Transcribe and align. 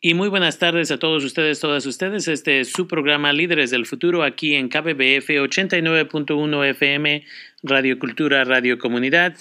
Y 0.00 0.14
muy 0.14 0.28
buenas 0.28 0.60
tardes 0.60 0.92
a 0.92 0.98
todos 0.98 1.24
ustedes, 1.24 1.58
todas 1.58 1.84
ustedes. 1.84 2.28
Este 2.28 2.60
es 2.60 2.70
su 2.70 2.86
programa 2.86 3.32
Líderes 3.32 3.70
del 3.70 3.84
Futuro 3.84 4.22
aquí 4.22 4.54
en 4.54 4.68
KBBF 4.68 5.28
89.1 5.28 6.70
FM, 6.70 7.24
Radio 7.64 7.98
Cultura, 7.98 8.44
Radio 8.44 8.78
Comunidad. 8.78 9.34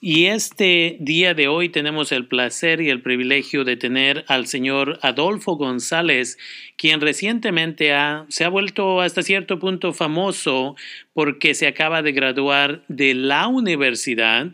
Y 0.00 0.24
este 0.24 0.96
día 1.00 1.34
de 1.34 1.48
hoy 1.48 1.68
tenemos 1.68 2.12
el 2.12 2.26
placer 2.26 2.80
y 2.80 2.88
el 2.88 3.02
privilegio 3.02 3.64
de 3.64 3.76
tener 3.76 4.24
al 4.28 4.46
señor 4.46 4.98
Adolfo 5.02 5.56
González, 5.56 6.38
quien 6.78 7.02
recientemente 7.02 7.92
se 8.28 8.44
ha 8.44 8.48
vuelto 8.48 9.02
hasta 9.02 9.22
cierto 9.22 9.58
punto 9.58 9.92
famoso 9.92 10.76
porque 11.12 11.52
se 11.52 11.66
acaba 11.66 12.00
de 12.00 12.12
graduar 12.12 12.84
de 12.88 13.12
la 13.12 13.48
universidad 13.48 14.46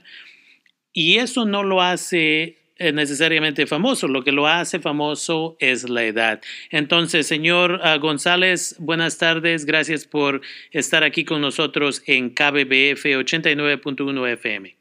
y 0.93 1.19
eso 1.19 1.45
no 1.45 1.63
lo 1.63 1.83
hace 1.83 2.57
eh, 2.79 2.93
necesariamente 2.93 3.67
famoso, 3.67 4.07
lo 4.07 4.23
que 4.23 4.33
lo 4.33 4.47
hace 4.47 4.81
famoso 4.81 5.57
es 5.61 5.89
la 5.89 6.03
edad. 6.03 6.43
Entonces, 6.71 7.27
señor 7.27 7.81
uh, 7.83 7.99
González, 7.99 8.77
buenas 8.79 9.17
tardes, 9.17 9.65
gracias 9.65 10.05
por 10.05 10.43
estar 10.73 11.03
aquí 11.03 11.25
con 11.25 11.41
nosotros 11.41 12.03
en 12.07 12.35
KBBF 12.35 13.05
89.1 13.17 14.33
FM. 14.33 14.77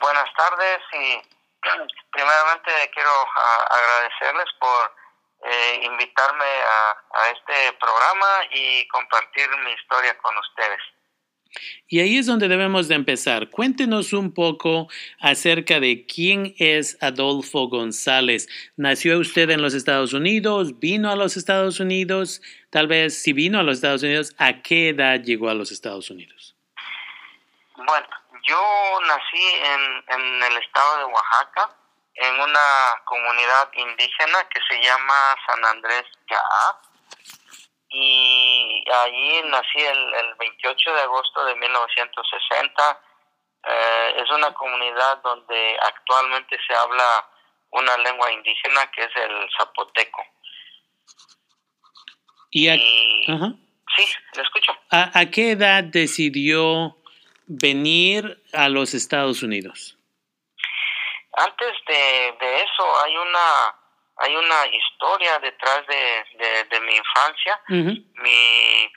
Buenas 0.00 0.28
tardes 0.36 0.80
y 0.92 1.22
primeramente 2.10 2.72
quiero 2.92 3.22
uh, 3.22 3.72
agradecerles 3.72 4.48
por 4.58 4.92
eh, 5.44 5.80
invitarme 5.84 6.44
a 6.44 7.28
este 7.28 7.76
programa 7.78 8.26
y 8.50 8.88
compartir 8.88 9.48
mi 9.64 9.70
historia 9.70 10.18
con 10.18 10.36
ustedes. 10.36 10.80
Y 11.88 12.00
ahí 12.00 12.16
es 12.16 12.26
donde 12.26 12.48
debemos 12.48 12.88
de 12.88 12.94
empezar. 12.94 13.50
Cuéntenos 13.50 14.12
un 14.12 14.32
poco 14.32 14.88
acerca 15.20 15.80
de 15.80 16.06
quién 16.06 16.54
es 16.58 16.96
Adolfo 17.02 17.68
González. 17.68 18.48
¿Nació 18.76 19.18
usted 19.18 19.50
en 19.50 19.60
los 19.60 19.74
Estados 19.74 20.12
Unidos? 20.12 20.78
¿Vino 20.78 21.10
a 21.10 21.16
los 21.16 21.36
Estados 21.36 21.80
Unidos? 21.80 22.40
Tal 22.70 22.86
vez 22.86 23.22
si 23.22 23.32
vino 23.32 23.58
a 23.58 23.62
los 23.62 23.76
Estados 23.76 24.02
Unidos, 24.02 24.34
¿a 24.38 24.62
qué 24.62 24.90
edad 24.90 25.20
llegó 25.20 25.50
a 25.50 25.54
los 25.54 25.70
Estados 25.70 26.10
Unidos? 26.10 26.56
Bueno, 27.76 28.08
yo 28.48 29.00
nací 29.06 29.46
en, 29.64 30.20
en 30.20 30.42
el 30.42 30.56
estado 30.62 30.98
de 30.98 31.04
Oaxaca, 31.04 31.76
en 32.14 32.34
una 32.34 33.02
comunidad 33.04 33.70
indígena 33.76 34.38
que 34.52 34.60
se 34.70 34.82
llama 34.82 35.36
San 35.46 35.64
Andrés 35.64 36.04
Yaá 36.28 36.91
y 37.92 38.84
allí 38.90 39.42
nací 39.44 39.78
el, 39.78 40.14
el 40.14 40.34
28 40.36 40.94
de 40.94 41.00
agosto 41.02 41.44
de 41.44 41.54
1960. 41.56 43.00
Eh, 43.64 44.14
es 44.16 44.30
una 44.30 44.52
comunidad 44.54 45.22
donde 45.22 45.78
actualmente 45.80 46.58
se 46.66 46.74
habla 46.74 47.28
una 47.70 47.96
lengua 47.98 48.32
indígena 48.32 48.90
que 48.90 49.04
es 49.04 49.10
el 49.16 49.48
zapoteco. 49.56 50.24
¿Y, 52.50 52.68
a, 52.68 52.74
Sí, 52.74 54.06
le 54.36 54.42
escucho. 54.42 54.72
¿A, 54.90 55.18
¿A 55.18 55.30
qué 55.30 55.50
edad 55.50 55.84
decidió 55.84 56.96
venir 57.46 58.42
a 58.52 58.68
los 58.68 58.94
Estados 58.94 59.42
Unidos? 59.42 59.98
Antes 61.34 61.72
de, 61.86 62.36
de 62.40 62.62
eso 62.62 63.04
hay 63.04 63.16
una 63.16 63.81
hay 64.22 64.36
una 64.36 64.66
historia 64.66 65.38
detrás 65.40 65.84
de, 65.88 66.64
de, 66.70 66.80
mi 66.80 66.94
infancia. 66.94 67.60
mi, 67.68 68.92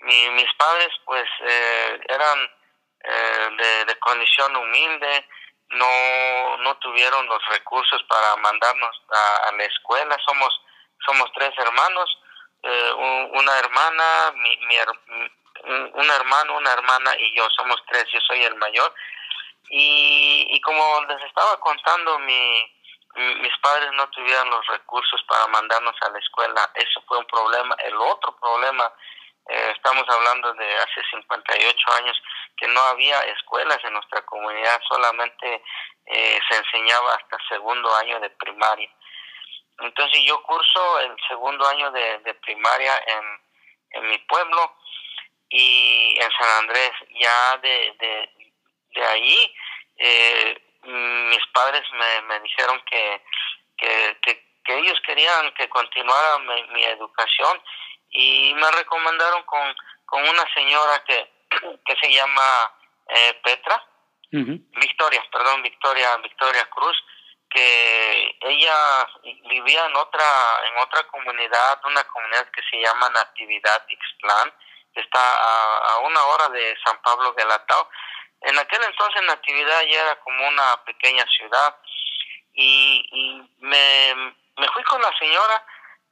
mi, 0.00 0.30
mis 0.30 0.54
padres 0.56 0.90
pues 1.04 1.26
eh, 1.40 2.00
eran 2.08 2.38
eh, 3.02 3.48
de, 3.58 3.84
de, 3.86 3.98
condición 3.98 4.54
humilde, 4.54 5.26
no, 5.70 6.56
no 6.58 6.76
tuvieron 6.76 7.26
los 7.26 7.44
recursos 7.48 8.00
para 8.04 8.36
mandarnos 8.36 9.02
a, 9.10 9.52
la 9.56 9.64
escuela. 9.64 10.16
Somos, 10.24 10.60
somos 11.04 11.28
tres 11.34 11.52
hermanos, 11.58 12.18
eh, 12.62 12.92
una 13.32 13.58
hermana, 13.58 14.34
mi, 14.36 14.56
mi, 14.66 14.76
un 15.94 16.10
hermano, 16.10 16.58
una 16.58 16.72
hermana 16.72 17.10
y 17.18 17.36
yo, 17.36 17.48
somos 17.56 17.82
tres, 17.88 18.06
yo 18.12 18.20
soy 18.20 18.44
el 18.44 18.54
mayor. 18.54 18.94
Y, 19.68 20.46
y 20.48 20.60
como 20.60 21.04
les 21.08 21.24
estaba 21.24 21.58
contando, 21.58 22.20
mi, 22.20 22.73
mis 23.16 23.56
padres 23.58 23.90
no 23.92 24.08
tuvieron 24.10 24.50
los 24.50 24.66
recursos 24.66 25.22
para 25.28 25.46
mandarnos 25.48 25.94
a 26.02 26.10
la 26.10 26.18
escuela. 26.18 26.70
Eso 26.74 27.02
fue 27.06 27.18
un 27.18 27.26
problema. 27.26 27.76
El 27.84 27.94
otro 27.96 28.36
problema, 28.38 28.92
eh, 29.48 29.72
estamos 29.74 30.04
hablando 30.08 30.52
de 30.54 30.76
hace 30.76 31.02
58 31.10 31.92
años, 31.98 32.20
que 32.56 32.66
no 32.68 32.80
había 32.80 33.20
escuelas 33.20 33.78
en 33.84 33.92
nuestra 33.92 34.22
comunidad, 34.22 34.80
solamente 34.88 35.62
eh, 36.06 36.38
se 36.48 36.56
enseñaba 36.56 37.14
hasta 37.14 37.38
segundo 37.48 37.94
año 37.96 38.18
de 38.20 38.30
primaria. 38.30 38.90
Entonces 39.78 40.20
yo 40.24 40.42
curso 40.42 41.00
el 41.00 41.16
segundo 41.28 41.66
año 41.68 41.90
de, 41.90 42.18
de 42.20 42.34
primaria 42.34 42.96
en, 43.06 43.40
en 43.90 44.08
mi 44.08 44.18
pueblo 44.18 44.76
y 45.48 46.16
en 46.20 46.30
San 46.38 46.48
Andrés. 46.58 46.92
Ya 47.10 47.56
de, 47.58 47.94
de, 47.98 48.30
de 48.94 49.04
ahí 49.04 49.54
eh, 49.96 50.63
mis 50.86 51.46
padres 51.52 51.82
me, 51.92 52.22
me 52.22 52.40
dijeron 52.40 52.80
que, 52.90 53.22
que, 53.76 54.18
que, 54.22 54.78
ellos 54.78 54.98
querían 55.06 55.52
que 55.54 55.68
continuara 55.68 56.38
mi, 56.38 56.84
educación 56.84 57.62
y 58.10 58.54
me 58.54 58.70
recomendaron 58.70 59.42
con, 59.42 59.74
con 60.06 60.22
una 60.22 60.44
señora 60.54 61.04
que, 61.06 61.30
que 61.84 61.96
se 62.00 62.10
llama 62.10 62.72
eh, 63.08 63.40
Petra, 63.42 63.84
Victoria, 64.30 65.24
perdón, 65.30 65.62
Victoria, 65.62 66.16
Victoria 66.16 66.64
Cruz, 66.70 66.96
que 67.48 68.36
ella 68.40 69.06
vivía 69.48 69.86
en 69.86 69.94
otra, 69.94 70.24
en 70.66 70.78
otra 70.78 71.06
comunidad, 71.06 71.80
una 71.84 72.02
comunidad 72.04 72.50
que 72.50 72.62
se 72.68 72.80
llama 72.82 73.08
Natividad 73.10 73.86
Ixtlán, 73.88 74.52
que 74.92 75.00
está 75.02 75.20
a, 75.20 75.76
a 75.92 75.98
una 75.98 76.20
hora 76.24 76.48
de 76.48 76.76
San 76.84 77.00
Pablo 77.02 77.32
de 77.34 77.44
Latao 77.44 77.88
en 78.44 78.58
aquel 78.58 78.82
entonces 78.84 79.22
Natividad 79.22 79.82
ya 79.82 80.02
era 80.02 80.20
como 80.20 80.48
una 80.48 80.84
pequeña 80.84 81.24
ciudad 81.26 81.76
y, 82.52 83.06
y 83.12 83.50
me, 83.58 84.14
me 84.56 84.68
fui 84.68 84.82
con 84.84 85.00
la 85.02 85.12
señora 85.18 85.64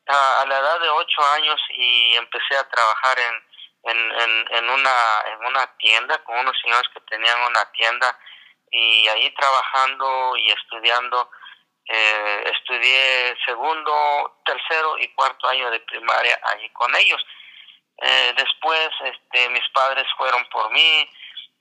a, 0.06 0.44
la 0.46 0.58
edad 0.58 0.80
de 0.80 0.88
ocho 0.88 1.24
años 1.34 1.60
y 1.70 2.16
empecé 2.16 2.56
a 2.56 2.68
trabajar 2.68 3.18
en, 3.18 3.90
en, 3.90 4.12
en, 4.20 4.46
en, 4.50 4.70
una, 4.70 4.94
en 5.26 5.46
una 5.46 5.66
tienda 5.76 6.18
con 6.24 6.38
unos 6.38 6.58
señores 6.60 6.88
que 6.92 7.00
tenían 7.02 7.40
una 7.42 7.64
tienda 7.72 8.18
y 8.70 9.06
ahí 9.08 9.30
trabajando 9.34 10.36
y 10.36 10.50
estudiando. 10.50 11.30
Eh, 11.84 12.44
estudié 12.54 13.36
segundo, 13.44 14.40
tercero 14.44 14.96
y 14.98 15.08
cuarto 15.14 15.48
año 15.48 15.68
de 15.70 15.80
primaria 15.80 16.40
allí 16.44 16.68
con 16.70 16.94
ellos. 16.96 17.20
Eh, 17.98 18.32
después 18.36 18.88
este, 19.04 19.48
mis 19.50 19.68
padres 19.70 20.06
fueron 20.16 20.44
por 20.48 20.70
mí, 20.70 21.10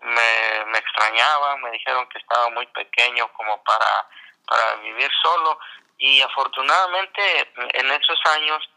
me, 0.02 0.66
me 0.66 0.78
extrañaban, 0.78 1.62
me 1.62 1.72
dijeron 1.72 2.08
que 2.10 2.20
estaba 2.20 2.50
muy 2.50 2.66
pequeño 2.68 3.32
como 3.34 3.64
para, 3.64 4.08
para 4.48 4.76
vivir 4.76 5.10
solo 5.22 5.60
y 5.98 6.22
afortunadamente 6.22 7.54
en 7.74 7.92
esos 7.92 8.20
años 8.36 8.70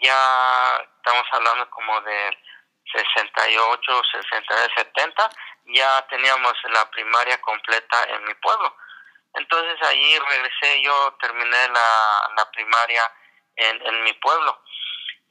ya 0.00 0.88
estamos 0.96 1.26
hablando 1.32 1.68
como 1.70 2.00
de 2.02 2.38
68, 2.92 4.02
69, 4.12 4.72
70, 4.76 5.30
ya 5.66 6.06
teníamos 6.08 6.52
la 6.72 6.88
primaria 6.90 7.40
completa 7.40 8.04
en 8.04 8.24
mi 8.24 8.34
pueblo. 8.34 8.74
Entonces 9.34 9.76
ahí 9.82 10.18
regresé, 10.18 10.82
yo 10.82 11.16
terminé 11.20 11.68
la, 11.68 12.30
la 12.36 12.50
primaria 12.52 13.12
en, 13.56 13.86
en 13.86 14.02
mi 14.04 14.12
pueblo. 14.14 14.60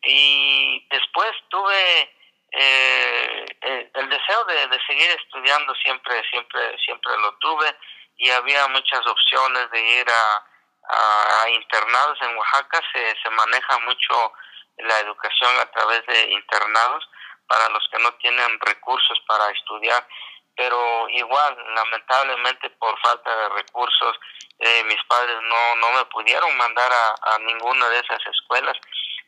Y 0.03 0.85
después 0.89 1.31
tuve 1.49 2.13
eh, 2.55 3.45
eh, 3.61 3.91
el 3.95 4.09
deseo 4.09 4.45
de, 4.45 4.67
de, 4.67 4.79
seguir 4.85 5.09
estudiando 5.09 5.73
siempre, 5.75 6.21
siempre, 6.29 6.77
siempre 6.85 7.11
lo 7.17 7.35
tuve 7.37 7.75
y 8.17 8.29
había 8.29 8.67
muchas 8.67 9.05
opciones 9.07 9.71
de 9.71 9.81
ir 9.81 10.05
a, 10.07 11.43
a, 11.43 11.49
internados 11.49 12.17
en 12.21 12.37
Oaxaca. 12.37 12.79
Se, 12.93 13.15
se 13.23 13.29
maneja 13.31 13.79
mucho 13.79 14.33
la 14.77 14.99
educación 14.99 15.59
a 15.59 15.65
través 15.71 16.05
de 16.05 16.31
internados 16.31 17.09
para 17.47 17.69
los 17.69 17.87
que 17.91 17.99
no 17.99 18.11
tienen 18.15 18.59
recursos 18.59 19.19
para 19.27 19.49
estudiar 19.51 20.07
pero 20.55 21.09
igual 21.09 21.57
lamentablemente 21.75 22.69
por 22.71 22.97
falta 22.99 23.35
de 23.35 23.49
recursos 23.49 24.15
eh, 24.59 24.83
mis 24.85 25.03
padres 25.05 25.35
no 25.41 25.75
no 25.77 25.91
me 25.93 26.05
pudieron 26.05 26.55
mandar 26.57 26.91
a, 26.91 27.35
a 27.35 27.39
ninguna 27.39 27.89
de 27.89 27.99
esas 27.99 28.21
escuelas 28.27 28.77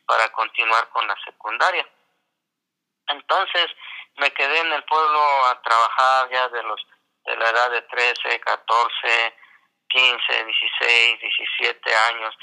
para 0.06 0.28
continuar 0.30 0.88
con 0.90 1.06
la 1.06 1.16
secundaria 1.24 1.86
entonces 3.08 3.66
me 4.16 4.30
quedé 4.32 4.58
en 4.60 4.72
el 4.72 4.84
pueblo 4.84 5.46
a 5.46 5.60
trabajar 5.62 6.30
ya 6.30 6.48
de 6.48 6.62
los 6.62 6.80
de 7.26 7.36
la 7.36 7.50
edad 7.50 7.70
de 7.70 7.82
13, 7.82 8.40
14, 8.40 9.34
15, 9.88 10.44
16, 10.44 11.20
17 11.20 11.94
años. 12.10 12.34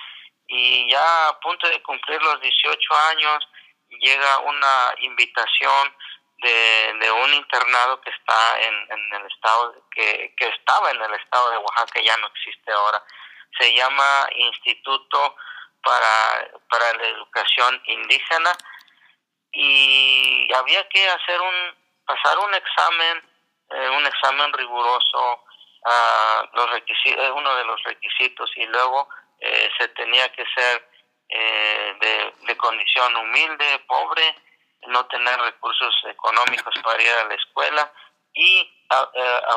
Y 0.48 0.92
ya 0.92 1.30
a 1.30 1.40
punto 1.40 1.68
de 1.70 1.82
cumplir 1.82 2.22
los 2.22 2.42
18 2.42 2.96
años 3.12 3.48
llega 3.90 4.40
una 4.40 4.94
invitación 5.00 5.96
de, 6.40 6.94
de 7.00 7.12
un 7.12 7.34
internado 7.34 8.02
que 8.02 8.10
está 8.10 8.60
en, 8.60 8.74
en 8.92 9.22
el 9.22 9.32
estado 9.32 9.88
que, 9.92 10.34
que 10.36 10.48
estaba 10.50 10.92
en 10.92 11.02
el 11.02 11.14
estado 11.14 11.52
de 11.52 11.58
Oaxaca 11.58 12.02
ya 12.02 12.18
no 12.18 12.28
existe 12.28 12.72
ahora. 12.72 13.02
Se 13.58 13.74
llama 13.74 14.28
Instituto 14.36 15.36
para, 15.82 16.52
para 16.70 16.94
la 16.94 17.08
Educación 17.08 17.82
Indígena 17.86 18.52
y 19.54 20.52
había 20.54 20.88
que 20.90 21.08
hacer 21.08 21.40
un 21.40 21.76
pasar 22.06 22.38
un 22.40 22.54
examen 22.54 23.22
eh, 23.70 23.90
un 23.90 24.06
examen 24.06 24.52
riguroso 24.54 25.44
a 25.86 26.50
los 26.54 26.70
requisitos 26.72 27.32
uno 27.36 27.56
de 27.56 27.66
los 27.66 27.82
requisitos 27.84 28.52
y 28.56 28.66
luego 28.66 29.08
eh, 29.40 29.70
se 29.78 29.88
tenía 29.90 30.28
que 30.34 30.44
ser 30.56 30.90
eh, 31.30 31.96
de, 32.00 32.34
de 32.48 32.58
condición 32.58 33.16
humilde 33.16 33.80
pobre 33.88 34.36
no 34.88 35.06
tener 35.06 35.40
recursos 35.40 35.96
económicos 36.10 36.74
para 36.84 37.02
ir 37.02 37.10
a 37.10 37.26
la 37.26 37.36
escuela 37.36 37.94
y 38.34 38.70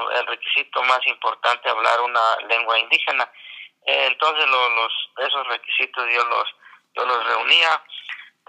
el 0.09 0.27
requisito 0.27 0.83
más 0.85 1.01
importante 1.07 1.69
hablar 1.69 2.01
una 2.01 2.37
lengua 2.49 2.79
indígena. 2.79 3.31
Entonces 3.85 4.47
los 4.47 5.11
esos 5.19 5.47
requisitos 5.49 6.07
yo 6.13 6.25
los 6.25 6.55
yo 6.95 7.05
los 7.05 7.27
reunía 7.27 7.83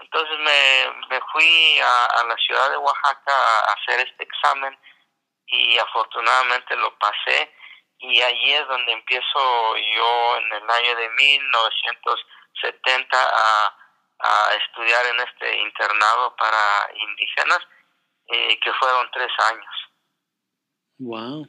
entonces 0.00 0.38
me, 0.38 0.92
me 1.08 1.20
fui 1.32 1.80
a, 1.80 2.22
la 2.24 2.36
ciudad 2.36 2.70
de 2.70 2.76
Oaxaca 2.76 3.32
a 3.32 3.72
hacer 3.72 4.00
este 4.06 4.24
examen 4.24 4.78
y 5.46 5.78
afortunadamente 5.78 6.76
lo 6.76 6.96
pasé 6.98 7.50
y 7.98 8.20
allí 8.20 8.52
es 8.52 8.68
donde 8.68 8.92
empiezo 8.92 9.76
yo 9.76 10.36
en 10.36 10.52
el 10.52 10.70
año 10.70 10.94
de 10.96 11.08
1970 11.10 13.16
a, 13.16 13.74
a 14.20 14.54
estudiar 14.54 15.06
en 15.06 15.20
este 15.20 15.56
internado 15.58 16.34
para 16.36 16.90
indígenas 16.94 17.60
eh, 18.28 18.58
que 18.60 18.72
fueron 18.74 19.10
tres 19.12 19.32
años. 19.50 19.74
Wow. 20.98 21.48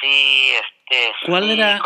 Sí, 0.00 0.52
este. 0.52 1.14
¿Cuál 1.26 1.50
era, 1.50 1.80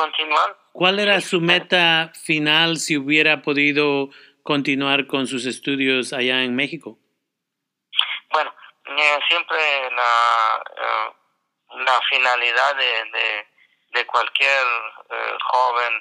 ¿cuál 0.73 0.99
era 0.99 1.21
su 1.21 1.41
meta 1.41 2.13
final 2.15 2.77
si 2.77 2.97
hubiera 2.97 3.43
podido 3.43 4.11
continuar 4.47 5.07
con 5.07 5.27
sus 5.27 5.45
estudios 5.45 6.13
allá 6.13 6.43
en 6.45 6.55
México? 6.55 6.99
Bueno, 8.31 8.55
eh, 8.87 9.19
siempre 9.29 9.59
la, 9.91 10.63
eh, 10.79 11.13
la 11.85 12.01
finalidad 12.09 12.77
de, 12.77 13.47
de, 13.91 14.07
cualquier 14.07 14.67
eh, 15.11 15.37
joven 15.53 15.93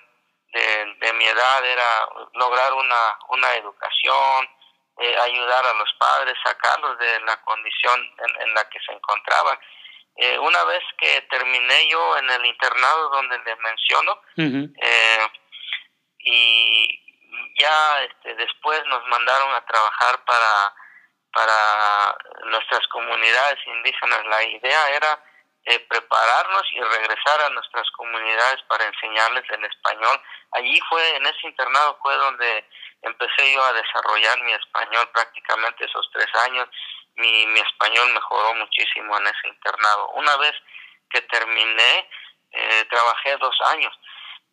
de, 0.54 0.96
de, 1.02 1.14
mi 1.14 1.26
edad 1.26 1.66
era 1.66 2.08
lograr 2.36 2.72
una, 2.74 3.18
una 3.30 3.54
educación, 3.56 4.48
ayudar 4.98 5.66
a 5.66 5.74
los 5.74 5.92
padres, 6.00 6.36
sacarlos 6.44 6.98
de 7.00 7.20
la 7.22 7.42
condición 7.42 8.00
en, 8.40 8.54
la 8.54 8.70
que 8.70 8.80
se 8.80 8.94
encontraban. 8.94 9.58
una 10.40 10.64
vez 10.66 10.84
que 10.98 11.22
terminé 11.30 11.90
yo 11.90 12.18
en 12.18 12.30
el 12.30 12.46
internado 12.46 13.10
donde 13.10 13.38
les 13.40 13.60
menciono, 13.60 14.22
y 16.20 17.05
ya 17.58 18.02
este, 18.04 18.36
después 18.36 18.84
nos 18.88 19.06
mandaron 19.08 19.54
a 19.54 19.66
trabajar 19.66 20.24
para, 20.26 20.74
para 21.34 22.18
nuestras 22.46 22.88
comunidades 22.88 23.60
indígenas. 23.68 24.26
La 24.26 24.44
idea 24.44 24.90
era 24.90 25.24
eh, 25.66 25.80
prepararnos 25.90 26.64
y 26.72 26.82
regresar 26.82 27.42
a 27.42 27.50
nuestras 27.50 27.90
comunidades 27.92 28.62
para 28.68 28.86
enseñarles 28.86 29.44
el 29.50 29.66
español. 29.66 30.22
Allí 30.52 30.80
fue, 30.90 31.16
en 31.16 31.26
ese 31.26 31.48
internado 31.48 31.98
fue 32.02 32.16
donde 32.16 32.70
empecé 33.02 33.54
yo 33.54 33.64
a 33.64 33.74
desarrollar 33.74 34.40
mi 34.42 34.54
español 34.54 35.10
prácticamente 35.12 35.86
esos 35.86 36.10
tres 36.14 36.28
años. 36.46 36.68
Mi, 37.16 37.48
mi 37.48 37.60
español 37.60 38.14
mejoró 38.14 38.54
muchísimo 38.56 39.18
en 39.18 39.28
ese 39.28 39.48
internado. 39.48 40.10
Una 40.10 40.36
vez 40.38 40.54
que 41.10 41.22
terminé, 41.22 42.10
eh, 42.52 42.86
trabajé 42.90 43.38
dos 43.38 43.56
años, 43.70 43.94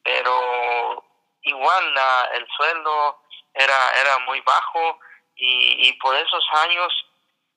pero 0.02 1.04
igual 1.42 1.94
la, 1.94 2.30
el 2.34 2.46
sueldo 2.56 3.22
era, 3.54 3.90
era 4.00 4.18
muy 4.20 4.40
bajo 4.40 4.98
y, 5.36 5.88
y 5.88 5.92
por 5.94 6.14
esos 6.16 6.44
años 6.64 6.92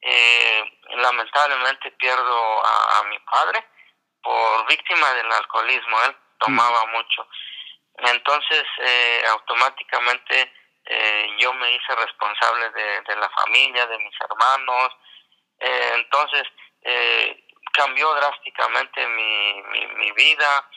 eh, 0.02 0.64
lamentablemente 0.98 1.92
pierdo 1.92 2.66
a, 2.66 3.04
mi 3.10 3.18
padre 3.20 3.66
por 4.22 4.68
víctima 4.68 5.14
del 5.14 5.32
alcoholismo, 5.32 6.04
él 6.04 6.16
tomaba 6.40 6.86
mucho. 6.88 7.28
Entonces 7.98 8.64
eh, 8.80 9.24
automáticamente 9.30 10.54
eh, 10.86 11.36
yo 11.40 11.54
me 11.54 11.72
hice 11.72 11.96
responsable 11.96 12.70
de, 12.70 13.02
de, 13.02 13.16
la 13.16 13.30
familia, 13.30 13.88
de 13.88 13.98
mis 14.00 14.14
hermanos, 14.22 14.90
entonces 15.58 16.44
cambió 17.72 18.14
drásticamente 18.14 19.08
mi, 19.08 19.62
mi, 19.64 19.88
mi 19.88 20.12
vida 20.12 20.70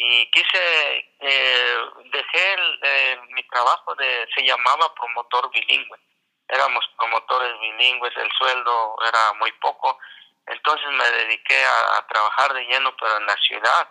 y 0.00 0.30
quise, 0.30 1.10
eh, 1.18 1.76
dejé 2.12 2.54
el, 2.54 3.20
mi 3.30 3.42
trabajo 3.48 3.96
de, 3.96 4.28
se 4.32 4.44
llamaba 4.44 4.94
promotor 4.94 5.50
bilingüe, 5.50 5.98
éramos 6.46 6.88
promotores 6.96 7.58
bilingües, 7.58 8.16
el 8.16 8.30
sueldo 8.38 8.96
era 9.04 9.32
muy 9.40 9.50
poco, 9.60 9.98
entonces 10.46 10.86
me 10.92 11.10
dediqué 11.10 11.64
a, 11.64 12.06
trabajar 12.06 12.54
de 12.54 12.64
lleno, 12.66 12.94
pero 12.96 13.16
en 13.16 13.26
la 13.26 13.36
ciudad, 13.38 13.90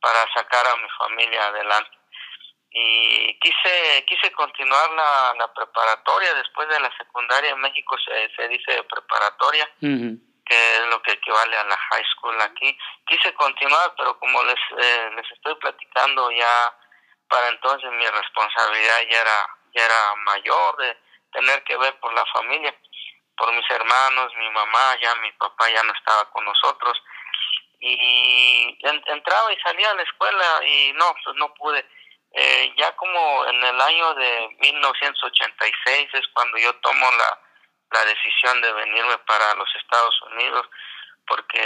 para 0.00 0.24
sacar 0.32 0.66
a 0.68 0.76
mi 0.76 0.88
familia 0.96 1.44
adelante. 1.48 1.98
Y 2.70 3.36
quise, 3.40 4.04
quise 4.06 4.30
continuar 4.32 4.88
la, 4.92 5.34
la 5.36 5.52
preparatoria, 5.52 6.32
después 6.34 6.68
de 6.68 6.78
la 6.78 6.96
secundaria 6.96 7.50
en 7.50 7.60
México 7.60 7.96
se, 7.98 8.30
se 8.36 8.46
dice 8.46 8.84
preparatoria 8.84 9.68
que 10.50 10.76
es 10.76 10.86
lo 10.88 11.00
que 11.02 11.12
equivale 11.12 11.56
a 11.56 11.64
la 11.64 11.76
high 11.76 12.04
school 12.12 12.40
aquí. 12.40 12.76
Quise 13.06 13.32
continuar, 13.34 13.94
pero 13.96 14.18
como 14.18 14.42
les, 14.42 14.58
eh, 14.78 15.10
les 15.14 15.30
estoy 15.30 15.54
platicando 15.54 16.28
ya, 16.32 16.76
para 17.28 17.48
entonces 17.50 17.88
mi 17.92 18.04
responsabilidad 18.04 18.98
ya 19.08 19.20
era, 19.20 19.56
ya 19.74 19.84
era 19.84 20.14
mayor 20.24 20.76
de 20.78 20.98
tener 21.32 21.62
que 21.62 21.76
ver 21.76 21.96
por 22.00 22.12
la 22.14 22.26
familia, 22.34 22.74
por 23.36 23.52
mis 23.52 23.70
hermanos, 23.70 24.32
mi 24.36 24.50
mamá, 24.50 24.98
ya 25.00 25.14
mi 25.22 25.30
papá 25.32 25.70
ya 25.70 25.84
no 25.84 25.92
estaba 25.92 26.28
con 26.30 26.44
nosotros. 26.44 27.00
Y 27.78 28.76
entraba 28.82 29.52
y 29.52 29.60
salía 29.60 29.88
a 29.92 29.94
la 29.94 30.02
escuela 30.02 30.66
y 30.66 30.92
no, 30.94 31.14
pues 31.22 31.36
no 31.36 31.54
pude. 31.54 31.86
Eh, 32.32 32.74
ya 32.76 32.94
como 32.96 33.46
en 33.46 33.64
el 33.64 33.80
año 33.80 34.14
de 34.14 34.56
1986 34.58 36.08
es 36.12 36.28
cuando 36.34 36.58
yo 36.58 36.74
tomo 36.80 37.08
la 37.12 37.38
la 37.92 38.04
decisión 38.04 38.60
de 38.60 38.72
venirme 38.72 39.18
para 39.18 39.54
los 39.54 39.68
Estados 39.76 40.22
Unidos 40.32 40.66
porque 41.26 41.62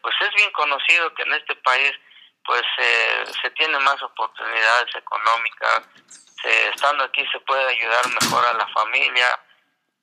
pues 0.00 0.14
es 0.20 0.34
bien 0.34 0.50
conocido 0.52 1.12
que 1.14 1.22
en 1.22 1.34
este 1.34 1.54
país 1.56 1.92
pues 2.44 2.62
se 3.40 3.50
tiene 3.50 3.78
más 3.78 4.02
oportunidades 4.02 4.94
económicas 4.96 5.82
estando 6.44 7.04
aquí 7.04 7.24
se 7.30 7.40
puede 7.40 7.68
ayudar 7.68 8.02
mejor 8.20 8.44
a 8.46 8.54
la 8.54 8.66
familia 8.68 9.38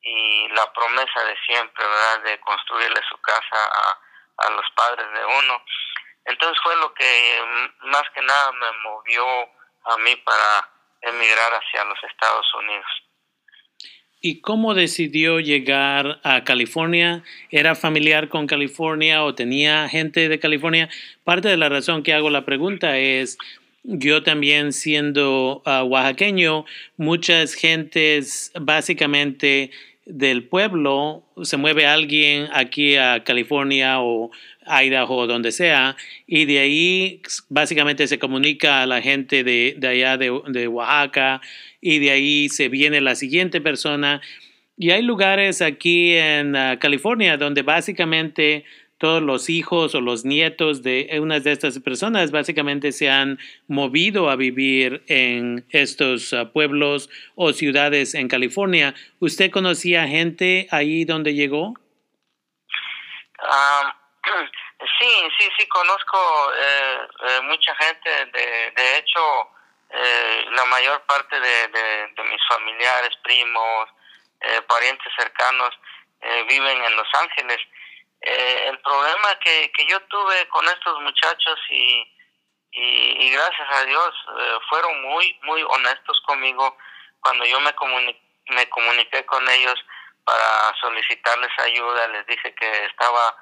y 0.01 0.48
la 0.50 0.72
promesa 0.72 1.24
de 1.25 1.38
siempre 1.46 1.86
verdad 1.86 2.20
de 2.24 2.39
construirle 2.39 3.01
su 3.10 3.17
casa 3.22 3.65
a, 3.65 4.00
a 4.48 4.50
los 4.51 4.65
padres 4.75 5.05
de 5.12 5.25
uno. 5.25 5.63
Entonces 6.25 6.58
fue 6.63 6.75
lo 6.77 6.94
que 6.94 7.67
más 7.82 8.03
que 8.13 8.22
nada 8.22 8.51
me 8.53 8.72
movió 8.84 9.25
a 9.86 9.98
mí 9.98 10.15
para 10.17 10.70
emigrar 11.01 11.53
hacia 11.53 11.84
los 11.86 12.01
Estados 12.03 12.53
Unidos 12.55 13.09
¿Y 14.22 14.42
cómo 14.42 14.74
decidió 14.74 15.40
llegar 15.40 16.20
a 16.24 16.44
California? 16.44 17.24
¿Era 17.52 17.74
familiar 17.74 18.28
con 18.28 18.48
California 18.48 19.24
o 19.24 19.34
tenía 19.34 19.88
gente 19.88 20.28
de 20.28 20.40
California? 20.40 20.90
Parte 21.24 21.48
de 21.48 21.56
la 21.56 21.70
razón 21.70 22.04
que 22.04 22.14
hago 22.14 22.30
la 22.30 22.44
pregunta 22.44 22.98
es, 22.98 23.38
yo 23.84 24.22
también 24.22 24.74
siendo 24.74 25.64
uh, 25.66 25.86
oaxaqueño, 25.86 26.66
muchas 26.98 27.54
gentes 27.54 28.52
básicamente 28.60 29.72
del 30.10 30.44
pueblo, 30.44 31.24
se 31.44 31.58
mueve 31.58 31.86
alguien 31.86 32.48
aquí 32.51 32.96
a 32.96 33.24
California 33.24 34.01
o 34.01 34.32
Idaho 34.66 35.28
donde 35.28 35.51
sea, 35.51 35.96
y 36.28 36.46
de 36.46 36.60
ahí 36.60 37.22
básicamente 37.48 38.08
se 38.08 38.20
comunica 38.20 38.82
a 38.82 38.86
la 38.86 39.01
gente 39.01 39.44
de, 39.44 39.75
de 39.78 39.88
allá 39.88 40.18
de, 40.18 40.42
de 40.48 40.68
Oaxaca 40.68 41.42
y 41.82 42.00
de 42.00 42.12
ahí 42.12 42.50
se 42.50 42.70
viene 42.70 43.01
la 43.01 43.16
siguiente 43.16 43.62
persona. 43.62 44.22
Y 44.78 44.92
hay 44.92 45.01
lugares 45.01 45.62
aquí 45.62 46.16
en 46.16 46.56
ah, 46.56 46.80
California 46.80 47.38
donde 47.38 47.62
básicamente 47.62 48.66
todos 49.00 49.22
los 49.22 49.50
hijos 49.50 49.96
o 49.96 50.01
los 50.01 50.25
nietos 50.25 50.84
de 50.84 51.10
unas 51.22 51.44
de 51.44 51.51
estas 51.51 51.79
personas 51.79 52.32
básicamente 52.32 52.91
se 52.91 53.10
han 53.10 53.39
movido 53.68 54.29
a 54.29 54.36
vivir 54.36 55.03
en 55.08 55.65
estos 55.72 56.34
ah, 56.34 56.51
pueblos 56.51 57.10
o 57.36 57.53
ciudades 57.53 58.13
en 58.13 58.27
California. 58.27 58.94
¿Usted 59.20 59.50
conocía 59.50 60.08
gente 60.08 60.68
ahí 60.72 61.06
donde 61.06 61.34
llegó? 61.34 61.74
Ah, 63.41 63.96
sí, 65.00 65.12
sí, 65.39 65.50
sí, 65.58 65.68
conozco 65.68 66.18
eh, 66.53 66.98
eh, 67.27 67.41
mucha 67.44 67.74
gente. 67.75 68.10
De, 68.34 68.72
de 68.75 68.98
hecho, 69.00 69.20
eh, 69.91 70.46
la 70.51 70.65
mayor 70.65 71.01
parte 71.06 71.39
de, 71.39 71.68
mis 72.29 72.48
familiares, 72.48 73.10
primos, 73.24 73.89
eh, 74.41 74.62
parientes 74.68 75.12
cercanos 75.18 75.72
eh, 76.22 76.46
viven 76.48 76.84
en 76.84 76.96
Los 76.96 77.08
Ángeles. 77.13 77.58
El 78.22 78.80
problema 78.80 79.40
que, 79.40 79.72
que 79.72 79.86
yo 79.86 80.00
tuve 80.02 80.48
con 80.50 80.66
estos 80.66 81.00
muchachos 81.02 81.60
y, 81.70 82.04
y, 82.72 83.30
gracias 83.32 83.68
a 83.72 83.86
Dios 83.86 84.14
eh, 84.40 84.58
fueron 84.70 85.02
muy, 85.04 85.40
muy 85.44 85.64
honestos 85.64 86.22
conmigo 86.26 86.78
cuando 87.22 87.46
yo 87.46 87.60
me, 87.62 87.74
me 88.48 88.70
comuniqué 88.70 89.26
con 89.26 89.48
ellos 89.50 89.80
para 90.24 90.76
solicitarles 90.80 91.52
ayuda, 91.60 92.08
les 92.10 92.26
dije 92.28 92.54
que 92.56 92.86
estaba 92.86 93.36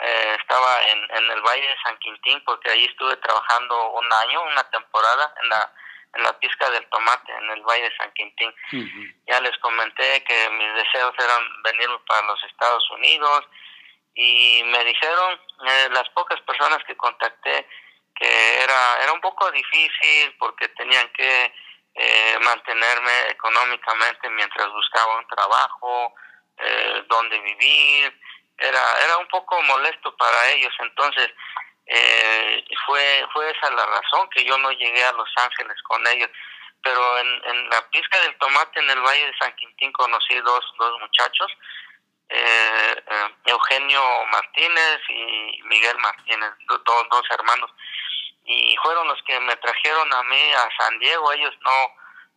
eh, 0.00 0.36
estaba 0.40 0.82
en, 0.84 0.98
en 0.98 1.30
el 1.30 1.42
Valle 1.42 1.68
de 1.68 1.76
San 1.84 1.96
Quintín 1.98 2.42
porque 2.44 2.70
ahí 2.70 2.84
estuve 2.86 3.16
trabajando 3.18 3.90
un 3.90 4.12
año, 4.12 4.42
una 4.42 4.64
temporada 4.70 5.32
en 5.42 5.48
la 5.50 5.72
en 6.14 6.22
la 6.24 6.38
pizca 6.38 6.68
del 6.70 6.86
tomate 6.88 7.32
en 7.32 7.50
el 7.50 7.62
Valle 7.62 7.84
de 7.84 7.96
San 7.96 8.12
Quintín. 8.12 8.52
Ya 9.26 9.40
les 9.40 9.56
comenté 9.58 10.22
que 10.24 10.50
mis 10.50 10.74
deseos 10.74 11.14
eran 11.18 11.62
venir 11.62 11.88
para 12.06 12.26
los 12.26 12.42
Estados 12.44 12.90
Unidos 12.90 13.46
y 14.14 14.62
me 14.64 14.84
dijeron 14.84 15.40
eh, 15.66 15.88
las 15.92 16.08
pocas 16.10 16.40
personas 16.42 16.82
que 16.84 16.96
contacté 16.96 17.66
que 18.14 18.62
era 18.62 19.02
era 19.02 19.12
un 19.12 19.20
poco 19.20 19.50
difícil 19.50 20.34
porque 20.38 20.68
tenían 20.68 21.08
que 21.10 21.52
eh, 21.94 22.38
mantenerme 22.40 23.28
económicamente 23.28 24.30
mientras 24.30 24.66
buscaba 24.72 25.18
un 25.18 25.26
trabajo, 25.26 26.14
eh, 26.56 27.04
donde 27.08 27.38
vivir, 27.40 28.18
era 28.56 28.82
era 29.04 29.18
un 29.18 29.28
poco 29.28 29.60
molesto 29.62 30.14
para 30.16 30.50
ellos, 30.52 30.72
entonces 30.78 31.30
eh, 31.86 32.64
fue 32.86 33.26
fue 33.32 33.50
esa 33.50 33.70
la 33.70 33.86
razón 33.86 34.28
que 34.30 34.44
yo 34.44 34.56
no 34.58 34.70
llegué 34.72 35.04
a 35.04 35.12
Los 35.12 35.28
Ángeles 35.36 35.76
con 35.82 36.06
ellos, 36.06 36.30
pero 36.82 37.18
en, 37.18 37.42
en 37.44 37.68
la 37.68 37.86
pizca 37.90 38.18
del 38.20 38.38
tomate 38.38 38.80
en 38.80 38.90
el 38.90 39.00
Valle 39.00 39.26
de 39.26 39.38
San 39.38 39.54
Quintín 39.56 39.92
conocí 39.92 40.34
dos 40.40 40.64
dos 40.78 41.00
muchachos, 41.00 41.52
eh, 42.28 43.04
eh 43.06 43.28
Eugenio 43.46 44.02
Martínez 44.30 45.00
y 45.08 45.60
Miguel 45.64 45.96
Martínez, 45.98 46.50
dos 46.68 46.80
dos 47.10 47.24
hermanos 47.30 47.70
y 48.44 48.76
fueron 48.82 49.06
los 49.06 49.22
que 49.22 49.38
me 49.40 49.54
trajeron 49.56 50.12
a 50.12 50.22
mí 50.24 50.52
a 50.52 50.68
San 50.82 50.98
Diego, 50.98 51.32
ellos 51.32 51.54
no 51.60 51.94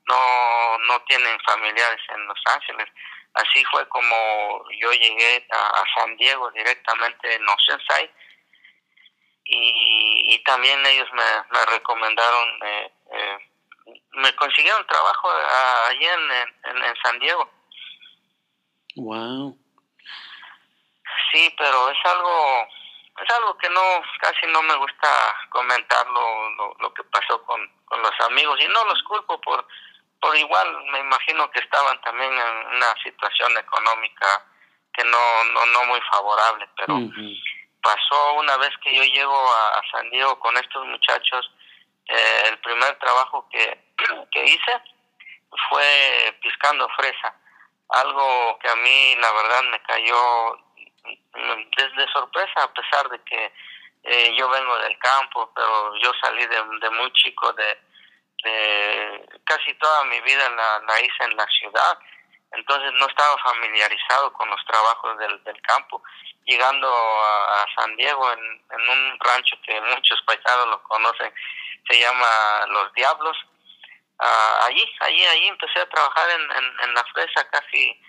no 0.07 0.77
no 0.79 1.01
tienen 1.03 1.39
familiares 1.41 2.01
en 2.09 2.27
Los 2.27 2.39
Ángeles 2.45 2.87
Así 3.35 3.65
fue 3.65 3.85
como 3.89 4.63
yo 4.79 4.91
llegué 4.93 5.45
a, 5.51 5.83
San 5.97 6.15
Diego 6.15 6.49
directamente 6.51 7.35
en 7.35 7.41
Oceanside 7.47 8.09
y, 9.43 10.33
y 10.33 10.43
también 10.43 10.83
ellos 10.85 11.07
me, 11.11 11.23
me 11.51 11.65
recomendaron, 11.65 12.47
eh, 12.63 12.91
eh, 13.11 13.37
me 14.13 14.33
consiguieron 14.35 14.87
trabajo 14.87 15.29
allí 15.89 16.05
en, 16.05 16.31
en, 16.31 16.83
en, 16.83 16.95
San 17.03 17.19
Diego. 17.19 17.49
Wow. 18.95 19.57
Sí, 21.31 21.53
pero 21.57 21.89
es 21.89 21.97
algo 22.05 22.67
es 23.23 23.35
algo 23.35 23.57
que 23.57 23.69
no 23.69 23.81
casi 24.19 24.45
no 24.47 24.61
me 24.63 24.75
gusta 24.75 25.07
comentar 25.49 26.05
lo, 26.07 26.75
lo, 26.79 26.93
que 26.93 27.03
pasó 27.05 27.41
con, 27.43 27.59
con 27.85 28.01
los 28.01 28.11
amigos. 28.27 28.59
Y 28.59 28.67
no 28.67 28.83
los 28.85 29.01
culpo 29.03 29.39
por 29.41 29.65
por 30.19 30.35
igual 30.35 30.83
me 30.91 30.99
imagino 30.99 31.49
que 31.51 31.59
estaban 31.59 31.99
también 32.01 32.31
en 32.31 32.75
una 32.75 32.93
situación 33.03 33.57
económica 33.57 34.45
que 34.93 35.03
no, 35.03 35.43
no, 35.53 35.65
no 35.67 35.85
muy 35.85 35.99
favorable, 36.11 36.67
pero 36.77 36.99
pasó 37.81 38.33
una 38.33 38.57
vez 38.57 38.71
que 38.81 38.95
yo 38.95 39.03
llego 39.03 39.53
a, 39.53 39.81
San 39.91 40.09
Diego 40.09 40.39
con 40.39 40.57
estos 40.57 40.85
muchachos, 40.87 41.51
eh, 42.07 42.43
el 42.49 42.57
primer 42.59 42.97
trabajo 42.97 43.47
que, 43.51 43.85
que 44.31 44.45
hice 44.45 44.81
fue 45.69 46.37
piscando 46.41 46.87
fresa, 46.97 47.35
algo 47.89 48.57
que 48.59 48.69
a 48.69 48.75
mí 48.77 49.15
la 49.19 49.31
verdad 49.31 49.63
me 49.69 49.81
cayó 49.83 50.57
desde 51.77 52.11
sorpresa 52.11 52.63
a 52.63 52.73
pesar 52.73 53.09
de 53.09 53.19
que 53.23 53.53
eh, 54.03 54.35
yo 54.37 54.47
vengo 54.49 54.77
del 54.79 54.97
campo, 54.99 55.51
pero 55.55 55.95
yo 55.97 56.11
salí 56.21 56.45
de, 56.45 56.63
de 56.81 56.89
muy 56.91 57.11
chico 57.13 57.51
de, 57.53 57.77
este, 58.45 59.39
casi 59.45 59.73
toda 59.75 60.03
mi 60.05 60.19
vida 60.21 60.49
la, 60.49 60.81
la 60.87 60.99
hice 61.01 61.23
en 61.23 61.35
la 61.35 61.45
ciudad, 61.47 61.97
entonces 62.51 62.91
no 62.93 63.07
estaba 63.07 63.37
familiarizado 63.39 64.31
con 64.33 64.49
los 64.49 64.63
trabajos 64.65 65.17
del, 65.17 65.43
del 65.43 65.61
campo. 65.61 66.01
Llegando 66.45 66.87
a, 66.87 67.65
San 67.75 67.95
Diego 67.95 68.31
en, 68.31 68.39
en, 68.39 68.89
un 68.89 69.19
rancho 69.19 69.57
que 69.65 69.81
muchos 69.81 70.21
paisanos 70.27 70.67
lo 70.67 70.83
conocen, 70.83 71.33
se 71.89 71.99
llama 71.99 72.65
Los 72.67 72.93
Diablos. 72.93 73.37
Uh, 74.17 74.63
allí, 74.65 74.95
allí, 75.01 75.25
allí 75.25 75.47
empecé 75.47 75.79
a 75.79 75.89
trabajar 75.89 76.29
en, 76.29 76.87
en 76.87 76.93
la 76.93 77.03
fresa, 77.05 77.49
casi 77.49 77.99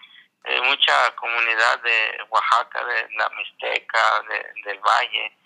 eh, 0.48 0.60
mucha 0.60 1.10
comunidad 1.16 1.80
de 1.80 2.24
Oaxaca, 2.28 2.84
de 2.84 3.08
la 3.16 3.28
Mixteca, 3.30 4.22
de, 4.28 4.62
del 4.64 4.78
Valle, 4.78 5.36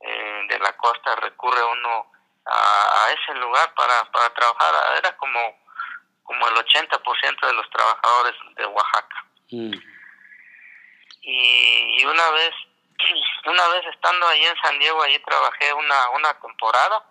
eh, 0.00 0.46
de 0.50 0.58
la 0.58 0.76
costa, 0.76 1.16
recurre 1.16 1.64
uno 1.64 2.12
a, 2.44 3.06
ese 3.10 3.38
lugar 3.38 3.72
para, 3.74 4.04
para 4.12 4.28
trabajar. 4.34 4.98
Era 4.98 5.16
como, 5.16 5.40
como 6.24 6.46
el 6.48 6.56
80% 6.56 7.46
de 7.46 7.52
los 7.54 7.70
trabajadores 7.70 8.34
de 8.56 8.66
Oaxaca. 8.66 9.24
Mm. 9.50 9.72
Y, 11.22 12.02
y, 12.02 12.04
una 12.04 12.30
vez 12.30 12.54
una 13.46 13.66
vez 13.68 13.86
estando 13.86 14.28
ahí 14.28 14.44
en 14.44 14.56
San 14.62 14.78
Diego, 14.78 15.02
ahí 15.02 15.18
trabajé 15.20 15.72
una, 15.72 16.10
una 16.10 16.38
temporada, 16.38 17.02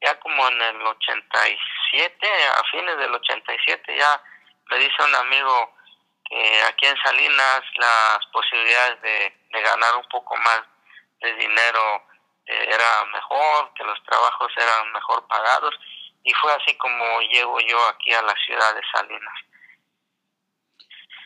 ya 0.00 0.18
como 0.20 0.48
en 0.48 0.62
el 0.62 0.86
87, 0.86 2.28
a 2.56 2.64
fines 2.70 2.96
del 2.96 3.14
87, 3.14 3.94
ya 3.94 4.22
me 4.70 4.78
dice 4.78 5.02
un 5.02 5.14
amigo 5.14 5.77
que 6.28 6.62
aquí 6.62 6.86
en 6.86 6.96
Salinas 7.02 7.62
las 7.76 8.18
posibilidades 8.32 9.00
de, 9.02 9.34
de 9.52 9.62
ganar 9.62 9.96
un 9.96 10.08
poco 10.08 10.36
más 10.36 10.62
de 11.20 11.34
dinero 11.34 12.04
era 12.46 13.04
mejor, 13.12 13.72
que 13.74 13.84
los 13.84 14.02
trabajos 14.04 14.50
eran 14.56 14.92
mejor 14.92 15.26
pagados 15.26 15.74
y 16.24 16.32
fue 16.34 16.52
así 16.52 16.74
como 16.76 17.20
llego 17.22 17.58
yo 17.60 17.78
aquí 17.88 18.12
a 18.12 18.22
la 18.22 18.34
ciudad 18.44 18.74
de 18.74 18.82
Salinas. 18.92 19.34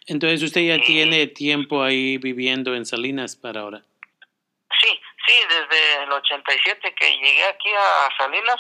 Entonces 0.07 0.43
usted 0.43 0.63
ya 0.63 0.79
tiene 0.79 1.27
tiempo 1.29 1.83
ahí 1.83 2.19
viviendo 2.19 2.75
en 2.75 2.85
Salinas 2.87 3.37
para 3.37 3.61
ahora. 3.61 3.83
Sí, 4.81 5.01
sí, 5.27 5.41
desde 5.49 6.03
el 6.05 6.13
87 6.13 6.95
que 6.95 7.17
llegué 7.17 7.45
aquí 7.45 7.71
a 7.71 8.09
Salinas 8.19 8.57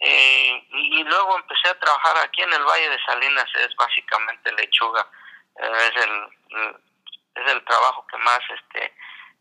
eh, 0.00 0.64
y, 0.70 1.02
luego 1.02 1.36
empecé 1.36 1.68
a 1.68 1.78
trabajar 1.78 2.16
aquí 2.24 2.42
en 2.42 2.52
el 2.52 2.62
Valle 2.62 2.88
de 2.88 2.98
Salinas, 3.04 3.46
es 3.56 3.74
básicamente 3.74 4.52
lechuga, 4.52 5.00
eh, 5.00 5.17
es 5.58 5.96
el 5.96 6.30
es 7.34 7.52
el 7.52 7.64
trabajo 7.64 8.06
que 8.06 8.16
más 8.18 8.40
este 8.50 8.94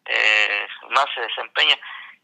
eh, 0.06 0.68
más 0.90 1.06
se 1.14 1.22
desempeña 1.22 1.78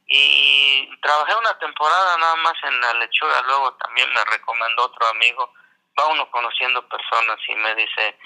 y 0.07 0.89
trabajé 1.01 1.35
una 1.35 1.57
temporada 1.59 2.17
nada 2.17 2.35
más 2.37 2.53
en 2.63 2.79
la 2.81 2.93
lechuga, 2.95 3.41
luego 3.43 3.73
también 3.75 4.11
me 4.13 4.23
recomendó 4.25 4.85
otro 4.85 5.07
amigo, 5.07 5.53
va 5.99 6.07
uno 6.07 6.29
conociendo 6.29 6.87
personas 6.87 7.37
y 7.47 7.55
me 7.55 7.73
dice, 7.75 8.17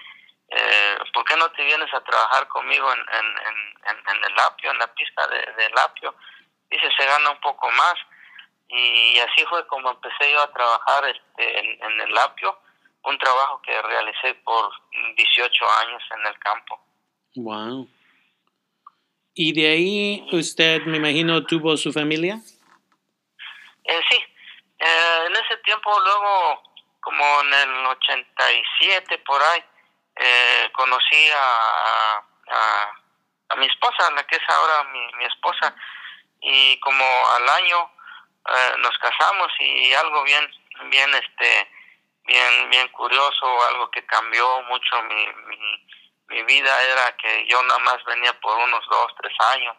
eh, 0.50 0.98
¿por 1.14 1.24
qué 1.26 1.36
no 1.38 1.50
te 1.52 1.64
vienes 1.64 1.94
a 1.94 2.04
trabajar 2.04 2.48
conmigo 2.48 2.92
en, 2.92 3.00
en, 3.00 3.98
en, 4.08 4.24
el 4.24 4.40
apio, 4.40 4.72
en 4.72 4.80
la 4.80 4.94
pista 4.94 5.28
de, 5.28 5.40
del 5.54 5.78
apio? 5.78 6.16
Dice, 6.70 6.90
se 6.98 7.06
gana 7.06 7.30
un 7.30 7.40
poco 7.42 7.70
más. 7.72 7.96
Y 8.70 9.18
así 9.20 9.46
fue 9.46 9.66
como 9.68 9.92
empecé 9.92 10.30
yo 10.30 10.42
a 10.42 10.52
trabajar 10.52 11.06
este, 11.08 11.60
en, 11.60 11.84
en 11.84 12.02
el 12.02 12.18
apio, 12.18 12.60
un 13.08 13.18
trabajo 13.18 13.62
que 13.62 13.82
realicé 13.82 14.34
por 14.44 14.70
18 15.16 15.66
años 15.82 16.04
en 16.12 16.26
el 16.26 16.40
campo. 16.40 16.80
Wow. 17.36 17.88
¿Y 19.34 19.54
de 19.54 19.68
ahí 19.72 20.28
usted, 20.32 20.82
me 20.84 20.98
imagino, 20.98 21.46
tuvo 21.46 21.78
su 21.78 21.94
familia? 21.94 22.40
Eh, 23.84 24.02
sí, 24.10 24.18
eh, 24.80 25.24
en 25.28 25.34
ese 25.34 25.58
tiempo 25.64 25.90
luego, 26.00 26.64
como 27.00 27.42
en 27.44 27.54
el 27.54 27.86
87 27.86 29.18
por 29.20 29.42
ahí, 29.42 29.64
eh, 30.18 30.70
conocí 30.74 31.30
a, 31.30 32.24
a, 32.50 32.92
a, 33.50 33.56
mi 33.56 33.68
esposa, 33.68 34.12
la 34.12 34.24
que 34.26 34.36
es 34.36 34.50
ahora 34.50 34.84
mi, 34.92 35.14
mi 35.18 35.26
esposa, 35.26 35.74
y 36.42 36.80
como 36.80 37.06
al 37.36 37.48
año 37.48 37.92
eh, 38.50 38.74
nos 38.80 38.98
casamos 38.98 39.48
y 39.60 39.94
algo 39.94 40.24
bien, 40.24 40.52
bien, 40.90 41.10
este, 41.14 41.77
bien, 42.28 42.70
bien 42.70 42.88
curioso, 42.90 43.68
algo 43.70 43.90
que 43.90 44.06
cambió 44.06 44.62
mucho 44.64 45.02
mi, 45.04 45.26
mi 45.48 45.88
mi 46.30 46.44
vida 46.44 46.84
era 46.84 47.16
que 47.18 47.46
yo 47.48 47.62
nada 47.64 47.80
más 47.80 48.04
venía 48.06 48.34
por 48.40 48.58
unos 48.58 48.84
dos, 48.90 49.14
tres 49.22 49.34
años 49.54 49.76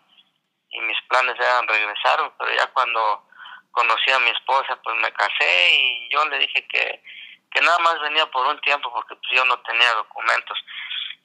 y 0.70 0.80
mis 0.80 1.00
planes 1.02 1.36
eran 1.38 1.68
regresar, 1.68 2.32
pero 2.38 2.54
ya 2.54 2.66
cuando 2.68 3.24
conocí 3.70 4.10
a 4.10 4.18
mi 4.20 4.30
esposa, 4.30 4.78
pues 4.82 4.96
me 4.96 5.12
casé 5.12 5.76
y 5.76 6.08
yo 6.10 6.24
le 6.26 6.38
dije 6.38 6.66
que, 6.68 7.02
que 7.50 7.60
nada 7.60 7.78
más 7.80 8.00
venía 8.00 8.26
por 8.26 8.46
un 8.46 8.60
tiempo 8.60 8.92
porque 8.92 9.14
pues 9.16 9.32
yo 9.32 9.44
no 9.44 9.58
tenía 9.60 9.92
documentos. 9.94 10.58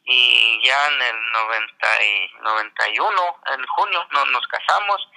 Y 0.06 0.62
ya 0.66 0.88
en 0.88 1.02
el 1.02 1.32
90 1.32 2.04
y 2.04 2.32
91, 2.42 3.42
en 3.48 3.66
junio, 3.68 4.08
no, 4.12 4.26
nos 4.26 4.46
casamos 4.48 5.08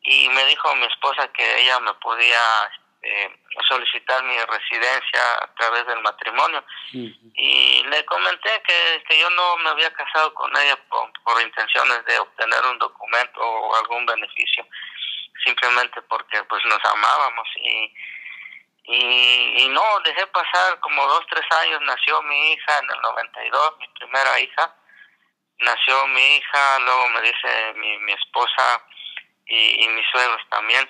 y 0.00 0.28
me 0.30 0.46
dijo 0.46 0.74
mi 0.76 0.86
esposa 0.86 1.28
que 1.32 1.62
ella 1.62 1.78
me 1.80 1.92
podía 1.94 2.40
eh, 3.06 3.30
solicitar 3.68 4.22
mi 4.24 4.36
residencia 4.38 5.20
a 5.40 5.54
través 5.54 5.86
del 5.86 6.00
matrimonio. 6.00 6.64
Y 6.92 7.84
le 7.84 8.04
comenté 8.04 8.62
que, 8.66 9.04
que, 9.08 9.18
yo 9.18 9.30
no 9.30 9.56
me 9.58 9.70
había 9.70 9.92
casado 9.92 10.34
con 10.34 10.50
ella 10.56 10.76
por, 10.88 11.10
por, 11.22 11.40
intenciones 11.40 12.04
de 12.04 12.18
obtener 12.18 12.64
un 12.70 12.78
documento 12.78 13.40
o 13.40 13.76
algún 13.76 14.04
beneficio, 14.06 14.66
simplemente 15.44 16.02
porque 16.02 16.42
pues 16.44 16.64
nos 16.66 16.84
amábamos 16.84 17.48
y, 17.56 17.94
y, 18.84 19.64
y 19.64 19.68
no, 19.68 19.82
dejé 20.04 20.26
pasar 20.28 20.80
como 20.80 21.06
dos, 21.06 21.24
tres 21.30 21.46
años, 21.62 21.80
nació 21.82 22.22
mi 22.22 22.52
hija 22.52 22.78
en 22.82 22.90
el 22.90 23.00
92, 23.00 23.78
mi 23.78 23.88
primera 23.88 24.40
hija, 24.40 24.74
nació 25.58 26.06
mi 26.08 26.36
hija, 26.36 26.78
luego 26.80 27.08
me 27.10 27.22
dice 27.22 27.74
mi, 27.76 27.98
mi 27.98 28.12
esposa 28.12 28.82
y, 29.46 29.84
y 29.84 29.88
mis 29.88 30.06
suegros 30.10 30.42
también, 30.50 30.88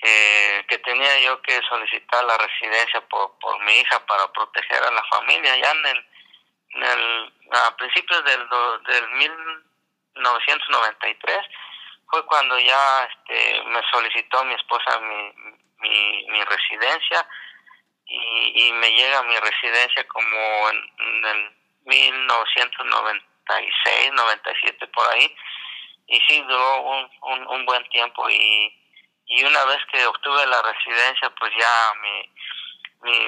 que, 0.00 0.78
tenía 0.84 1.18
yo 1.20 1.40
que 1.42 1.60
solicitar 1.68 2.24
la 2.24 2.38
residencia 2.38 3.00
por, 3.08 3.36
por 3.38 3.60
mi 3.64 3.72
hija 3.72 3.98
para 4.06 4.32
proteger 4.32 4.82
a 4.82 4.92
la 4.92 5.04
familia. 5.04 5.56
Ya 5.56 5.70
en 5.72 5.86
el, 5.86 6.06
en 6.74 6.82
el 6.84 7.32
a 7.52 7.76
principios 7.76 8.24
del, 8.24 8.48
del 8.86 9.08
1993 9.10 11.38
fue 12.10 12.24
cuando 12.26 12.58
ya 12.58 13.04
este, 13.04 13.62
me 13.64 13.82
solicitó 13.90 14.44
mi 14.44 14.54
esposa 14.54 14.98
mi, 15.00 15.32
mi, 15.78 16.26
mi 16.28 16.42
residencia 16.44 17.26
y, 18.06 18.68
y 18.68 18.72
me 18.72 18.90
llega 18.92 19.22
mi 19.24 19.36
residencia 19.38 20.06
como 20.08 20.70
en, 20.70 20.76
en 20.98 21.24
el 21.26 21.50
1996, 21.84 24.12
97 24.12 24.86
por 24.88 25.06
ahí 25.12 25.36
y 26.06 26.20
sí 26.28 26.40
duró 26.42 26.82
un, 26.82 27.10
un, 27.22 27.46
un 27.48 27.66
buen 27.66 27.84
tiempo 27.90 28.30
y 28.30 28.77
y 29.28 29.44
una 29.44 29.64
vez 29.66 29.78
que 29.92 30.06
obtuve 30.06 30.46
la 30.46 30.62
residencia, 30.62 31.30
pues 31.38 31.52
ya 31.58 31.92
mi, 32.00 32.32
mi, 33.02 33.26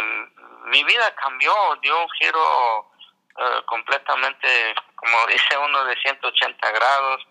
mi 0.71 0.85
vida 0.85 1.15
cambió, 1.15 1.53
dio 1.83 2.03
un 2.03 2.11
giro 2.19 2.91
eh, 3.39 3.63
completamente, 3.67 4.75
como 4.97 5.27
dice 5.27 5.59
uno, 5.59 5.85
de 5.85 5.97
180 5.97 6.71
grados 6.73 7.27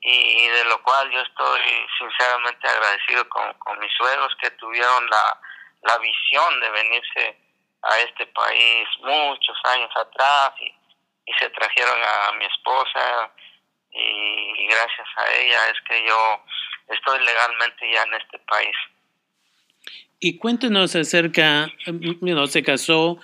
y, 0.00 0.46
de 0.46 0.64
lo 0.66 0.80
cual 0.82 1.10
yo 1.10 1.20
estoy 1.20 1.86
sinceramente 1.98 2.68
agradecido 2.68 3.28
con, 3.28 3.52
con 3.54 3.78
mis 3.80 3.92
suegros 3.94 4.32
que 4.40 4.50
tuvieron 4.52 5.10
la, 5.10 5.40
la 5.82 5.98
visión 5.98 6.60
de 6.60 6.70
venirse 6.70 7.36
a 7.82 7.98
este 7.98 8.26
país 8.26 8.88
muchos 9.00 9.56
años 9.64 9.90
atrás 9.96 10.52
y, 10.60 10.72
y 11.26 11.32
se 11.38 11.50
trajeron 11.50 12.00
a 12.02 12.32
mi 12.32 12.44
esposa 12.44 13.32
y 13.90 14.66
gracias 14.68 15.08
a 15.16 15.32
ella 15.32 15.68
es 15.68 15.80
que 15.88 16.06
yo 16.06 16.44
estoy 16.88 17.24
legalmente 17.24 17.92
ya 17.92 18.02
en 18.02 18.14
este 18.14 18.38
país. 18.40 18.76
Y 20.20 20.38
cuéntenos 20.38 20.96
acerca, 20.96 21.68
you 21.86 22.46
se 22.48 22.62
casó, 22.62 23.18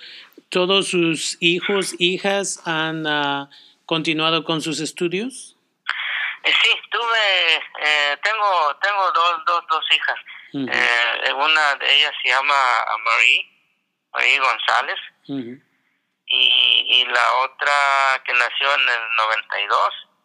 ¿todos 0.49 0.87
sus 0.87 1.37
hijos, 1.41 1.93
hijas 1.99 2.61
han 2.65 3.05
uh, 3.05 3.49
continuado 3.85 4.45
con 4.45 4.61
sus 4.61 4.79
estudios? 4.79 5.57
Eh, 6.43 6.53
sí, 6.63 6.69
tuve, 6.91 7.55
eh, 7.81 8.17
tengo, 8.23 8.77
tengo 8.81 9.11
dos, 9.11 9.45
dos, 9.45 9.63
dos 9.67 9.85
hijas. 9.91 10.15
eh, 10.53 11.33
una 11.33 11.75
de 11.75 11.97
ellas 11.97 12.13
se 12.23 12.29
llama 12.29 12.55
Marie, 13.03 13.45
Marie 14.13 14.39
González, 14.39 14.99
y, 16.27 17.01
y 17.01 17.05
la 17.05 17.33
otra 17.43 18.23
que 18.23 18.33
nació 18.33 18.73
en 18.73 18.81
el 18.81 19.15
92, 19.17 19.77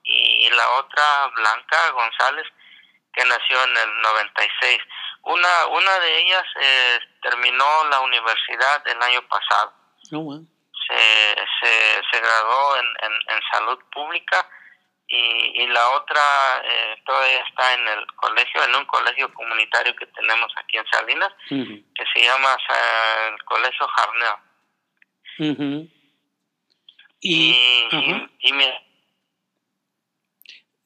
y 0.04 0.50
la 0.50 0.70
otra 0.78 1.26
Blanca 1.34 1.90
González, 1.90 2.46
que 3.12 3.24
nació 3.24 3.64
en 3.64 3.76
el 3.76 4.02
96. 4.02 4.78
Una, 5.22 5.66
una 5.66 5.98
de 5.98 6.18
ellas 6.20 6.44
eh, 6.60 6.98
terminó 7.22 7.84
la 7.90 8.00
universidad 8.00 8.86
el 8.88 9.02
año 9.02 9.22
pasado. 9.28 9.72
Oh, 10.12 10.40
se, 10.88 11.34
se, 11.60 12.02
se 12.10 12.20
graduó 12.20 12.76
en, 12.76 12.86
en, 13.02 13.12
en 13.36 13.40
salud 13.52 13.78
pública 13.92 14.48
y, 15.06 15.62
y 15.62 15.66
la 15.66 15.90
otra 15.90 16.62
eh, 16.64 17.02
todavía 17.04 17.42
está 17.48 17.74
en 17.74 17.88
el 17.88 18.06
colegio, 18.14 18.64
en 18.64 18.76
un 18.76 18.84
colegio 18.86 19.32
comunitario 19.34 19.94
que 19.96 20.06
tenemos 20.06 20.52
aquí 20.56 20.78
en 20.78 20.86
Salinas, 20.86 21.32
que 21.48 22.04
se 22.14 22.22
llama 22.24 22.56
el 23.28 23.44
Colegio 23.44 23.88
Jarneo. 23.88 24.40
Y, 27.22 27.50
y, 27.90 28.28
y, 28.40 28.52
mi, 28.52 28.64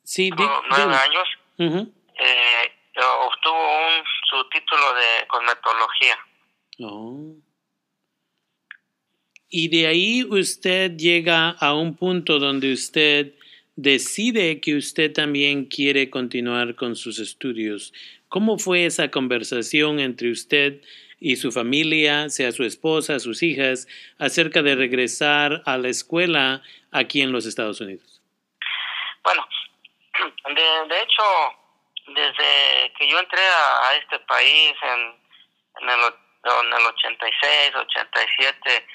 sí, 0.02 0.30
nueve 0.30 0.96
años 0.96 1.28
eh, 2.18 2.72
obtuvo 2.96 3.56
un, 3.56 4.04
su 4.28 4.48
título 4.50 4.94
de 4.94 5.26
cosmetología. 5.26 6.18
Oh. 6.80 7.34
Y 9.48 9.68
de 9.68 9.86
ahí 9.86 10.24
usted 10.24 10.96
llega 10.96 11.50
a 11.50 11.74
un 11.74 11.96
punto 11.96 12.38
donde 12.38 12.72
usted 12.72 13.34
decide 13.76 14.60
que 14.60 14.76
usted 14.76 15.12
también 15.12 15.66
quiere 15.66 16.10
continuar 16.10 16.74
con 16.74 16.96
sus 16.96 17.18
estudios. 17.18 17.92
¿Cómo 18.28 18.58
fue 18.58 18.86
esa 18.86 19.10
conversación 19.10 20.00
entre 20.00 20.30
usted 20.30 20.80
y 21.20 21.36
su 21.36 21.52
familia, 21.52 22.28
sea 22.30 22.52
su 22.52 22.64
esposa, 22.64 23.18
sus 23.20 23.42
hijas, 23.42 23.86
acerca 24.18 24.62
de 24.62 24.74
regresar 24.74 25.62
a 25.66 25.78
la 25.78 25.88
escuela 25.88 26.62
aquí 26.90 27.20
en 27.20 27.32
los 27.32 27.46
Estados 27.46 27.80
Unidos? 27.80 28.20
Bueno, 29.22 29.46
de, 30.48 30.94
de 30.94 31.00
hecho, 31.00 31.22
desde 32.06 32.92
que 32.98 33.08
yo 33.08 33.18
entré 33.18 33.40
a, 33.40 33.94
este 33.94 34.18
país 34.20 34.74
en, 34.82 35.20
en, 35.80 35.88
el, 35.88 36.00
en 36.00 36.72
el 36.72 36.86
86, 36.86 37.74
87, 37.74 38.86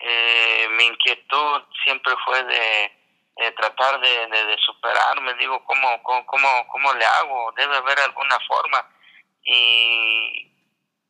eh, 0.00 0.68
mi 0.70 0.84
inquietud 0.84 1.62
siempre 1.84 2.14
fue 2.24 2.42
de, 2.44 3.52
tratar 3.56 4.00
de, 4.00 4.26
de, 4.26 4.56
superarme. 4.58 5.34
Digo, 5.34 5.64
¿cómo, 5.64 6.02
cómo, 6.02 6.66
¿cómo 6.68 6.94
le 6.94 7.04
hago? 7.04 7.52
Debe 7.56 7.76
haber 7.76 7.98
alguna 8.00 8.38
forma. 8.46 8.88
Y, 9.44 10.50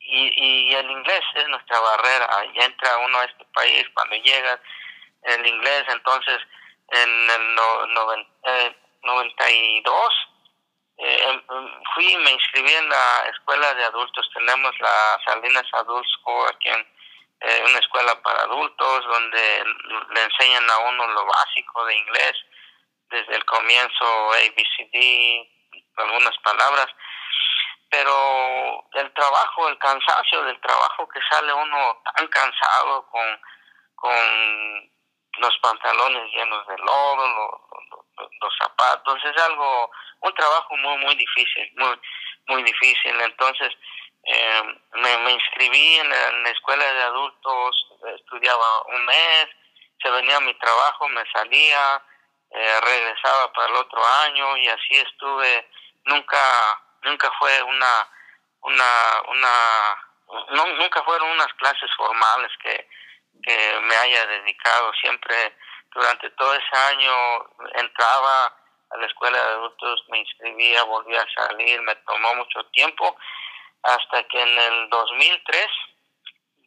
y, 0.00 0.70
y 0.70 0.74
el 0.74 0.90
inglés 0.90 1.22
es 1.34 1.48
nuestra 1.48 1.78
barrera. 1.78 2.28
Ya 2.54 2.64
entra 2.64 2.98
uno 2.98 3.18
a 3.18 3.24
este 3.24 3.44
país, 3.54 3.84
cuando 3.94 4.16
llega 4.16 4.60
el 5.22 5.46
inglés, 5.46 5.84
entonces 5.88 6.38
en 6.88 7.30
el 7.30 7.54
no, 7.54 8.12
eh, 8.44 8.76
92 9.02 10.12
eh, 10.98 11.24
em, 11.28 11.34
em, 11.34 11.82
fui 11.94 12.16
me 12.16 12.32
inscribí 12.32 12.72
en 12.72 12.88
la 12.88 13.30
escuela 13.30 13.74
de 13.74 13.84
adultos. 13.84 14.30
Tenemos 14.34 14.72
la 14.80 15.20
Salinas 15.24 15.66
Adult 15.72 16.06
School 16.06 16.48
aquí 16.48 16.68
en 16.68 16.86
eh, 17.40 17.64
una 17.68 17.78
escuela 17.78 18.14
para 18.22 18.42
adultos 18.42 19.04
donde 19.06 19.64
le 20.10 20.22
enseñan 20.22 20.70
a 20.70 20.78
uno 20.78 21.06
lo 21.08 21.26
básico 21.26 21.84
de 21.86 21.96
inglés 21.96 22.34
desde 23.10 23.36
el 23.36 23.44
comienzo, 23.44 24.32
ABCD, 24.32 25.48
algunas 25.96 26.38
palabras. 26.38 26.86
Pero 27.90 28.88
el 28.94 29.12
trabajo, 29.12 29.68
el 29.68 29.78
cansancio 29.78 30.44
del 30.44 30.60
trabajo 30.60 31.08
que 31.08 31.20
sale 31.30 31.52
uno 31.52 32.02
tan 32.16 32.26
cansado 32.28 33.06
con, 33.10 33.40
con 33.96 34.90
los 35.38 35.58
pantalones 35.58 36.32
llenos 36.32 36.66
de 36.68 36.78
lodo, 36.78 37.28
los, 37.28 38.01
los 38.16 38.54
zapatos, 38.58 39.18
es 39.24 39.42
algo 39.42 39.90
un 40.20 40.34
trabajo 40.34 40.76
muy, 40.76 40.96
muy 40.98 41.14
difícil, 41.14 41.70
muy, 41.76 42.00
muy 42.46 42.62
difícil. 42.62 43.20
Entonces, 43.20 43.72
eh, 44.24 44.62
me, 44.94 45.18
me, 45.18 45.32
inscribí 45.32 45.96
en 45.96 46.08
la, 46.08 46.50
escuela 46.50 46.84
de 46.84 47.02
adultos, 47.02 47.88
estudiaba 48.16 48.82
un 48.94 49.04
mes, 49.04 49.48
se 50.00 50.10
venía 50.10 50.36
a 50.36 50.40
mi 50.40 50.54
trabajo, 50.54 51.08
me 51.08 51.24
salía, 51.32 52.02
eh, 52.50 52.80
regresaba 52.82 53.52
para 53.52 53.68
el 53.68 53.76
otro 53.76 54.04
año 54.24 54.56
y 54.58 54.68
así 54.68 54.96
estuve. 54.96 55.68
Nunca, 56.04 56.38
nunca 57.02 57.30
fue 57.38 57.62
una, 57.62 58.08
una, 58.60 59.22
una, 59.28 59.96
no, 60.50 60.66
nunca 60.66 61.02
fueron 61.04 61.30
unas 61.30 61.52
clases 61.54 61.90
formales 61.96 62.50
que, 62.62 62.88
que 63.42 63.80
me 63.80 63.96
haya 63.96 64.26
dedicado. 64.26 64.92
Siempre 65.00 65.56
durante 65.94 66.30
todo 66.30 66.54
ese 66.54 66.76
año 66.94 67.12
entraba 67.74 68.46
a 68.90 68.96
la 68.98 69.06
escuela 69.06 69.38
de 69.38 69.52
adultos, 69.52 70.04
me 70.08 70.18
inscribía, 70.18 70.82
volví 70.84 71.16
a 71.16 71.26
salir, 71.34 71.80
me 71.82 71.94
tomó 71.96 72.34
mucho 72.34 72.62
tiempo, 72.72 73.16
hasta 73.82 74.22
que 74.24 74.40
en 74.40 74.58
el 74.58 74.90
2003 74.90 75.66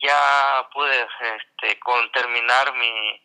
ya 0.01 0.69
pude 0.73 1.07
este, 1.21 1.79
con 1.79 2.11
terminar 2.11 2.73
mi, 2.73 3.21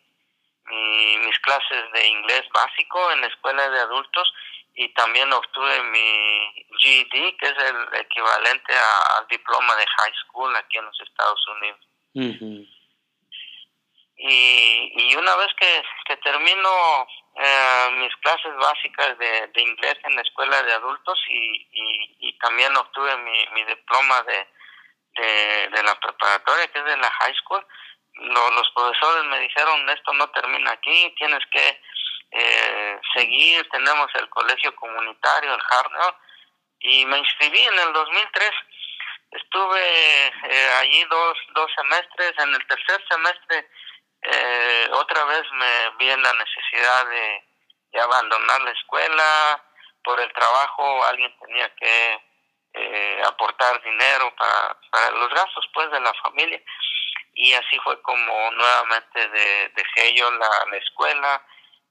mis 1.25 1.39
clases 1.39 1.91
de 1.93 2.07
inglés 2.07 2.43
básico 2.53 3.11
en 3.11 3.21
la 3.21 3.27
escuela 3.27 3.69
de 3.69 3.79
adultos 3.79 4.31
y 4.73 4.87
también 4.93 5.31
obtuve 5.33 5.83
mi 5.83 6.65
GED, 6.79 7.35
que 7.37 7.45
es 7.45 7.57
el 7.57 7.99
equivalente 7.99 8.73
al 9.17 9.27
diploma 9.27 9.75
de 9.75 9.85
high 9.85 10.13
school 10.25 10.55
aquí 10.55 10.77
en 10.77 10.85
los 10.85 11.01
Estados 11.01 11.45
Unidos. 11.47 12.71
Y, 14.23 14.91
y 14.95 15.15
una 15.15 15.35
vez 15.35 15.47
que, 15.59 15.83
que 16.05 16.17
termino 16.17 17.07
eh, 17.37 17.89
mis 17.97 18.15
clases 18.17 18.55
básicas 18.55 19.17
de, 19.17 19.47
de, 19.47 19.61
inglés 19.61 19.97
en 20.03 20.15
la 20.15 20.21
escuela 20.21 20.61
de 20.61 20.73
adultos 20.73 21.19
y, 21.27 21.67
y, 22.19 22.37
también 22.37 22.75
obtuve 22.75 23.15
mi, 23.17 23.47
mi 23.53 23.63
diploma 23.65 24.21
de, 24.23 24.47
de, 25.15 25.69
de, 25.69 25.83
la 25.83 25.99
preparatoria, 25.99 26.67
que 26.67 26.79
es 26.79 26.85
de 26.85 26.97
la 26.97 27.09
high 27.09 27.35
school. 27.35 27.65
Lo, 28.13 28.51
los 28.51 28.69
profesores 28.71 29.23
me 29.25 29.39
dijeron, 29.39 29.89
esto 29.89 30.13
no 30.13 30.29
termina 30.29 30.71
aquí, 30.71 31.13
tienes 31.17 31.43
que 31.51 31.81
eh, 32.31 32.99
seguir, 33.15 33.67
tenemos 33.69 34.07
el 34.15 34.29
colegio 34.29 34.75
comunitario, 34.75 35.53
el 35.53 35.61
Harnell, 35.69 36.15
y 36.79 37.05
me 37.05 37.17
inscribí 37.17 37.59
en 37.59 37.79
el 37.79 37.93
2003. 37.93 38.51
Estuve 39.31 40.27
eh, 40.27 40.69
allí 40.79 41.03
dos, 41.05 41.37
dos 41.53 41.71
semestres. 41.75 42.33
En 42.37 42.53
el 42.53 42.67
tercer 42.67 43.03
semestre 43.09 43.67
eh, 44.23 44.89
otra 44.91 45.23
vez 45.25 45.43
me 45.53 45.89
vi 45.99 46.09
en 46.09 46.21
la 46.21 46.33
necesidad 46.33 47.07
de, 47.07 47.43
abandonar 48.01 48.61
la 48.61 48.71
escuela. 48.71 49.63
Por 50.03 50.19
el 50.19 50.31
trabajo 50.33 51.03
alguien 51.05 51.35
tenía 51.39 51.75
que 51.75 52.19
eh, 52.73 53.21
aportar 53.25 53.81
dinero 53.83 54.33
para, 54.35 54.77
para 54.89 55.11
los 55.11 55.29
gastos 55.29 55.69
pues 55.73 55.91
de 55.91 55.99
la 55.99 56.13
familia. 56.15 56.61
Y 57.33 57.53
así 57.53 57.77
fue 57.83 58.01
como 58.01 58.51
nuevamente 58.51 59.29
dejé 59.75 60.13
yo 60.15 60.31
la, 60.31 60.49
la 60.71 60.77
escuela. 60.77 61.45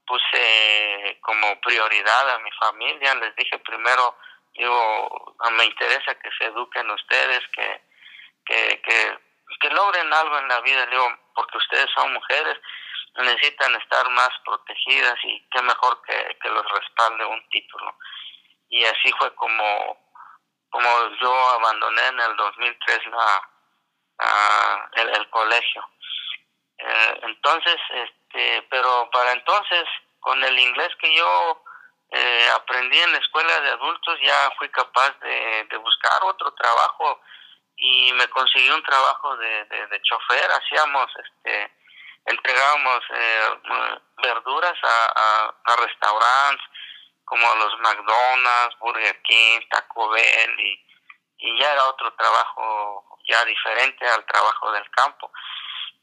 Puse 0.07 1.19
como 1.21 1.61
prioridad 1.61 2.31
a 2.31 2.39
mi 2.41 2.51
familia. 2.53 3.15
Les 3.15 3.37
dije 3.37 3.59
primero 3.59 4.17
digo, 4.55 5.37
me 5.53 5.65
interesa 5.65 6.15
que 6.17 6.31
se 6.39 6.45
eduquen 6.45 6.91
ustedes, 6.91 7.41
que, 7.55 7.81
que, 8.45 8.83
que, 9.61 9.71
logren 9.71 10.13
algo 10.13 10.39
en 10.39 10.49
la 10.49 10.61
vida, 10.61 10.87
digo, 10.87 11.09
porque 11.41 11.57
ustedes 11.57 11.89
son 11.95 12.13
mujeres, 12.13 12.59
necesitan 13.17 13.75
estar 13.77 14.09
más 14.11 14.29
protegidas 14.45 15.15
y 15.25 15.43
qué 15.51 15.63
mejor 15.63 16.03
que, 16.03 16.37
que 16.43 16.49
los 16.51 16.65
respalde 16.71 17.25
un 17.25 17.49
título. 17.49 17.97
Y 18.69 18.85
así 18.85 19.11
fue 19.19 19.35
como, 19.35 19.97
como 20.69 20.89
yo 21.21 21.35
abandoné 21.51 22.07
en 22.09 22.21
el 22.21 22.37
2003 22.37 22.99
la, 23.07 23.49
el, 24.97 25.31
colegio. 25.31 25.89
Eh, 26.77 27.21
entonces, 27.23 27.77
este, 27.91 28.67
pero 28.71 29.09
para 29.11 29.33
entonces, 29.33 29.85
con 30.21 30.45
el 30.45 30.59
inglés 30.59 30.91
que 31.01 31.17
yo 31.17 31.65
eh, 32.11 32.49
aprendí 32.55 32.99
en 32.99 33.13
la 33.13 33.19
escuela 33.19 33.61
de 33.61 33.71
adultos, 33.71 34.19
ya 34.23 34.51
fui 34.59 34.69
capaz 34.69 35.19
de 35.21 35.77
buscar 35.79 36.23
otro 36.25 36.53
trabajo 36.53 37.21
y 37.81 38.13
me 38.13 38.29
conseguí 38.29 38.69
un 38.71 38.83
trabajo 38.83 39.37
de, 39.39 39.65
de, 39.65 40.03
chofer, 40.03 40.51
hacíamos, 40.51 41.11
este, 41.17 41.73
entregábamos 42.27 43.01
eh, 43.11 43.61
verduras 44.23 44.79
a, 44.83 45.55
a, 45.65 45.77
restaurantes 45.77 46.67
como 47.25 47.55
los 47.55 47.79
McDonald's, 47.81 48.79
Burger 48.81 49.23
King, 49.23 49.61
Taco 49.71 50.11
Bell 50.11 50.61
y, 50.61 50.87
y 51.39 51.59
ya 51.59 51.73
era 51.73 51.87
otro 51.87 52.13
trabajo 52.15 53.19
ya 53.27 53.45
diferente 53.45 54.07
al 54.07 54.27
trabajo 54.27 54.73
del 54.73 54.89
campo. 54.91 55.33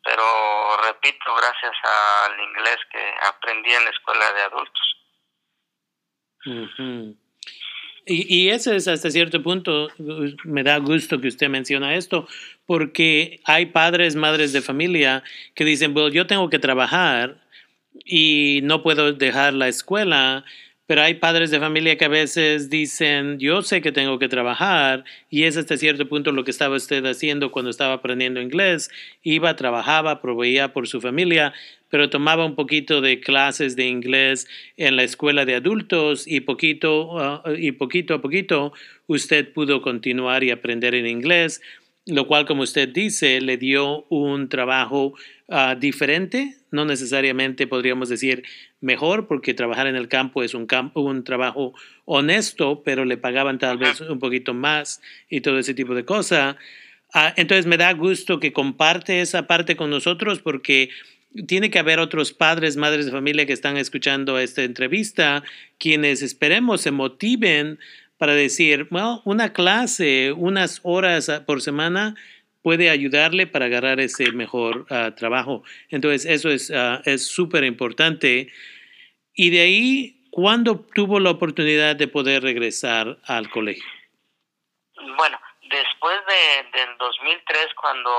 Pero 0.03 0.77
repito, 0.83 1.35
gracias 1.35 1.75
al 1.83 2.39
inglés 2.39 2.77
que 2.91 3.15
aprendí 3.21 3.73
en 3.73 3.83
la 3.83 3.91
escuela 3.91 4.31
de 4.31 4.41
adultos 4.43 4.87
y, 8.07 8.25
y 8.33 8.49
ese 8.49 8.75
es 8.75 8.87
hasta 8.87 9.11
cierto 9.11 9.43
punto, 9.43 9.89
me 10.43 10.63
da 10.63 10.77
gusto 10.77 11.19
que 11.19 11.27
usted 11.27 11.49
menciona 11.49 11.95
esto, 11.95 12.27
porque 12.65 13.39
hay 13.43 13.67
padres, 13.67 14.15
madres 14.15 14.53
de 14.53 14.61
familia 14.61 15.23
que 15.55 15.65
dicen, 15.65 15.93
bueno, 15.93 16.09
yo 16.09 16.27
tengo 16.27 16.49
que 16.49 16.59
trabajar 16.59 17.37
y 18.05 18.61
no 18.63 18.83
puedo 18.83 19.13
dejar 19.13 19.53
la 19.53 19.67
escuela 19.67 20.45
pero 20.87 21.01
hay 21.01 21.15
padres 21.15 21.51
de 21.51 21.59
familia 21.59 21.97
que 21.97 22.05
a 22.05 22.07
veces 22.07 22.69
dicen, 22.69 23.39
yo 23.39 23.61
sé 23.61 23.81
que 23.81 23.91
tengo 23.91 24.19
que 24.19 24.29
trabajar, 24.29 25.03
y 25.29 25.43
es 25.43 25.57
hasta 25.57 25.75
cierto 25.75 26.07
punto 26.07 26.31
lo 26.31 26.45
que 26.45 26.51
estaba 26.51 26.77
usted 26.77 27.05
haciendo 27.05 27.51
cuando 27.51 27.69
estaba 27.69 27.95
aprendiendo 27.95 28.41
inglés. 28.41 28.89
Iba, 29.21 29.57
trabajaba, 29.57 30.21
proveía 30.21 30.71
por 30.71 30.87
su 30.87 31.01
familia, 31.01 31.53
pero 31.89 32.09
tomaba 32.09 32.45
un 32.45 32.55
poquito 32.55 33.01
de 33.01 33.19
clases 33.19 33.75
de 33.75 33.87
inglés 33.87 34.47
en 34.75 34.95
la 34.95 35.03
escuela 35.03 35.45
de 35.45 35.55
adultos 35.55 36.27
y 36.27 36.41
poquito, 36.41 37.19
ah, 37.19 37.43
y 37.57 37.71
poquito 37.73 38.13
a 38.13 38.21
poquito 38.21 38.73
usted 39.07 39.51
pudo 39.53 39.81
continuar 39.81 40.43
y 40.43 40.51
aprender 40.51 40.95
en 40.95 41.07
inglés, 41.07 41.61
lo 42.07 42.25
cual, 42.25 42.45
como 42.45 42.63
usted 42.63 42.87
dice, 42.87 43.41
le 43.41 43.57
dio 43.57 44.05
un 44.09 44.47
trabajo 44.47 45.13
ah, 45.49 45.75
diferente, 45.77 46.55
no 46.71 46.85
necesariamente 46.85 47.67
podríamos 47.67 48.07
decir 48.07 48.43
mejor 48.79 49.27
porque 49.27 49.53
trabajar 49.53 49.87
en 49.87 49.97
el 49.97 50.07
campo 50.07 50.41
es 50.41 50.53
un, 50.53 50.67
campo, 50.67 51.01
un 51.01 51.25
trabajo 51.25 51.73
honesto, 52.05 52.81
pero 52.83 53.03
le 53.03 53.17
pagaban 53.17 53.59
tal 53.59 53.77
vez 53.77 53.99
un 54.01 54.19
poquito 54.19 54.53
más 54.53 55.01
y 55.29 55.41
todo 55.41 55.59
ese 55.59 55.73
tipo 55.73 55.95
de 55.95 56.05
cosas. 56.05 56.55
Ah, 57.13 57.33
entonces 57.35 57.65
me 57.65 57.77
da 57.77 57.91
gusto 57.93 58.39
que 58.39 58.53
comparte 58.53 59.21
esa 59.21 59.47
parte 59.47 59.75
con 59.75 59.89
nosotros 59.89 60.39
porque 60.39 60.89
tiene 61.45 61.69
que 61.69 61.79
haber 61.79 61.99
otros 61.99 62.33
padres, 62.33 62.77
madres 62.77 63.05
de 63.05 63.11
familia 63.11 63.45
que 63.45 63.53
están 63.53 63.77
escuchando 63.77 64.39
esta 64.39 64.63
entrevista, 64.63 65.43
quienes 65.77 66.21
esperemos 66.21 66.81
se 66.81 66.91
motiven 66.91 67.79
para 68.17 68.33
decir, 68.33 68.87
bueno, 68.89 69.21
una 69.25 69.53
clase, 69.53 70.31
unas 70.31 70.79
horas 70.83 71.29
por 71.45 71.61
semana 71.61 72.15
puede 72.63 72.89
ayudarle 72.89 73.47
para 73.47 73.65
agarrar 73.65 73.99
ese 73.99 74.31
mejor 74.31 74.85
ah, 74.89 75.11
trabajo. 75.15 75.63
Entonces, 75.89 76.25
eso 76.25 76.49
es 76.49 76.71
ah, 76.71 77.01
súper 77.17 77.63
importante. 77.63 78.51
Y 79.33 79.51
de 79.51 79.61
ahí, 79.61 80.27
¿cuándo 80.31 80.85
tuvo 80.93 81.19
la 81.19 81.29
oportunidad 81.29 81.95
de 81.95 82.07
poder 82.07 82.43
regresar 82.43 83.19
al 83.25 83.49
colegio? 83.49 83.85
Bueno, 85.15 85.39
después 85.69 86.17
de, 86.27 86.79
del 86.79 86.97
2003, 86.97 87.67
cuando, 87.79 88.11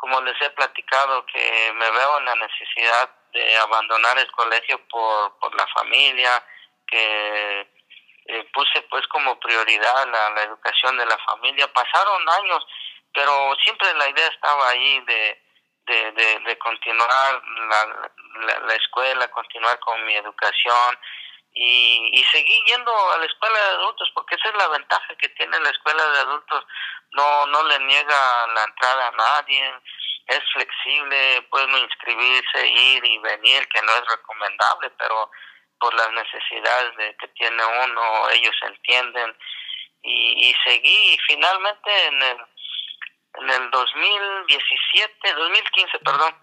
como 0.00 0.20
les 0.22 0.40
he 0.40 0.50
platicado, 0.50 1.24
que 1.26 1.72
me 1.74 1.90
veo 1.90 2.18
en 2.18 2.24
la 2.24 2.34
necesidad 2.36 3.10
de 3.32 3.56
abandonar 3.58 4.18
el 4.18 4.30
colegio 4.32 4.80
por, 4.88 5.38
por 5.38 5.54
la 5.54 5.66
familia, 5.68 6.44
que 6.86 7.68
eh, 8.26 8.44
puse 8.52 8.82
pues 8.90 9.06
como 9.08 9.38
prioridad 9.38 10.06
la, 10.08 10.30
la 10.30 10.42
educación 10.42 10.96
de 10.96 11.06
la 11.06 11.18
familia. 11.18 11.72
Pasaron 11.72 12.28
años 12.28 12.66
pero 13.12 13.54
siempre 13.64 13.92
la 13.94 14.08
idea 14.08 14.26
estaba 14.28 14.68
ahí 14.68 15.00
de, 15.00 15.42
de, 15.86 16.40
de, 16.46 16.58
continuar 16.58 17.42
la, 17.68 18.60
la, 18.66 18.74
escuela, 18.74 19.28
continuar 19.28 19.78
con 19.80 20.04
mi 20.04 20.14
educación 20.14 20.98
y, 21.54 22.10
y 22.12 22.24
seguir 22.24 22.64
yendo 22.66 22.92
a 23.12 23.18
la 23.18 23.26
escuela 23.26 23.58
de 23.58 23.70
adultos, 23.76 24.10
porque 24.14 24.36
esa 24.36 24.48
es 24.48 24.54
la 24.56 24.68
ventaja 24.68 25.14
que 25.16 25.28
tiene 25.30 25.58
la 25.60 25.70
escuela 25.70 26.04
de 26.10 26.18
adultos, 26.20 26.64
no, 27.12 27.46
no 27.46 27.62
le 27.64 27.78
niega 27.80 28.46
la 28.54 28.64
entrada 28.64 29.08
a 29.08 29.10
nadie, 29.12 29.74
es 30.26 30.40
flexible, 30.52 31.42
puede 31.50 31.64
uno 31.66 31.78
inscribirse, 31.78 32.66
ir 32.66 33.04
y 33.04 33.18
venir, 33.18 33.66
que 33.68 33.82
no 33.82 33.92
es 33.92 34.04
recomendable, 34.06 34.90
pero 34.98 35.30
por 35.80 35.92
las 35.94 36.12
necesidades 36.12 36.96
de 36.96 37.16
que 37.16 37.28
tiene 37.28 37.64
uno, 37.64 38.30
ellos 38.30 38.56
entienden, 38.62 39.36
y, 40.02 40.50
y 40.50 40.54
seguí, 40.64 41.14
y 41.14 41.18
finalmente 41.26 42.06
en 42.06 42.22
el 42.22 42.38
en 43.34 43.50
el 43.50 43.70
2017, 43.70 45.34
2015, 45.34 45.98
perdón, 46.00 46.34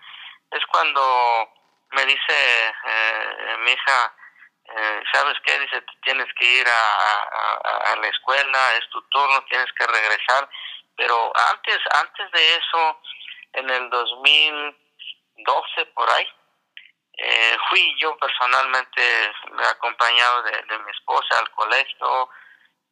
es 0.51 0.65
cuando 0.67 1.53
me 1.91 2.05
dice 2.05 2.73
eh, 2.85 3.57
mi 3.59 3.71
hija, 3.71 4.15
eh, 4.75 5.03
¿sabes 5.13 5.35
qué? 5.45 5.59
Dice, 5.59 5.83
tienes 6.03 6.27
que 6.37 6.45
ir 6.45 6.67
a, 6.67 7.91
a, 7.91 7.95
la 7.95 8.07
escuela, 8.07 8.73
es 8.75 8.89
tu 8.89 9.01
turno, 9.09 9.43
tienes 9.49 9.71
que 9.73 9.87
regresar. 9.87 10.49
Pero 10.95 11.31
antes, 11.51 11.79
antes 11.93 12.31
de 12.31 12.55
eso, 12.55 13.01
en 13.53 13.69
el 13.69 13.89
2012 13.89 15.85
por 15.93 16.09
ahí, 16.09 16.27
eh, 17.19 17.57
fui 17.69 17.95
yo 17.99 18.17
personalmente 18.17 19.31
acompañado 19.69 20.43
de, 20.43 20.79
mi 20.79 20.91
esposa 20.91 21.39
al 21.39 21.49
colegio, 21.51 22.29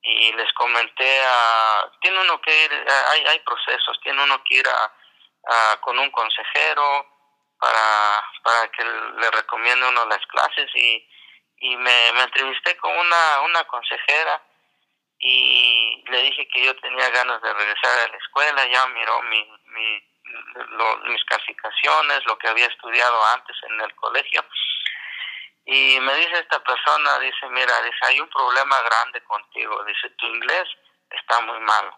y 0.02 0.34
les 0.34 0.52
comenté 0.54 1.22
a 1.26 1.92
tiene 2.00 2.22
uno 2.22 2.40
que 2.40 2.66
ir 2.66 2.72
hay 3.10 3.26
hay 3.26 3.40
procesos 3.40 4.00
tiene 4.04 4.24
uno 4.24 4.40
que 4.44 4.58
ir 4.58 4.68
a, 4.68 5.78
con 5.82 5.98
un 5.98 6.12
consejero 6.12 7.08
para 7.60 8.24
para 8.44 8.68
que 8.72 8.84
le 8.84 9.32
recomiende 9.32 9.88
uno 9.88 10.06
las 10.06 10.24
clases 10.28 10.70
y 10.76 11.08
y 11.58 11.76
me, 11.78 12.12
me 12.14 12.24
entrevisté 12.24 12.76
con 12.78 12.96
una 12.98 13.42
una 13.42 13.64
consejera 13.66 14.42
y 15.20 16.04
le 16.08 16.22
dije 16.24 16.48
que 16.50 16.66
yo 16.66 16.76
tenía 16.78 17.10
ganas 17.10 17.42
de 17.42 17.54
regresar 17.54 18.00
a 18.00 18.12
la 18.12 18.18
escuela 18.18 18.66
ya 18.66 18.88
miró 18.88 19.22
mi, 19.24 19.50
mi 19.66 20.04
mis 21.08 21.24
calificaciones 21.26 22.26
lo 22.26 22.38
que 22.38 22.48
había 22.48 22.66
estudiado 22.66 23.26
antes 23.28 23.56
en 23.64 23.82
el 23.82 23.96
colegio 23.96 24.44
y 25.66 26.00
me 26.00 26.14
dice 26.16 26.40
esta 26.40 26.64
persona, 26.64 27.18
dice, 27.20 27.50
mira, 27.50 27.82
dice, 27.82 27.98
hay 28.04 28.20
un 28.20 28.30
problema 28.30 28.80
grande 28.82 29.24
contigo, 29.24 29.84
dice, 29.86 30.12
tu 30.12 30.28
inglés 30.28 30.68
está 31.10 31.42
muy 31.42 31.60
malo. 31.60 31.98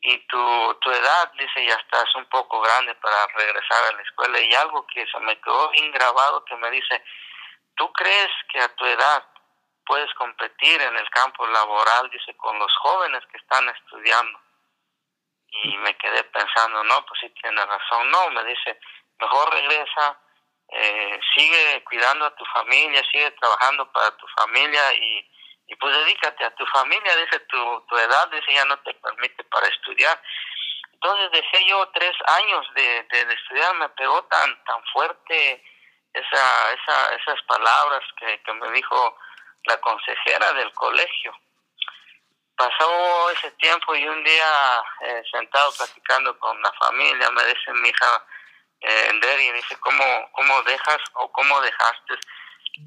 Y 0.00 0.18
tu, 0.26 0.74
tu 0.80 0.90
edad, 0.90 1.30
dice, 1.38 1.66
ya 1.66 1.74
estás 1.74 2.14
un 2.14 2.24
poco 2.26 2.60
grande 2.62 2.94
para 2.96 3.26
regresar 3.36 3.84
a 3.84 3.96
la 3.96 4.02
escuela. 4.02 4.40
Y 4.40 4.54
algo 4.54 4.86
que 4.86 5.06
se 5.06 5.20
me 5.20 5.38
quedó 5.40 5.70
bien 5.70 5.92
grabado 5.92 6.44
que 6.46 6.56
me 6.56 6.70
dice, 6.70 7.04
¿tú 7.76 7.92
crees 7.92 8.30
que 8.52 8.60
a 8.60 8.68
tu 8.74 8.84
edad 8.86 9.24
puedes 9.86 10.12
competir 10.14 10.80
en 10.80 10.96
el 10.96 11.08
campo 11.10 11.46
laboral, 11.46 12.10
dice, 12.10 12.36
con 12.36 12.58
los 12.58 12.72
jóvenes 12.76 13.22
que 13.30 13.38
están 13.38 13.68
estudiando? 13.68 14.40
Y 15.48 15.76
me 15.78 15.96
quedé 15.96 16.24
pensando, 16.24 16.82
no, 16.84 17.06
pues 17.06 17.20
sí 17.20 17.30
tiene 17.40 17.64
razón. 17.64 18.10
No, 18.10 18.30
me 18.30 18.44
dice, 18.44 18.78
mejor 19.20 19.52
regresa, 19.52 20.18
eh, 20.68 21.20
sigue 21.34 21.84
cuidando 21.84 22.26
a 22.26 22.34
tu 22.34 22.44
familia, 22.46 23.02
sigue 23.10 23.30
trabajando 23.32 23.90
para 23.92 24.16
tu 24.16 24.26
familia 24.36 24.92
y, 24.94 25.30
y 25.68 25.76
pues 25.76 25.96
dedícate 25.96 26.44
a 26.44 26.54
tu 26.54 26.66
familia, 26.66 27.16
dice, 27.16 27.38
tu, 27.40 27.80
tu 27.88 27.96
edad, 27.96 28.28
dice, 28.28 28.52
ya 28.52 28.64
no 28.64 28.78
te 28.80 28.94
permite 28.94 29.44
para 29.44 29.68
estudiar. 29.68 30.20
Entonces 31.04 31.30
dejé 31.32 31.66
yo 31.66 31.86
tres 31.90 32.16
años 32.26 32.66
de, 32.74 33.02
de, 33.04 33.34
estudiar, 33.34 33.74
me 33.74 33.88
pegó 33.90 34.24
tan, 34.24 34.64
tan 34.64 34.82
fuerte 34.92 35.62
esa, 36.14 36.72
esa, 36.72 37.14
esas 37.16 37.42
palabras 37.42 38.02
que, 38.18 38.40
que 38.42 38.52
me 38.54 38.70
dijo 38.70 39.18
la 39.64 39.76
consejera 39.80 40.52
del 40.54 40.72
colegio. 40.72 41.34
Pasó 42.56 43.30
ese 43.30 43.50
tiempo 43.52 43.94
y 43.96 44.06
un 44.06 44.22
día 44.22 44.82
eh, 45.00 45.22
sentado 45.30 45.72
platicando 45.76 46.38
con 46.38 46.60
la 46.62 46.72
familia, 46.72 47.30
me 47.30 47.44
dice 47.44 47.72
mi 47.72 47.88
hija 47.88 48.24
eh, 48.80 49.10
Deri, 49.20 49.52
dice, 49.52 49.76
¿cómo, 49.80 50.30
¿cómo 50.32 50.62
dejas 50.62 50.98
o 51.14 51.32
cómo 51.32 51.60
dejaste 51.62 52.14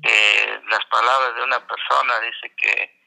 eh, 0.04 0.62
las 0.70 0.86
palabras 0.86 1.36
de 1.36 1.44
una 1.44 1.60
persona? 1.68 2.20
Dice 2.20 2.56
que, 2.56 3.02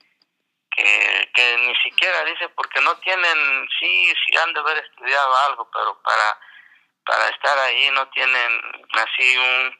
que, 0.77 1.31
que 1.33 1.57
ni 1.59 1.75
siquiera, 1.77 2.25
dice, 2.25 2.49
porque 2.51 2.81
no 2.81 2.95
tienen, 2.99 3.69
sí, 3.79 4.13
sí 4.27 4.37
han 4.37 4.53
de 4.53 4.61
haber 4.61 4.79
estudiado 4.79 5.37
algo, 5.49 5.71
pero 5.73 5.99
para, 6.03 6.39
para 7.07 7.29
estar 7.29 7.59
ahí 7.61 7.91
no 7.93 8.07
tienen 8.09 8.61
así 8.93 9.37
un, 9.39 9.80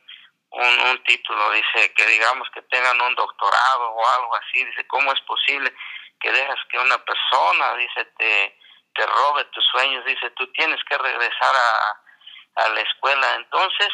un, 0.51 0.81
un 0.81 1.05
título, 1.05 1.51
dice, 1.53 1.93
que 1.95 2.07
digamos 2.07 2.49
que 2.55 2.63
tengan 2.63 3.01
un 3.01 3.15
doctorado 3.15 3.91
o 3.91 4.09
algo 4.09 4.37
así, 4.37 4.65
dice, 4.65 4.87
¿cómo 4.87 5.13
es 5.13 5.21
posible? 5.23 5.73
que 6.21 6.31
dejas 6.31 6.59
que 6.69 6.79
una 6.79 6.99
persona, 6.99 7.75
dice, 7.77 8.05
te, 8.19 8.59
te 8.95 9.07
robe 9.07 9.45
tus 9.47 9.65
sueños, 9.73 10.05
dice, 10.05 10.31
tú 10.31 10.47
tienes 10.53 10.79
que 10.85 10.97
regresar 10.99 11.55
a, 11.57 12.63
a 12.65 12.69
la 12.69 12.81
escuela. 12.83 13.35
Entonces, 13.37 13.89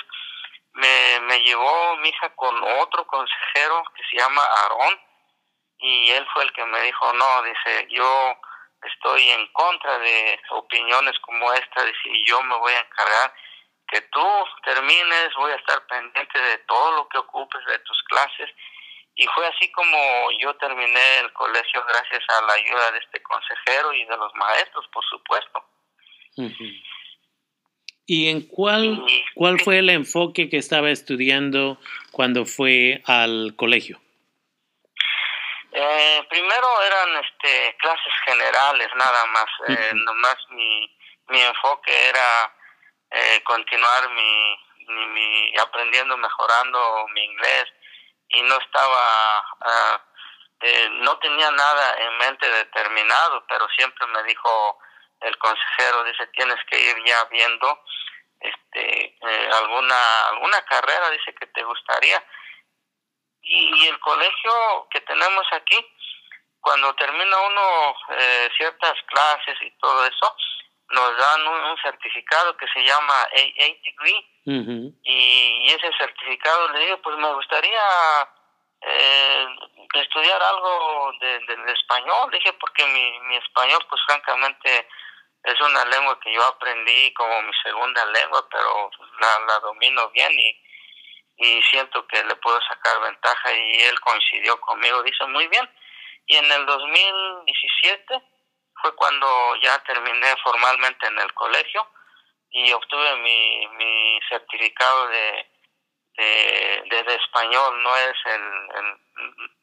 me, 0.73 1.21
me 1.21 1.39
llevó 1.41 1.97
mi 1.99 2.09
hija 2.09 2.35
con 2.35 2.63
otro 2.81 3.07
consejero 3.07 3.83
que 3.95 4.03
se 4.11 4.19
llama 4.19 4.43
Aarón, 4.43 5.01
y 5.79 6.11
él 6.11 6.27
fue 6.33 6.43
el 6.43 6.53
que 6.53 6.65
me 6.65 6.81
dijo, 6.83 7.13
no, 7.13 7.43
dice, 7.43 7.87
yo 7.91 8.37
estoy 8.83 9.31
en 9.31 9.47
contra 9.53 9.99
de 9.99 10.41
opiniones 10.51 11.19
como 11.21 11.53
esta, 11.53 11.85
dice, 11.85 12.01
y 12.07 12.29
yo 12.29 12.43
me 12.43 12.57
voy 12.57 12.73
a 12.73 12.81
encargar 12.81 13.35
que 13.89 14.01
tú 14.01 14.27
termines, 14.65 15.31
voy 15.37 15.53
a 15.53 15.57
estar 15.57 15.87
pendiente 15.87 16.39
de 16.41 16.59
todo 16.59 16.97
lo 16.97 17.09
que 17.09 17.19
ocupes 17.19 17.65
de 17.67 17.79
tus 17.81 18.03
clases 18.05 18.51
y 19.19 19.27
fue 19.29 19.47
así 19.47 19.71
como 19.73 20.31
yo 20.39 20.55
terminé 20.57 21.19
el 21.21 21.33
colegio 21.33 21.83
gracias 21.89 22.23
a 22.29 22.43
la 22.47 22.53
ayuda 22.53 22.93
de 22.93 22.99
este 22.99 23.23
consejero 23.23 23.93
y 23.95 24.05
de 24.05 24.17
los 24.17 24.35
maestros, 24.35 24.87
por 24.93 25.03
supuesto. 25.07 25.65
¿Y 28.05 28.29
en 28.29 28.47
cuál, 28.47 29.03
cuál 29.35 29.59
fue 29.59 29.79
el 29.79 29.89
enfoque 29.89 30.51
que 30.51 30.59
estaba 30.59 30.91
estudiando 30.91 31.79
cuando 32.13 32.45
fue 32.45 33.03
al 33.07 33.55
colegio? 33.57 33.99
Eh, 35.73 36.23
primero 36.29 36.83
eran 36.83 37.25
este, 37.25 37.75
clases 37.79 38.13
generales, 38.27 38.89
nada 38.97 39.27
más. 39.27 39.47
Eh, 39.69 39.93
nomás 39.95 40.37
mi, 40.51 40.95
mi 41.29 41.41
enfoque 41.41 42.09
era 42.09 42.56
eh, 43.11 43.43
continuar 43.45 44.11
mi, 44.11 44.59
mi, 44.89 45.55
aprendiendo, 45.59 46.17
mejorando 46.17 47.07
mi 47.15 47.25
inglés, 47.25 47.65
y 48.29 48.43
no 48.43 48.57
estaba, 48.59 49.39
ah, 49.61 50.03
eh, 50.61 50.89
no 50.91 51.19
tenía 51.19 51.51
nada 51.51 51.97
en 51.99 52.19
mente 52.19 52.49
determinado, 52.51 53.45
pero 53.49 53.69
siempre 53.77 54.07
me 54.09 54.23
dijo 54.25 54.79
el 55.21 55.37
consejero, 55.39 56.05
dice, 56.05 56.27
tienes 56.29 56.59
que 56.69 56.79
ir 56.79 56.97
ya 57.05 57.25
viendo 57.25 57.83
este 58.41 59.17
eh, 59.21 59.51
alguna 59.63 60.29
alguna 60.29 60.63
carrera, 60.63 61.11
dice 61.11 61.35
que 61.35 61.47
te 61.47 61.63
gustaría. 61.65 62.23
Y, 63.43 63.87
el 63.87 64.01
colegio 64.01 64.89
que 64.91 65.01
tenemos 65.03 65.47
aquí, 65.53 65.77
cuando 66.61 66.93
termina 66.97 67.39
uno 67.39 67.95
eh, 68.11 68.51
ciertas 68.57 69.01
clases 69.07 69.57
y 69.63 69.71
todo 69.79 70.05
eso, 70.05 70.37
nos 70.91 71.17
dan 71.17 71.47
un, 71.47 71.77
certificado 71.83 72.57
que 72.57 72.67
se 72.69 72.83
llama 72.85 73.15
AA 73.33 73.77
Degree. 73.85 74.93
Y, 75.03 75.69
ese 75.69 75.91
certificado 75.99 76.69
le 76.69 76.81
digo, 76.81 77.03
pues 77.03 77.17
me 77.19 77.33
gustaría 77.35 77.83
eh, 78.81 79.47
estudiar 79.95 80.41
algo 80.43 81.13
de, 81.21 81.41
de, 81.41 81.73
español, 81.73 82.31
dije, 82.31 82.53
porque 82.55 82.87
mi, 82.87 83.21
mi 83.29 83.37
español 83.37 83.85
pues 83.89 84.01
francamente 84.07 84.89
es 85.43 85.61
una 85.61 85.85
lengua 85.87 86.19
que 86.21 86.33
yo 86.33 86.45
aprendí 86.45 87.13
como 87.15 87.43
mi 87.43 87.53
segunda 87.63 88.05
lengua, 88.07 88.47
pero 88.51 88.91
la, 89.21 89.47
la 89.47 89.59
domino 89.61 90.09
bien 90.11 90.33
y, 90.33 90.63
y 91.39 91.63
siento 91.63 92.07
que 92.07 92.23
le 92.25 92.35
puedo 92.37 92.61
sacar 92.63 93.01
ventaja. 93.01 93.53
Y 93.53 93.83
él 93.83 93.99
coincidió 94.01 94.61
conmigo, 94.61 95.03
dice 95.03 95.25
muy 95.27 95.47
bien. 95.49 95.69
Y 96.27 96.37
en 96.37 96.51
el 96.51 96.67
2017 96.67 98.23
fue 98.81 98.95
cuando 98.95 99.57
ya 99.63 99.79
terminé 99.85 100.35
formalmente 100.43 101.07
en 101.07 101.19
el 101.19 101.33
colegio 101.35 101.87
y 102.51 102.73
obtuve 102.73 103.17
mi, 103.17 103.69
mi 103.77 104.21
certificado 104.29 105.09
de, 105.09 105.47
de, 106.17 107.15
español, 107.15 107.83
no 107.83 107.97
es 107.97 108.17
el, 108.27 108.43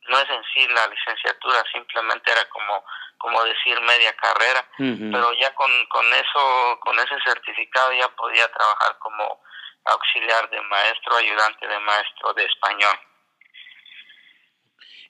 no 0.10 0.20
es 0.20 0.30
en 0.30 0.44
sí 0.54 0.68
la 0.68 0.88
licenciatura, 0.88 1.64
simplemente 1.72 2.32
era 2.32 2.46
como 2.50 2.84
como 3.24 3.42
decir 3.46 3.80
media 3.80 4.14
carrera, 4.18 4.68
pero 4.78 5.32
ya 5.40 5.56
con, 5.56 5.72
con 5.86 6.06
eso, 6.14 6.78
con 6.82 7.00
ese 7.00 7.16
certificado 7.26 7.94
ya 7.94 8.10
podía 8.10 8.52
trabajar 8.52 8.98
como 9.00 9.40
auxiliar 9.86 10.50
de 10.50 10.62
maestro, 10.64 11.16
ayudante 11.16 11.66
de 11.66 11.80
maestro 11.80 12.34
de 12.34 12.44
español. 12.44 13.00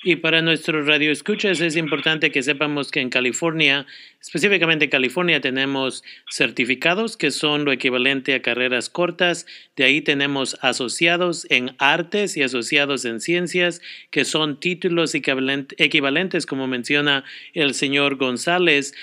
Y 0.06 0.18
para 0.18 0.42
nuestros 0.42 0.86
radioescuchas 0.86 1.62
es 1.62 1.78
importante 1.78 2.30
que 2.30 2.44
sepamos 2.44 2.92
que 2.92 3.00
en 3.00 3.10
California, 3.10 3.86
específicamente 4.22 4.86
en 4.86 4.92
California, 4.92 5.39
tenemos 5.39 6.04
certificados 6.30 7.16
que 7.16 7.32
son 7.32 7.63
lo 7.63 7.72
equivalente 7.72 8.34
a 8.34 8.42
carreras 8.42 8.89
cortas. 8.89 9.46
De 9.78 9.86
ahí 9.86 10.02
tenemos 10.02 10.58
asociados 10.62 11.48
en 11.50 11.74
artes 11.78 12.36
y 12.36 12.44
asociados 12.44 13.06
en 13.06 13.22
ciencias, 13.22 13.82
que 14.12 14.26
son 14.26 14.60
títulos 14.60 15.16
equivalentes, 15.16 16.46
como 16.46 16.68
menciona 16.68 17.24
el 17.54 17.74
señor 17.74 18.18
González, 18.18 18.94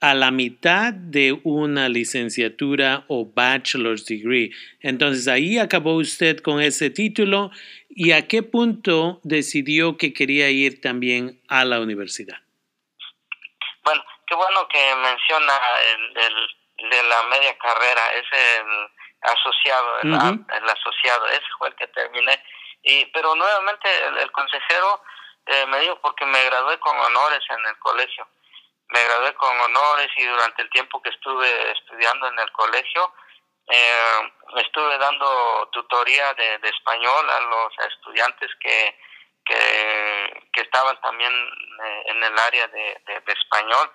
a 0.00 0.14
la 0.14 0.32
mitad 0.32 0.92
de 0.92 1.38
una 1.44 1.88
licenciatura 1.88 3.04
o 3.06 3.24
bachelor's 3.24 4.04
degree. 4.04 4.50
Entonces 4.80 5.28
ahí 5.28 5.58
acabó 5.58 5.94
usted 5.94 6.38
con 6.38 6.60
ese 6.60 6.90
título 6.90 7.52
y 7.94 8.12
a 8.12 8.26
qué 8.26 8.42
punto 8.42 9.20
decidió 9.22 9.96
que 9.96 10.12
quería 10.12 10.48
ir 10.50 10.80
también 10.80 11.40
a 11.48 11.64
la 11.64 11.80
universidad. 11.80 12.38
Bueno, 13.84 14.02
qué 14.26 14.34
bueno 14.34 14.66
que 14.68 14.94
menciona 14.96 15.52
el, 16.16 16.90
de 16.90 17.02
la 17.04 17.22
media 17.24 17.56
carrera, 17.58 18.12
es 18.14 18.26
el 18.32 18.66
asociado, 19.22 20.00
el, 20.02 20.14
asociado, 20.68 21.26
ese 21.28 21.46
fue 21.58 21.68
el 21.68 21.74
que 21.76 21.86
terminé. 21.88 22.42
Y, 22.82 23.06
pero 23.06 23.34
nuevamente 23.34 23.88
el, 24.20 24.30
consejero 24.32 25.02
eh, 25.46 25.66
me 25.66 25.80
dijo, 25.80 26.00
porque 26.00 26.26
me 26.26 26.44
gradué 26.44 26.78
con 26.78 26.98
honores 26.98 27.40
en 27.50 27.66
el 27.66 27.78
colegio 27.78 28.26
me 28.92 29.04
gradué 29.04 29.34
con 29.34 29.58
honores 29.58 30.08
y 30.16 30.24
durante 30.24 30.62
el 30.62 30.70
tiempo 30.70 31.00
que 31.02 31.08
estuve 31.08 31.72
estudiando 31.72 32.28
en 32.28 32.38
el 32.38 32.52
colegio 32.52 33.12
eh, 33.74 34.32
estuve 34.56 34.98
dando 34.98 35.68
tutoría 35.72 36.34
de, 36.34 36.60
español 36.68 37.30
a 37.30 37.40
los 37.40 37.72
estudiantes 37.88 38.50
que, 38.60 38.98
que, 39.46 40.60
estaban 40.60 41.00
también 41.00 41.32
eh, 41.32 42.02
en 42.06 42.22
el 42.22 42.38
área 42.38 42.68
de, 42.68 43.22
español. 43.26 43.90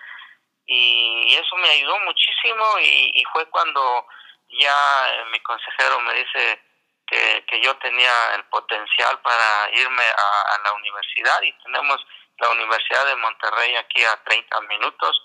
Y, 0.66 1.36
eso 1.36 1.56
me 1.58 1.70
ayudó 1.70 2.00
muchísimo 2.00 2.66
y, 2.82 3.24
fue 3.32 3.46
cuando 3.50 4.08
ya 4.50 5.10
eh, 5.13 5.26
mi 5.32 5.40
consejero 5.42 6.00
me 6.02 6.13
dice 6.16 6.60
que, 7.06 7.46
que 7.48 7.62
yo 7.62 7.78
tenía 7.78 8.36
el 8.36 8.44
potencial 8.46 9.20
para 9.22 9.70
irme 9.74 10.04
a, 10.04 10.56
a 10.56 10.58
la 10.63 10.74
universidad 10.74 11.42
y 11.44 11.54
tenemos 11.63 12.04
la 12.40 12.50
Universidad 12.50 13.06
de 13.06 13.16
Monterrey 13.16 13.76
aquí 13.76 14.04
a 14.04 14.24
30 14.24 14.62
minutos 14.62 15.22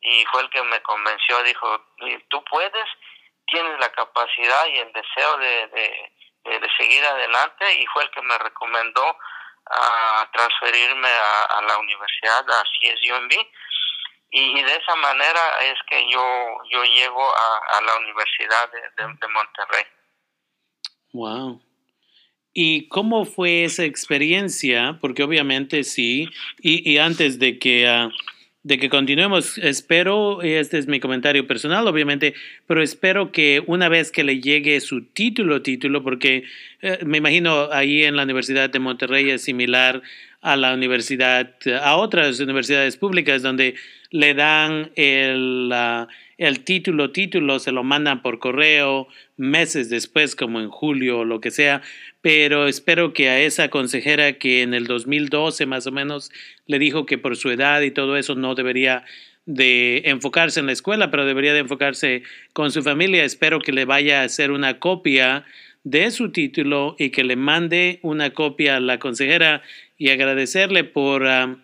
y 0.00 0.24
fue 0.26 0.42
el 0.42 0.50
que 0.50 0.62
me 0.62 0.80
convenció, 0.82 1.42
dijo, 1.42 1.84
tú 2.28 2.42
puedes, 2.44 2.88
tienes 3.50 3.78
la 3.80 3.90
capacidad 3.92 4.66
y 4.66 4.78
el 4.78 4.92
deseo 4.92 5.36
de, 5.38 5.68
de, 5.68 6.58
de, 6.58 6.68
seguir 6.76 7.04
adelante 7.04 7.80
y 7.80 7.86
fue 7.86 8.04
el 8.04 8.10
que 8.10 8.22
me 8.22 8.38
recomendó 8.38 9.16
a 9.70 10.28
transferirme 10.32 11.08
a, 11.08 11.60
la 11.66 11.78
universidad, 11.78 12.44
a 12.50 12.64
CSUMB 12.64 13.32
y, 14.30 14.62
de 14.62 14.76
esa 14.76 14.94
manera 14.96 15.40
es 15.62 15.78
que 15.88 16.10
yo, 16.10 16.58
yo 16.70 16.84
llego 16.84 17.22
a, 17.34 17.80
la 17.82 17.96
Universidad 17.96 18.70
de, 18.70 18.80
de 19.04 19.28
Monterrey. 19.28 19.84
Wow. 21.12 21.62
¿Y 22.52 22.88
cómo 22.88 23.24
fue 23.24 23.64
esa 23.64 23.84
experiencia? 23.84 24.98
Porque 25.00 25.22
obviamente 25.22 25.84
sí, 25.84 26.28
y, 26.58 26.90
y 26.90 26.98
antes 26.98 27.38
de 27.38 27.58
que, 27.58 27.86
uh, 27.86 28.10
de 28.64 28.78
que 28.78 28.88
continuemos, 28.88 29.56
espero, 29.58 30.42
este 30.42 30.78
es 30.78 30.88
mi 30.88 31.00
comentario 31.00 31.46
personal, 31.46 31.86
obviamente, 31.86 32.34
pero 32.66 32.82
espero 32.82 33.30
que 33.30 33.62
una 33.66 33.88
vez 33.88 34.10
que 34.10 34.24
le 34.24 34.40
llegue 34.40 34.80
su 34.80 35.04
título, 35.04 35.62
título, 35.62 36.02
porque 36.02 36.44
eh, 36.82 36.98
me 37.06 37.18
imagino 37.18 37.68
ahí 37.72 38.02
en 38.02 38.16
la 38.16 38.24
Universidad 38.24 38.68
de 38.68 38.78
Monterrey 38.80 39.30
es 39.30 39.42
similar 39.42 40.02
a 40.40 40.56
la 40.56 40.74
universidad, 40.74 41.54
a 41.82 41.96
otras 41.96 42.40
universidades 42.40 42.96
públicas 42.96 43.42
donde 43.42 43.74
le 44.10 44.34
dan 44.34 44.90
el, 44.96 45.72
el 46.36 46.60
título, 46.60 47.10
título, 47.10 47.58
se 47.58 47.72
lo 47.72 47.84
mandan 47.84 48.22
por 48.22 48.38
correo 48.38 49.08
meses 49.36 49.90
después, 49.90 50.36
como 50.36 50.60
en 50.60 50.68
julio 50.68 51.20
o 51.20 51.24
lo 51.24 51.40
que 51.40 51.50
sea, 51.50 51.82
pero 52.28 52.68
espero 52.68 53.14
que 53.14 53.30
a 53.30 53.40
esa 53.40 53.70
consejera 53.70 54.34
que 54.34 54.60
en 54.60 54.74
el 54.74 54.86
2012 54.86 55.64
más 55.64 55.86
o 55.86 55.92
menos 55.92 56.30
le 56.66 56.78
dijo 56.78 57.06
que 57.06 57.16
por 57.16 57.38
su 57.38 57.48
edad 57.48 57.80
y 57.80 57.90
todo 57.90 58.18
eso 58.18 58.34
no 58.34 58.54
debería 58.54 59.06
de 59.46 60.02
enfocarse 60.04 60.60
en 60.60 60.66
la 60.66 60.72
escuela, 60.72 61.10
pero 61.10 61.24
debería 61.24 61.54
de 61.54 61.60
enfocarse 61.60 62.24
con 62.52 62.70
su 62.70 62.82
familia. 62.82 63.24
Espero 63.24 63.60
que 63.60 63.72
le 63.72 63.86
vaya 63.86 64.20
a 64.20 64.24
hacer 64.24 64.50
una 64.50 64.78
copia 64.78 65.46
de 65.84 66.10
su 66.10 66.30
título 66.30 66.96
y 66.98 67.08
que 67.08 67.24
le 67.24 67.36
mande 67.36 67.98
una 68.02 68.34
copia 68.34 68.76
a 68.76 68.80
la 68.80 68.98
consejera 68.98 69.62
y 69.96 70.10
agradecerle 70.10 70.84
por, 70.84 71.22
um, 71.22 71.62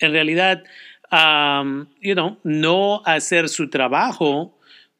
en 0.00 0.12
realidad, 0.12 0.64
um, 1.10 1.86
you 2.02 2.12
know, 2.12 2.38
no 2.44 3.00
hacer 3.06 3.48
su 3.48 3.70
trabajo, 3.70 4.57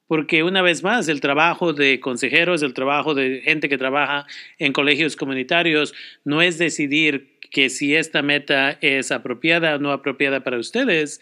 porque 0.09 0.42
una 0.42 0.62
vez 0.62 0.83
más, 0.83 1.07
el 1.09 1.21
trabajo 1.21 1.73
de 1.73 2.01
consejeros, 2.01 2.62
el 2.62 2.75
trabajo 2.75 3.14
de 3.14 3.42
gente 3.44 3.68
que 3.68 3.79
trabaja 3.79 4.27
en 4.59 4.73
colegios 4.73 5.14
comunitarios, 5.14 5.94
no 6.25 6.42
es 6.42 6.59
decidir 6.59 7.38
que 7.51 7.68
si 7.71 7.94
esta 7.94 8.23
meta 8.23 8.79
es 8.81 9.12
apropiada 9.12 9.77
o 9.77 9.79
no 9.79 9.92
apropiada 9.92 10.42
para 10.42 10.59
ustedes, 10.59 11.21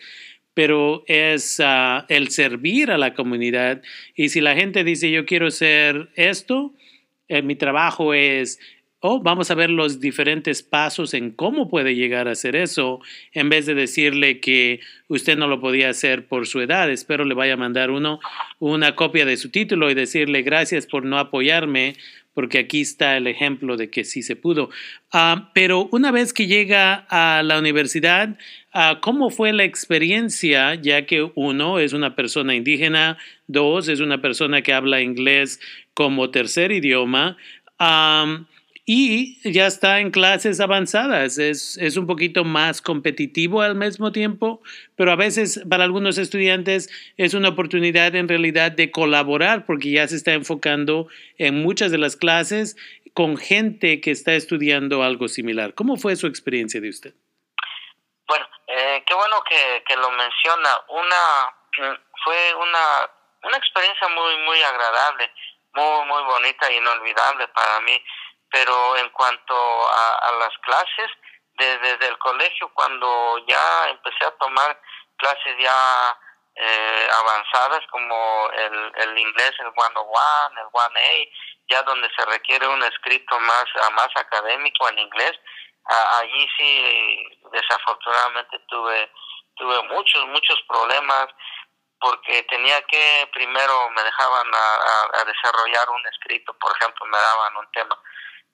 pero 0.54 1.04
es 1.06 1.60
uh, 1.60 2.04
el 2.08 2.30
servir 2.30 2.90
a 2.90 2.96
la 2.96 3.12
comunidad. 3.12 3.82
Y 4.14 4.30
si 4.30 4.40
la 4.40 4.54
gente 4.54 4.84
dice, 4.84 5.10
yo 5.10 5.26
quiero 5.26 5.50
ser 5.50 6.08
esto, 6.14 6.72
eh, 7.28 7.42
mi 7.42 7.56
trabajo 7.56 8.14
es, 8.14 8.60
oh, 9.06 9.20
vamos 9.20 9.50
a 9.50 9.54
ver 9.54 9.70
los 9.70 10.00
diferentes 10.00 10.62
pasos 10.62 11.14
en 11.14 11.30
cómo 11.30 11.68
puede 11.68 11.94
llegar 11.94 12.26
a 12.26 12.32
hacer 12.32 12.56
eso, 12.56 13.00
en 13.32 13.48
vez 13.48 13.66
de 13.66 13.74
decirle 13.74 14.40
que 14.40 14.80
usted 15.08 15.38
no 15.38 15.46
lo 15.46 15.60
podía 15.60 15.88
hacer 15.88 16.26
por 16.26 16.46
su 16.46 16.60
edad. 16.60 16.90
Espero 16.90 17.24
le 17.24 17.34
vaya 17.34 17.54
a 17.54 17.56
mandar 17.56 17.90
uno 17.90 18.18
una 18.58 18.96
copia 18.96 19.24
de 19.24 19.36
su 19.36 19.50
título 19.50 19.90
y 19.90 19.94
decirle 19.94 20.42
gracias 20.42 20.86
por 20.86 21.04
no 21.04 21.18
apoyarme, 21.18 21.94
porque 22.34 22.58
aquí 22.58 22.82
está 22.82 23.16
el 23.16 23.28
ejemplo 23.28 23.76
de 23.76 23.90
que 23.90 24.04
sí 24.04 24.22
se 24.22 24.36
pudo. 24.36 24.70
Ah, 25.12 25.50
pero 25.54 25.88
una 25.92 26.10
vez 26.10 26.32
que 26.32 26.46
llega 26.46 27.06
a 27.08 27.42
la 27.42 27.58
universidad, 27.58 28.36
ah, 28.72 28.98
¿cómo 29.00 29.30
fue 29.30 29.52
la 29.52 29.64
experiencia? 29.64 30.74
Ya 30.74 31.06
que 31.06 31.30
uno 31.34 31.78
es 31.78 31.92
una 31.92 32.14
persona 32.14 32.54
indígena, 32.54 33.18
dos 33.46 33.88
es 33.88 34.00
una 34.00 34.20
persona 34.20 34.62
que 34.62 34.72
habla 34.74 35.00
inglés 35.00 35.60
como 35.94 36.30
tercer 36.30 36.72
idioma. 36.72 37.36
Y 38.88 39.40
ya 39.52 39.66
está 39.66 39.98
en 39.98 40.12
clases 40.12 40.60
avanzadas. 40.60 41.38
Es, 41.38 41.76
es, 41.76 41.96
un 41.96 42.06
poquito 42.06 42.44
más 42.44 42.80
competitivo 42.80 43.60
al 43.60 43.74
mismo 43.74 44.12
tiempo, 44.12 44.62
pero 44.94 45.10
a 45.10 45.16
veces 45.16 45.60
para 45.68 45.82
algunos 45.82 46.18
estudiantes 46.18 46.88
es 47.16 47.34
una 47.34 47.48
oportunidad 47.48 48.14
en 48.14 48.28
realidad 48.28 48.70
de 48.70 48.92
colaborar 48.92 49.66
porque 49.66 49.90
ya 49.90 50.06
se 50.06 50.14
está 50.14 50.34
enfocando 50.34 51.08
en 51.36 51.60
muchas 51.62 51.90
de 51.90 51.98
las 51.98 52.14
clases 52.14 52.76
con 53.12 53.36
gente 53.36 54.00
que 54.00 54.12
está 54.12 54.34
estudiando 54.34 55.02
algo 55.02 55.26
similar. 55.26 55.74
¿Cómo 55.74 55.96
fue 55.96 56.14
su 56.14 56.28
experiencia 56.28 56.80
de 56.80 56.88
usted? 56.88 57.14
Bueno, 58.28 58.46
eh, 58.68 59.02
qué 59.04 59.14
bueno 59.14 59.36
que, 59.48 59.82
que, 59.84 59.96
lo 59.96 60.10
menciona. 60.12 60.70
Una 60.90 61.90
mm, 61.90 61.96
fue 62.22 62.54
una, 62.54 63.10
una 63.48 63.56
experiencia 63.56 64.06
muy 64.08 64.36
muy 64.44 64.62
agradable 64.62 65.28
muy, 65.76 66.06
muy 66.06 66.22
bonita 66.22 66.66
e 66.68 66.76
inolvidable 66.76 67.46
para 67.48 67.80
mí. 67.80 68.02
Pero 68.56 68.96
en 68.96 69.10
cuanto 69.10 69.54
a, 69.54 70.32
las 70.40 70.56
clases, 70.62 71.10
desde, 71.58 72.06
el 72.06 72.16
colegio, 72.16 72.70
cuando 72.72 73.36
ya 73.46 73.88
empecé 73.90 74.24
a 74.24 74.30
tomar 74.38 74.80
clases 75.18 75.56
ya 75.58 76.18
eh, 76.54 77.08
avanzadas 77.20 77.80
como 77.90 78.50
el, 78.52 78.92
el 78.96 79.18
inglés, 79.18 79.52
el 79.58 79.70
101, 79.74 80.60
el 80.60 80.66
1A, 80.72 81.32
ya 81.68 81.82
donde 81.82 82.08
se 82.16 82.24
requiere 82.24 82.66
un 82.66 82.82
escrito 82.82 83.38
más, 83.40 83.64
más 83.92 84.08
académico 84.14 84.88
en 84.88 85.00
inglés, 85.00 85.32
allí 86.20 86.48
sí 86.56 87.28
desafortunadamente 87.52 88.58
tuve 88.68 89.12
tuve 89.56 89.82
muchos 89.84 90.26
muchos 90.26 90.60
problemas 90.68 91.28
porque 92.00 92.42
tenía 92.44 92.80
que 92.82 93.28
primero 93.32 93.90
me 93.90 94.02
dejaban 94.02 94.50
a, 94.54 95.24
desarrollar 95.24 95.88
un 95.90 96.06
escrito, 96.06 96.52
por 96.58 96.76
ejemplo, 96.76 97.06
me 97.06 97.18
daban 97.18 97.56
un 97.56 97.70
tema 97.72 97.98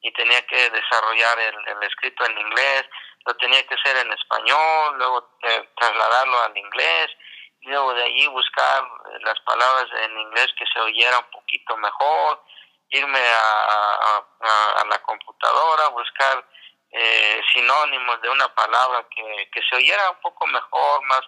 y 0.03 0.13
tenía 0.13 0.45
que 0.47 0.71
desarrollar 0.71 1.39
el, 1.39 1.83
escrito 1.83 2.25
en 2.25 2.39
inglés, 2.39 2.85
lo 3.25 3.35
tenía 3.37 3.65
que 3.67 3.75
hacer 3.75 3.97
en 3.99 4.13
español, 4.13 4.99
luego 4.99 5.39
eh, 5.43 5.69
trasladarlo 5.77 6.41
al 6.41 6.57
inglés, 6.57 7.09
y 7.61 7.69
luego 7.69 7.95
de 7.95 8.03
allí 8.03 8.27
buscar 8.27 8.83
las 9.21 9.39
palabras 9.41 9.87
en 10.03 10.19
inglés 10.19 10.49
que 10.59 10.67
se 10.67 10.81
oyera 10.81 11.19
un 11.19 11.31
poquito 11.31 11.77
mejor, 11.77 12.43
irme 12.91 13.21
a, 13.21 14.27
a, 14.41 14.85
la 14.85 14.99
computadora, 15.03 15.89
buscar 15.89 16.45
eh, 16.91 17.41
sinónimos 17.55 18.21
de 18.21 18.29
una 18.29 18.53
palabra 18.55 19.07
que, 19.09 19.49
que 19.53 19.63
se 19.71 19.77
oyera 19.77 20.11
un 20.11 20.21
poco 20.21 20.47
mejor, 20.49 21.05
más, 21.05 21.23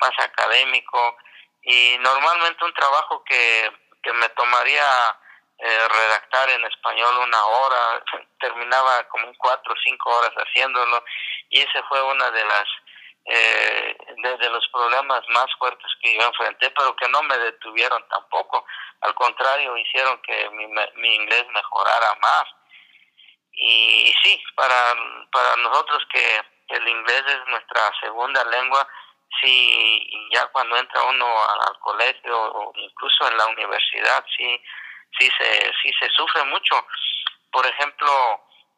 más 0.00 0.12
académico, 0.18 1.16
y 1.62 1.96
normalmente 1.98 2.64
un 2.64 2.72
trabajo 2.72 3.24
que, 3.24 3.70
que 4.02 4.12
me 4.12 4.28
tomaría 4.30 5.18
eh, 5.62 5.88
redactar 5.88 6.50
en 6.50 6.64
español 6.64 7.18
una 7.18 7.44
hora, 7.44 8.02
terminaba 8.40 9.06
como 9.08 9.32
cuatro 9.38 9.72
o 9.72 9.80
cinco 9.84 10.10
horas 10.10 10.32
haciéndolo 10.34 11.04
y 11.50 11.60
ese 11.60 11.82
fue 11.88 12.02
una 12.02 12.30
de 12.30 12.44
las 12.44 12.68
eh, 13.26 13.96
de, 14.16 14.50
los 14.50 14.66
problemas 14.68 15.22
más 15.28 15.46
fuertes 15.58 15.86
que 16.02 16.14
yo 16.14 16.26
enfrenté, 16.26 16.70
pero 16.70 16.96
que 16.96 17.08
no 17.08 17.22
me 17.22 17.36
detuvieron 17.38 18.02
tampoco, 18.08 18.64
al 19.02 19.14
contrario, 19.14 19.76
hicieron 19.76 20.20
que 20.22 20.50
mi, 20.50 20.66
mi 20.66 21.14
inglés 21.14 21.44
mejorara 21.52 22.14
más. 22.20 22.44
Y, 23.52 24.08
y 24.08 24.12
sí, 24.22 24.42
para, 24.56 24.94
para 25.30 25.56
nosotros 25.56 26.02
que 26.10 26.40
el 26.68 26.88
inglés 26.88 27.22
es 27.26 27.46
nuestra 27.48 27.92
segunda 28.00 28.42
lengua, 28.44 28.86
sí, 29.40 30.28
ya 30.32 30.46
cuando 30.48 30.76
entra 30.76 31.02
uno 31.04 31.26
al, 31.26 31.78
colegio 31.80 32.36
o 32.36 32.72
incluso 32.76 33.28
en 33.28 33.36
la 33.36 33.46
universidad, 33.46 34.24
sí, 34.36 34.62
sí 35.18 35.30
se, 35.38 35.72
sí 35.82 35.92
se 36.00 36.08
sufre 36.10 36.44
mucho. 36.44 36.86
Por 37.50 37.66
ejemplo, 37.66 38.08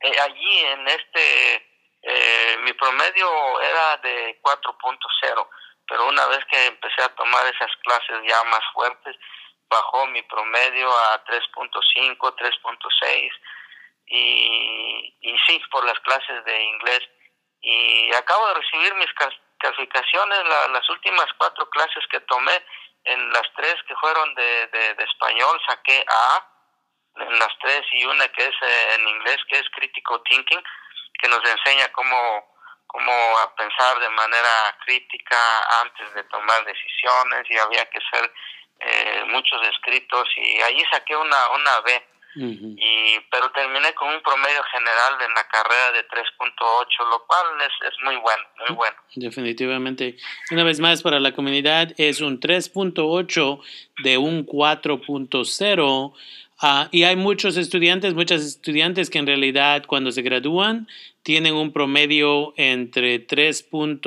eh, 0.00 0.20
allí 0.20 0.58
en 0.58 0.88
este, 0.88 1.54
eh, 2.02 2.56
mi 2.62 2.72
promedio 2.72 3.60
era 3.60 3.96
de 3.98 4.40
4.0, 4.42 5.48
pero 5.86 6.08
una 6.08 6.26
vez 6.26 6.44
que 6.46 6.66
empecé 6.66 7.02
a 7.02 7.14
tomar 7.14 7.46
esas 7.46 7.70
clases 7.82 8.18
ya 8.26 8.42
más 8.44 8.62
fuertes, 8.72 9.16
bajó 9.68 10.06
mi 10.06 10.22
promedio 10.22 10.90
a 10.90 11.24
3.5, 11.24 12.16
3.6 12.18 13.30
y, 14.06 15.16
y 15.20 15.38
sí, 15.46 15.62
por 15.70 15.84
las 15.84 15.98
clases 16.00 16.44
de 16.44 16.62
inglés. 16.62 17.00
Y 17.62 18.12
acabo 18.14 18.48
de 18.48 18.54
recibir 18.54 18.94
mis 18.94 19.12
calificaciones, 19.58 20.40
las 20.72 20.90
últimas 20.90 21.26
cuatro 21.38 21.68
clases 21.70 22.04
que 22.10 22.20
tomé, 22.20 22.64
en 23.04 23.32
las 23.32 23.42
tres 23.56 23.76
que 23.86 23.94
fueron 23.96 24.34
de, 24.34 24.66
de, 24.68 25.04
español 25.04 25.60
saqué 25.66 26.04
A, 26.08 26.48
en 27.16 27.38
las 27.38 27.58
tres 27.60 27.82
y 27.92 28.04
una 28.04 28.28
que 28.28 28.44
es 28.44 28.54
eh, 28.62 28.94
en 28.94 29.08
inglés, 29.08 29.38
que 29.48 29.58
es 29.58 29.68
Critical 29.74 30.22
Thinking, 30.28 30.62
que 31.20 31.28
nos 31.28 31.40
enseña 31.44 31.90
cómo, 31.92 32.56
cómo 32.86 33.12
a 33.38 33.54
pensar 33.54 33.98
de 33.98 34.08
manera 34.10 34.76
crítica 34.84 35.36
antes 35.82 36.14
de 36.14 36.24
tomar 36.24 36.64
decisiones 36.64 37.44
y 37.50 37.58
había 37.58 37.84
que 37.90 37.98
hacer 37.98 38.32
eh, 38.80 39.24
muchos 39.26 39.60
escritos 39.68 40.28
y 40.36 40.60
ahí 40.62 40.82
saqué 40.90 41.16
una, 41.16 41.48
una 41.50 41.80
B 41.80 42.08
y, 42.34 43.20
pero 43.30 43.50
terminé 43.52 43.92
con 43.94 44.08
un 44.08 44.22
promedio 44.22 44.62
general 44.72 45.14
en 45.20 45.34
la 45.34 45.44
carrera 45.48 45.92
de 45.92 46.06
3.8, 46.08 47.10
lo 47.10 47.26
cual 47.26 47.46
es, 47.60 47.92
es 47.92 47.94
muy 48.04 48.16
bueno, 48.16 48.42
muy 48.66 48.76
bueno. 48.76 48.96
Definitivamente. 49.14 50.16
Una 50.50 50.64
vez 50.64 50.80
más, 50.80 51.02
para 51.02 51.20
la 51.20 51.32
comunidad 51.32 51.92
es 51.98 52.20
un 52.20 52.40
3.8 52.40 53.60
de 54.02 54.18
un 54.18 54.46
4.0. 54.46 56.12
Ah, 56.64 56.88
y 56.92 57.02
hay 57.02 57.16
muchos 57.16 57.56
estudiantes, 57.56 58.14
muchas 58.14 58.42
estudiantes 58.42 59.10
que 59.10 59.18
en 59.18 59.26
realidad 59.26 59.82
cuando 59.84 60.12
se 60.12 60.22
gradúan 60.22 60.86
tienen 61.24 61.54
un 61.54 61.72
promedio 61.72 62.54
entre 62.56 63.26
3.2, 63.26 64.00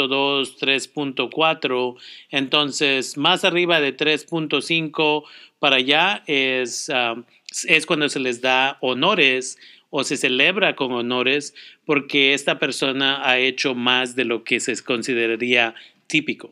3.4, 0.57 1.95
entonces 2.29 3.17
más 3.17 3.43
arriba 3.43 3.81
de 3.81 3.95
3.5 3.95 5.25
para 5.59 5.75
allá 5.77 6.23
es, 6.27 6.89
ah, 6.89 7.15
es 7.63 7.85
cuando 7.85 8.09
se 8.09 8.19
les 8.19 8.41
da 8.41 8.77
honores 8.81 9.57
o 9.89 10.03
se 10.03 10.17
celebra 10.17 10.75
con 10.75 10.91
honores 10.91 11.53
porque 11.85 12.33
esta 12.33 12.59
persona 12.59 13.21
ha 13.23 13.37
hecho 13.37 13.75
más 13.75 14.15
de 14.15 14.25
lo 14.25 14.43
que 14.43 14.59
se 14.59 14.83
consideraría 14.83 15.73
típico. 16.07 16.49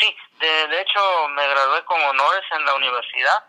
Sí, 0.00 0.16
de, 0.40 0.80
hecho 0.80 1.28
me 1.28 1.46
gradué 1.46 1.84
con 1.84 2.00
honores 2.00 2.42
en 2.52 2.64
la 2.64 2.74
universidad, 2.74 3.44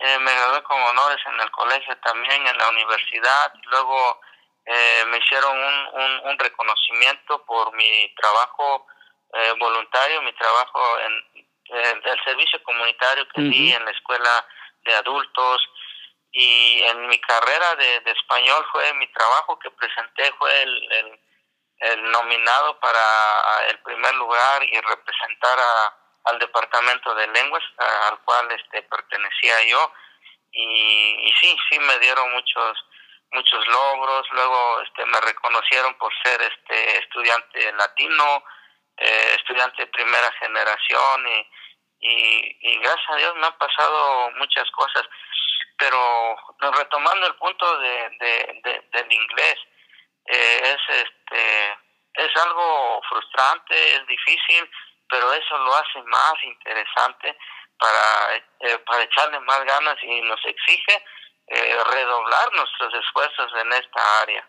eh, 0.00 0.18
me 0.18 0.32
gradué 0.32 0.62
con 0.64 0.80
honores 0.82 1.18
en 1.32 1.40
el 1.40 1.50
colegio 1.52 1.96
también, 1.98 2.46
en 2.46 2.58
la 2.58 2.68
universidad, 2.70 3.52
luego 3.70 4.20
eh, 4.66 5.04
me 5.06 5.18
hicieron 5.18 5.56
un, 5.56 6.30
un, 6.30 6.38
reconocimiento 6.38 7.44
por 7.44 7.72
mi 7.76 8.12
trabajo 8.16 8.86
eh, 9.34 9.54
voluntario, 9.58 10.22
mi 10.22 10.32
trabajo 10.32 10.98
en 11.00 11.44
el 12.04 12.24
servicio 12.24 12.62
comunitario 12.62 13.26
que 13.28 13.42
di 13.42 13.72
en 13.72 13.84
la 13.84 13.90
escuela 13.90 14.46
de 14.84 14.94
adultos. 14.94 15.62
Y 16.32 16.82
en 16.82 17.06
mi 17.06 17.18
carrera 17.20 17.76
de, 17.76 18.02
español 18.10 18.66
fue 18.72 18.92
mi 18.94 19.06
trabajo 19.12 19.58
que 19.58 19.70
presenté 19.70 20.32
fue 20.38 20.62
el, 20.62 21.18
el, 21.78 22.10
nominado 22.10 22.78
para 22.80 23.66
el 23.68 23.78
primer 23.80 24.14
lugar 24.16 24.64
y 24.64 24.80
representar 24.80 25.58
al 26.24 26.38
departamento 26.38 27.14
de 27.14 27.28
lenguas 27.28 27.62
al 27.78 28.18
cual 28.20 28.50
este 28.50 28.82
pertenecía 28.82 29.62
yo. 29.68 29.92
Y, 30.50 31.28
y 31.28 31.32
sí 31.40 31.56
sí 31.70 31.78
me 31.78 31.98
dieron 31.98 32.32
muchos 32.32 32.78
muchos 33.34 33.66
logros, 33.66 34.26
luego 34.32 34.80
este, 34.82 35.04
me 35.06 35.20
reconocieron 35.20 35.94
por 35.94 36.12
ser 36.22 36.40
este 36.40 36.98
estudiante 36.98 37.72
latino, 37.72 38.44
eh, 38.96 39.34
estudiante 39.36 39.82
de 39.82 39.88
primera 39.88 40.30
generación 40.38 41.28
y, 41.28 41.46
y, 42.06 42.78
gracias 42.80 43.10
a 43.10 43.16
Dios 43.16 43.34
me 43.36 43.46
han 43.46 43.58
pasado 43.58 44.30
muchas 44.32 44.70
cosas, 44.72 45.02
pero 45.78 46.36
retomando 46.72 47.26
el 47.26 47.34
punto 47.36 47.78
de, 47.78 48.10
de, 48.20 48.84
del 48.92 49.12
inglés, 49.12 49.56
eh, 50.26 50.60
es 50.62 50.96
este 50.96 51.78
es 52.14 52.36
algo 52.36 53.00
frustrante, 53.08 53.74
es 53.96 54.06
difícil, 54.06 54.70
pero 55.08 55.32
eso 55.32 55.58
lo 55.58 55.74
hace 55.74 56.00
más 56.04 56.34
interesante 56.44 57.36
para, 57.78 58.36
eh, 58.60 58.78
para 58.86 59.02
echarle 59.02 59.40
más 59.40 59.64
ganas 59.64 59.96
y 60.02 60.20
nos 60.22 60.40
exige 60.44 61.04
eh, 61.48 61.76
redoblar 61.92 62.52
nuestros 62.52 62.94
esfuerzos 62.94 63.52
en 63.56 63.72
esta 63.72 64.22
área. 64.22 64.48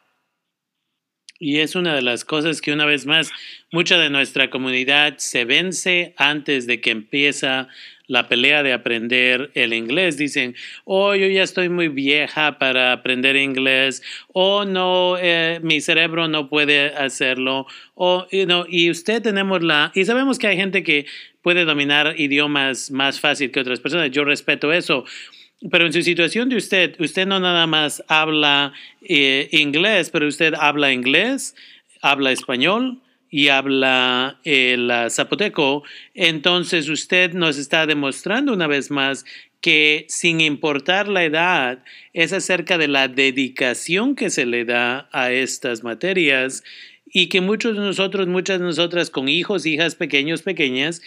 Y 1.37 1.59
es 1.59 1.75
una 1.75 1.93
de 1.93 2.01
las 2.01 2.23
cosas 2.23 2.61
que 2.61 2.71
una 2.71 2.85
vez 2.85 3.05
más 3.05 3.31
mucha 3.71 3.97
de 3.97 4.09
nuestra 4.09 4.49
comunidad 4.49 5.15
se 5.17 5.43
vence 5.43 6.13
antes 6.17 6.65
de 6.65 6.79
que 6.79 6.91
empieza 6.91 7.67
la 8.07 8.27
pelea 8.27 8.63
de 8.63 8.73
aprender 8.73 9.51
el 9.53 9.73
inglés. 9.73 10.17
Dicen, 10.17 10.55
oh, 10.85 11.13
yo 11.15 11.27
ya 11.27 11.43
estoy 11.43 11.69
muy 11.69 11.87
vieja 11.87 12.57
para 12.57 12.93
aprender 12.93 13.35
inglés, 13.35 14.01
o 14.31 14.57
oh, 14.57 14.65
no, 14.65 15.17
eh, 15.19 15.59
mi 15.61 15.81
cerebro 15.81 16.27
no 16.27 16.49
puede 16.49 16.95
hacerlo, 16.95 17.67
o, 17.95 18.27
y 18.69 18.89
usted 18.89 19.21
tenemos 19.21 19.63
la, 19.63 19.91
y 19.95 20.05
sabemos 20.05 20.39
que 20.39 20.47
hay 20.47 20.57
gente 20.57 20.83
que 20.83 21.05
puede 21.41 21.65
dominar 21.65 22.15
idiomas 22.17 22.91
más 22.91 23.19
fácil 23.19 23.51
que 23.51 23.59
otras 23.59 23.79
personas, 23.79 24.11
yo 24.11 24.23
respeto 24.23 24.71
eso, 24.71 25.05
pero 25.71 25.85
en 25.85 25.93
su 25.93 26.01
situación 26.01 26.49
de 26.49 26.57
usted, 26.57 26.95
usted 26.99 27.25
no 27.25 27.39
nada 27.39 27.67
más 27.67 28.03
habla 28.07 28.73
eh, 29.01 29.49
inglés, 29.51 30.09
pero 30.09 30.27
usted 30.27 30.53
habla 30.53 30.91
inglés, 30.91 31.55
habla 32.01 32.31
español 32.31 32.99
y 33.29 33.47
habla 33.47 34.39
el 34.43 34.91
zapoteco. 35.09 35.83
Entonces 36.13 36.89
usted 36.89 37.33
nos 37.33 37.57
está 37.57 37.85
demostrando 37.87 38.53
una 38.53 38.67
vez 38.67 38.91
más 38.91 39.25
que 39.65 40.05
sin 40.09 40.41
importar 40.41 41.07
la 41.07 41.23
edad, 41.23 41.83
es 42.13 42.33
acerca 42.33 42.77
de 42.77 42.87
la 42.87 43.07
dedicación 43.07 44.15
que 44.15 44.29
se 44.29 44.45
le 44.45 44.63
da 44.63 45.09
a 45.11 45.31
estas 45.31 45.83
materias 45.83 46.63
y 47.07 47.29
que 47.29 47.41
muchos 47.41 47.75
de 47.75 47.81
nosotros, 47.81 48.27
muchas 48.27 48.59
de 48.59 48.65
nosotras 48.65 49.09
con 49.09 49.27
hijos, 49.27 49.65
hijas 49.65 49.95
pequeños, 49.95 50.43
pequeñas, 50.43 51.01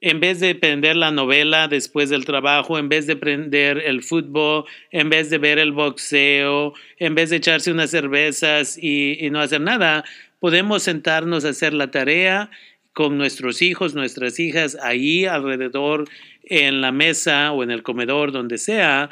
en 0.00 0.20
vez 0.20 0.38
de 0.40 0.54
prender 0.54 0.96
la 0.96 1.10
novela 1.10 1.66
después 1.66 2.08
del 2.08 2.24
trabajo, 2.24 2.78
en 2.78 2.88
vez 2.88 3.06
de 3.06 3.16
prender 3.16 3.78
el 3.78 4.02
fútbol, 4.02 4.64
en 4.92 5.10
vez 5.10 5.28
de 5.30 5.38
ver 5.38 5.58
el 5.58 5.72
boxeo, 5.72 6.74
en 6.98 7.14
vez 7.14 7.30
de 7.30 7.36
echarse 7.36 7.72
unas 7.72 7.90
cervezas 7.90 8.78
y, 8.80 9.28
no 9.30 9.40
hacer 9.40 9.60
nada, 9.60 10.04
podemos 10.38 10.84
sentarnos 10.84 11.44
a 11.44 11.48
hacer 11.48 11.74
la 11.74 11.90
tarea 11.90 12.50
con 12.92 13.18
nuestros 13.18 13.60
hijos, 13.60 13.94
nuestras 13.94 14.38
hijas, 14.38 14.76
ahí 14.82 15.24
alrededor 15.24 16.08
en 16.44 16.80
la 16.80 16.92
mesa 16.92 17.52
o 17.52 17.62
en 17.62 17.70
el 17.70 17.82
comedor, 17.82 18.32
donde 18.32 18.58
sea, 18.58 19.10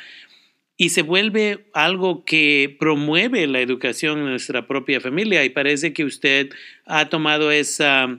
y 0.76 0.90
se 0.90 1.02
vuelve 1.02 1.66
algo 1.72 2.24
que 2.24 2.76
promueve 2.78 3.46
la 3.46 3.60
educación 3.60 4.18
en 4.18 4.26
nuestra 4.26 4.66
propia 4.66 5.00
familia. 5.00 5.44
Y 5.44 5.48
parece 5.48 5.92
que 5.92 6.04
usted 6.04 6.50
ha 6.84 7.08
tomado 7.08 7.50
esa 7.50 8.18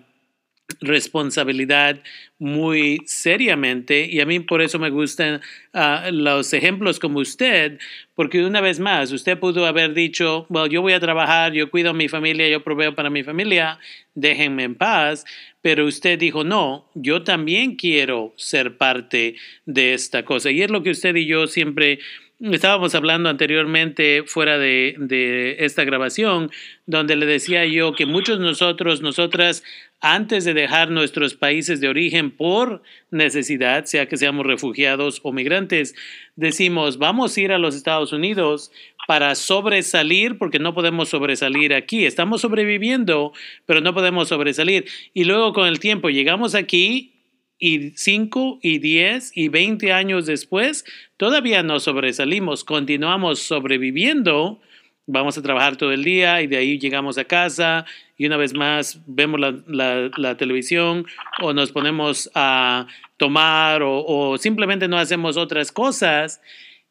responsabilidad 0.82 2.01
muy 2.39 3.01
seriamente 3.05 4.05
y 4.05 4.20
a 4.20 4.26
mí 4.26 4.39
por 4.41 4.61
eso 4.61 4.78
me 4.78 4.89
gustan 4.89 5.41
ah, 5.74 6.09
los 6.11 6.53
ejemplos 6.53 6.99
como 6.99 7.20
usted, 7.20 7.80
porque 8.15 8.45
una 8.45 8.61
vez 8.61 8.80
más, 8.80 9.11
usted 9.11 9.39
pudo 9.39 9.65
haber 9.65 9.93
dicho, 9.93 10.45
bueno, 10.49 10.68
yo 10.68 10.82
voy 10.82 10.93
a 10.93 10.99
trabajar, 10.99 11.53
yo 11.53 11.72
cuido 11.72 11.91
a 11.91 11.93
mi 11.93 12.09
familia, 12.09 12.47
yo 12.49 12.63
proveo 12.63 12.93
para 12.93 13.09
mi 13.09 13.24
familia, 13.24 13.80
déjenme 14.13 14.63
en 14.63 14.76
paz, 14.76 15.26
pero 15.61 15.86
usted 15.86 16.20
dijo, 16.20 16.43
no, 16.43 16.89
yo 16.93 17.24
también 17.24 17.76
quiero 17.76 18.34
ser 18.36 18.78
parte 18.78 19.36
de 19.65 19.93
esta 19.93 20.24
cosa. 20.24 20.51
Y 20.51 20.61
es 20.61 20.70
lo 20.70 20.84
que 20.84 20.91
usted 20.91 21.15
y 21.15 21.26
yo 21.26 21.47
siempre 21.47 21.99
estábamos 22.40 22.94
hablando 22.94 23.30
anteriormente 23.30 24.24
fuera 24.26 24.58
de, 24.58 24.96
de, 25.00 25.58
esta 25.60 25.84
grabación, 25.84 26.52
donde 26.86 27.16
le 27.16 27.26
decía 27.26 27.66
yo 27.66 27.94
que 27.94 28.06
muchos 28.06 28.40
nosotros, 28.40 29.02
nosotras, 29.02 29.64
antes 30.00 30.46
de 30.46 30.54
dejar 30.54 30.92
nuestros 30.92 31.34
países 31.34 31.82
de 31.82 31.90
origen 31.90 32.32
por 32.32 32.84
necesidad, 33.10 33.86
sea 33.86 34.08
que 34.08 34.18
seamos 34.18 34.46
refugiados 34.46 35.20
o 35.24 35.32
migrantes, 35.32 35.96
decimos, 36.36 36.98
vamos 36.98 37.36
a 37.36 37.42
ir 37.42 37.52
a 37.52 37.58
los 37.58 37.76
Estados 37.76 38.14
Unidos 38.14 38.72
para 39.08 39.36
sobresalir, 39.36 40.38
porque 40.38 40.60
no 40.60 40.74
podemos 40.76 41.10
sobresalir 41.10 41.74
aquí. 41.74 42.06
Estamos 42.06 42.42
sobreviviendo, 42.42 43.32
pero 43.66 43.80
no 43.80 43.94
podemos 43.94 44.28
sobresalir. 44.28 44.86
Y 45.14 45.24
luego 45.24 45.54
con 45.54 45.66
el 45.66 45.80
tiempo 45.80 46.10
llegamos 46.10 46.56
aquí 46.56 47.16
y 47.60 47.91
5 47.91 48.60
y 48.62 48.80
10 48.80 49.32
y 49.36 49.49
20 49.49 49.91
años 49.91 50.26
después, 50.26 50.86
todavía 51.18 51.64
no 51.64 51.80
sobresalimos, 51.80 52.64
continuamos 52.64 53.39
sobreviviendo, 53.39 54.62
vamos 55.08 55.38
a 55.38 55.41
trabajar 55.41 55.78
todo 55.78 55.91
el 55.91 56.03
día 56.03 56.41
y 56.41 56.47
de 56.47 56.58
ahí 56.58 56.78
llegamos 56.80 57.18
a 57.18 57.26
casa 57.26 57.86
y 58.18 58.26
una 58.26 58.38
vez 58.38 58.53
más 58.53 58.99
vemos 59.08 59.39
la, 59.39 60.38
televisión 60.38 61.05
o 61.41 61.53
nos 61.53 61.72
ponemos 61.72 62.30
a 62.36 62.88
tomar 63.18 63.82
o, 63.84 64.03
o, 64.05 64.38
simplemente 64.38 64.88
no 64.88 64.97
hacemos 64.97 65.38
otras 65.38 65.72
cosas, 65.72 66.41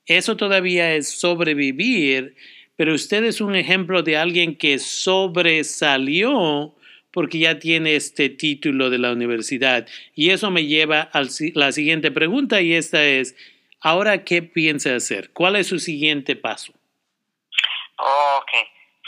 eso 0.07 0.37
todavía 0.37 0.95
es 0.95 1.09
sobrevivir, 1.09 2.37
pero 2.77 2.95
usted 2.95 3.25
es 3.25 3.41
un 3.41 3.57
ejemplo 3.57 4.03
de 4.03 4.17
alguien 4.17 4.55
que 4.57 4.79
sobresalió 4.79 6.76
porque 7.17 7.39
ya 7.39 7.59
tiene 7.59 7.97
este 7.97 8.29
título 8.29 8.91
de 8.91 8.99
la 8.99 9.11
universidad. 9.11 9.87
Y 10.15 10.33
eso 10.33 10.51
me 10.51 10.67
lleva 10.67 11.09
a 11.15 11.23
la 11.55 11.73
siguiente 11.73 12.11
pregunta 12.11 12.61
y 12.61 12.75
esta 12.75 13.03
es, 13.03 13.35
ahora, 13.81 14.23
¿qué 14.23 14.43
piensa 14.43 14.95
hacer? 14.95 15.33
¿Cuál 15.33 15.57
es 15.57 15.67
su 15.67 15.79
siguiente 15.79 16.37
paso? 16.37 16.75
Ok. 17.97 18.51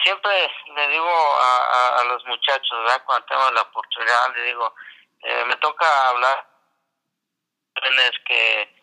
Siempre 0.03 0.33
le 0.75 0.89
digo 0.89 1.13
a, 1.39 2.03
los 2.09 2.25
muchachos, 2.25 2.79
¿verdad? 2.79 3.03
cuando 3.05 3.27
tengo 3.27 3.51
la 3.51 3.61
oportunidad, 3.61 4.35
le 4.37 4.43
digo, 4.45 4.75
eh, 5.25 5.45
me 5.45 5.57
toca 5.57 6.09
hablar 6.09 6.49
jóvenes 7.77 8.13
que, 8.25 8.75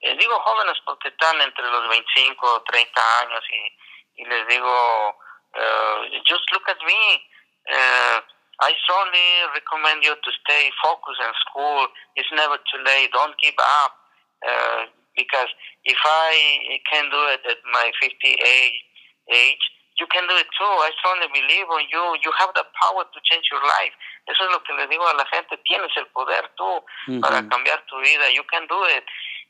eh, 0.00 0.16
digo 0.18 0.40
jóvenes 0.40 0.76
porque 0.84 1.06
están 1.06 1.40
entre 1.40 1.70
los 1.70 1.88
25 1.88 2.52
o 2.52 2.62
30 2.64 3.20
años 3.20 3.44
y, 3.48 4.22
y 4.22 4.24
les 4.24 4.48
digo, 4.48 5.10
uh, 5.54 6.02
just 6.26 6.50
look 6.50 6.68
at 6.68 6.78
me. 6.84 7.30
Uh, 7.70 8.32
I 8.62 8.70
strongly 8.86 9.28
recommend 9.58 10.06
you 10.06 10.14
to 10.14 10.30
stay 10.46 10.70
focused 10.78 11.18
in 11.18 11.34
school. 11.50 11.90
It's 12.14 12.30
never 12.30 12.62
too 12.70 12.78
late. 12.86 13.10
Don't 13.10 13.34
give 13.42 13.58
up. 13.58 13.92
Uh, 14.38 14.86
because 15.18 15.50
if 15.82 15.98
I 15.98 16.78
can 16.86 17.10
do 17.10 17.20
it 17.34 17.42
at 17.42 17.58
my 17.74 17.90
58 17.98 18.38
age, 18.38 19.64
you 19.98 20.06
can 20.08 20.24
do 20.30 20.34
it 20.38 20.46
too. 20.54 20.72
I 20.86 20.90
strongly 21.02 21.28
believe 21.34 21.66
in 21.68 21.84
you. 21.90 22.04
You 22.22 22.30
have 22.38 22.54
the 22.54 22.64
power 22.78 23.02
to 23.02 23.18
change 23.26 23.50
your 23.50 23.60
life. 23.60 23.92
Eso 24.30 24.46
es 24.46 24.50
lo 24.54 24.62
que 24.62 24.78
le 24.78 24.86
digo 24.86 25.04
a 25.10 25.14
la 25.18 25.26
gente. 25.26 25.58
Tienes 25.66 25.90
el 25.98 26.06
poder 26.14 26.46
tú 26.54 26.86
para 27.20 27.42
cambiar 27.50 27.82
tu 27.90 27.98
vida. 27.98 28.30
You 28.30 28.46
can 28.46 28.66
do 28.70 28.78
it. 28.94 29.04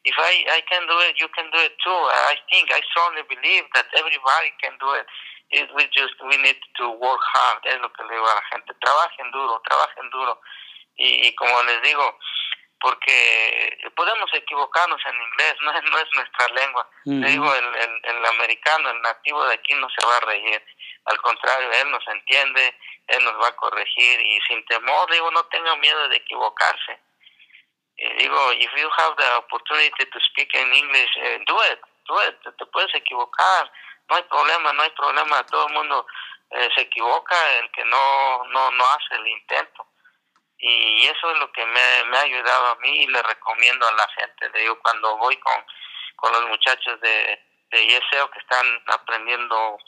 If 0.05 0.17
I, 0.19 0.57
I 0.57 0.61
can 0.67 0.83
do 0.89 0.99
it, 1.07 1.21
you 1.21 1.29
can 1.31 1.47
do 1.53 1.61
it 1.63 1.77
too. 1.79 2.01
I 2.33 2.35
think, 2.51 2.73
I 2.73 2.81
strongly 2.91 3.23
believe 3.29 3.69
that 3.77 3.87
everybody 3.95 4.51
can 4.59 4.73
do 4.81 4.91
it 4.99 5.07
we 5.53 5.85
just 5.93 6.17
we 6.25 6.37
need 6.39 6.57
to 6.77 6.91
work 6.97 7.21
hard 7.35 7.61
es 7.65 7.81
lo 7.81 7.93
que 7.93 8.03
le 8.05 8.15
digo 8.15 8.27
a 8.29 8.35
la 8.35 8.43
gente. 8.53 8.73
Trabajen 8.81 9.31
duro 9.31 9.61
trabajen 9.65 10.11
duro. 10.11 10.41
Y, 10.97 11.35
como 11.35 11.63
les 11.65 11.83
digo 11.83 12.19
porque 12.81 13.79
podemos 13.97 14.29
equivocarnos 14.35 15.01
en 15.07 15.15
inglés 15.15 15.55
no 15.63 15.73
es 15.73 15.85
no 15.85 15.99
es 15.99 16.09
nuestra 16.15 16.49
lengua. 16.49 16.89
Le 17.05 17.29
digo 17.29 17.55
el, 17.55 17.65
el, 17.77 18.01
el 18.03 18.27
americano 18.27 18.91
el 18.91 19.01
nativo 19.03 19.45
de 19.45 19.55
aquí 19.55 19.75
no 19.75 19.89
se 19.91 20.07
va 20.07 20.17
a 20.17 20.21
reír. 20.21 20.63
Al 21.05 21.21
contrario 21.21 21.71
él 21.73 21.91
nos 21.91 22.07
entiende 22.09 22.75
él 23.09 23.25
nos 23.25 23.35
va 23.41 23.49
a 23.49 23.57
corregir 23.57 24.21
y 24.21 24.41
sin 24.49 24.65
temor 24.67 25.11
digo 25.11 25.31
no 25.31 25.45
tenga 25.45 25.77
miedo 25.77 26.09
de 26.09 26.17
equivocarse. 26.17 26.99
Y 27.97 28.13
digo 28.15 28.53
if 28.53 28.71
you 28.77 28.91
have 28.99 29.17
the 29.17 29.33
opportunity 29.37 30.07
to 30.07 30.21
speak 30.31 30.53
in 30.55 30.73
English 30.73 31.17
uh, 31.19 31.45
do 31.47 31.63
it 31.71 31.81
do 32.09 32.21
it 32.23 32.57
te 32.57 32.67
puedes 32.67 32.93
equivocar 32.95 33.71
no 34.13 34.19
hay 34.19 34.25
problema, 34.25 34.73
no 34.75 34.83
hay 34.83 34.91
problema, 34.91 35.47
todo 35.47 35.69
el 35.69 35.73
mundo 35.73 36.07
eh, 36.51 36.69
se 36.75 36.83
equivoca 36.83 37.35
el 37.59 37.71
que 37.71 37.83
no, 37.87 38.45
no, 38.49 38.71
no 38.73 38.85
hace 38.85 39.15
el 39.15 39.27
intento. 39.27 39.87
Y 40.59 41.07
eso 41.07 41.31
es 41.31 41.39
lo 41.39 41.51
que 41.51 41.65
me, 41.65 42.05
me 42.11 42.19
ha 42.19 42.21
ayudado 42.21 42.67
a 42.67 42.75
mí 42.77 43.05
y 43.05 43.07
le 43.07 43.23
recomiendo 43.23 43.89
a 43.89 43.93
la 43.93 44.07
gente. 44.09 44.51
De 44.51 44.65
yo 44.67 44.79
cuando 44.81 45.17
voy 45.17 45.37
con, 45.39 45.65
con 46.17 46.33
los 46.33 46.47
muchachos 46.47 47.01
de, 47.01 47.43
de 47.71 47.83
ISEO 47.85 48.31
que 48.31 48.39
están 48.39 48.67
aprendiendo 48.89 49.79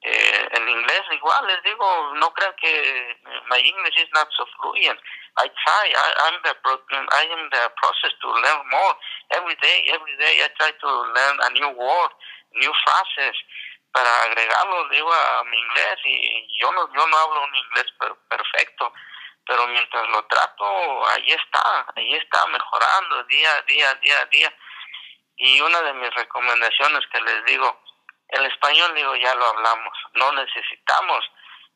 eh, 0.00 0.48
en 0.52 0.68
inglés, 0.68 1.02
igual 1.12 1.46
les 1.46 1.62
digo, 1.62 2.14
no 2.14 2.32
crean 2.32 2.54
que 2.56 3.16
my 3.50 3.58
English 3.58 3.98
is 3.98 4.08
not 4.14 4.28
so 4.34 4.46
fluent. 4.56 4.98
I 5.36 5.46
try. 5.46 5.86
I, 5.94 6.08
I'm 6.26 6.36
the 6.42 6.54
I 7.14 7.22
am 7.30 7.50
the 7.50 7.70
process 7.76 8.10
to 8.22 8.28
learn 8.28 8.62
more 8.70 8.94
every 9.30 9.54
day. 9.62 9.86
Every 9.92 10.16
day 10.18 10.42
I 10.42 10.48
try 10.58 10.72
to 10.72 10.88
learn 11.14 11.36
a 11.46 11.50
new 11.54 11.78
word, 11.78 12.10
new 12.58 12.72
phrases 12.84 13.36
para 13.92 14.22
agregarlo 14.22 14.88
digo 14.90 15.12
a 15.12 15.44
mi 15.44 15.58
inglés 15.58 15.98
y 16.04 16.60
yo 16.60 16.70
no 16.72 16.92
yo 16.94 17.06
no 17.06 17.16
hablo 17.16 17.44
un 17.44 17.54
inglés 17.54 17.86
perfecto 18.28 18.92
pero 19.46 19.66
mientras 19.68 20.08
lo 20.08 20.24
trato 20.26 21.08
ahí 21.08 21.30
está 21.30 21.86
ahí 21.96 22.14
está 22.14 22.46
mejorando 22.46 23.24
día 23.24 23.50
a 23.54 23.62
día 23.62 23.94
día 23.94 24.20
a 24.20 24.26
día. 24.26 24.54
Y 25.40 25.60
una 25.60 25.80
de 25.82 25.92
mis 25.94 26.12
recomendaciones 26.14 27.06
que 27.12 27.20
les 27.20 27.44
digo 27.44 27.80
el 28.28 28.44
español 28.44 28.94
digo 28.94 29.14
ya 29.16 29.34
lo 29.34 29.46
hablamos 29.46 29.94
no 30.14 30.32
necesitamos 30.32 31.24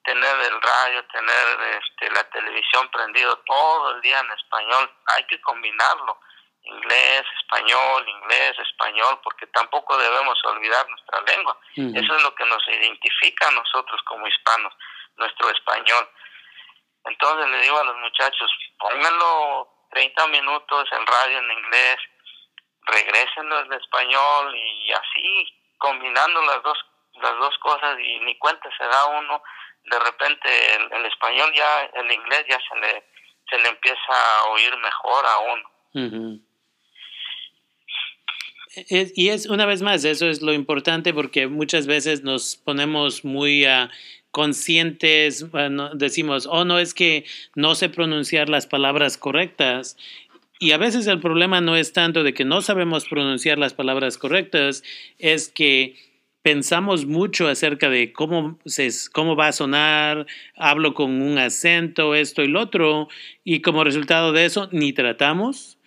tener 0.04 0.40
el 0.40 0.60
radio, 0.60 1.04
tener 1.06 1.80
este, 1.80 2.10
la 2.10 2.24
televisión 2.30 2.88
prendido 2.90 3.36
todo 3.46 3.94
el 3.94 4.00
día 4.00 4.18
en 4.20 4.30
español, 4.32 4.90
hay 5.16 5.24
que 5.24 5.40
combinarlo, 5.40 6.18
inglés, 6.64 7.22
español, 7.40 8.08
inglés, 8.08 8.54
español, 8.58 9.18
porque 9.22 9.46
tampoco 9.48 9.96
debemos 9.98 10.38
olvidar 10.44 10.88
nuestra 10.88 11.20
lengua. 11.22 11.58
Eso 11.74 12.16
es 12.16 12.22
lo 12.22 12.34
que 12.34 12.44
nos 12.44 12.66
identifica 12.68 13.48
a 13.48 13.52
nosotros 13.52 14.00
como 14.06 14.26
hispanos, 14.26 14.72
nuestro 15.16 15.50
español. 15.50 16.08
Entonces 17.04 17.50
le 17.50 17.62
digo 17.62 17.78
a 17.78 17.84
los 17.84 17.96
muchachos, 17.96 18.50
pónganlo 18.78 19.68
30 19.90 20.26
minutos 20.28 20.88
en 20.92 21.06
radio 21.06 21.38
en 21.38 21.50
inglés, 21.50 21.96
regresenlo 22.82 23.60
en 23.60 23.72
español 23.72 24.56
y 24.56 24.92
así 24.92 25.58
combinando 25.78 26.42
las 26.42 26.62
dos 26.62 26.78
las 27.20 27.36
dos 27.38 27.56
cosas 27.58 27.98
y 28.00 28.20
ni 28.20 28.38
cuenta 28.38 28.68
se 28.78 28.84
da 28.84 29.06
uno 29.06 29.42
de 29.84 29.98
repente 29.98 30.48
el, 30.74 31.06
español 31.06 31.52
ya, 31.54 31.90
el 31.94 32.10
inglés 32.10 32.44
ya 32.48 32.58
se 32.68 32.80
le, 32.80 33.04
se 33.50 33.58
le 33.58 33.68
empieza 33.68 34.38
a 34.38 34.44
oír 34.44 34.76
mejor 34.78 35.26
a 35.26 35.38
uno. 35.38 36.42
Y 38.90 39.28
es 39.28 39.46
una 39.46 39.66
vez 39.66 39.82
más, 39.82 40.04
eso 40.04 40.28
es 40.28 40.42
lo 40.42 40.52
importante 40.52 41.12
porque 41.12 41.46
muchas 41.46 41.86
veces 41.86 42.22
nos 42.22 42.56
ponemos 42.56 43.24
muy 43.24 43.66
uh, 43.66 43.88
conscientes, 44.30 45.46
decimos, 45.94 46.48
oh, 46.50 46.64
no 46.64 46.78
es 46.78 46.94
que 46.94 47.24
no 47.54 47.74
sé 47.74 47.90
pronunciar 47.90 48.48
las 48.48 48.66
palabras 48.66 49.18
correctas. 49.18 49.96
Y 50.58 50.72
a 50.72 50.78
veces 50.78 51.06
el 51.06 51.20
problema 51.20 51.60
no 51.60 51.76
es 51.76 51.92
tanto 51.92 52.22
de 52.22 52.32
que 52.32 52.44
no 52.44 52.62
sabemos 52.62 53.04
pronunciar 53.06 53.58
las 53.58 53.74
palabras 53.74 54.16
correctas, 54.16 54.82
es 55.18 55.48
que 55.48 55.96
pensamos 56.40 57.04
mucho 57.04 57.46
acerca 57.46 57.90
de 57.90 58.12
cómo, 58.12 58.58
se, 58.64 58.88
cómo 59.12 59.36
va 59.36 59.48
a 59.48 59.52
sonar, 59.52 60.26
hablo 60.56 60.94
con 60.94 61.20
un 61.20 61.38
acento, 61.38 62.14
esto 62.14 62.42
y 62.42 62.48
lo 62.48 62.60
otro, 62.60 63.08
y 63.44 63.60
como 63.60 63.84
resultado 63.84 64.32
de 64.32 64.46
eso 64.46 64.68
ni 64.72 64.92
tratamos. 64.92 65.78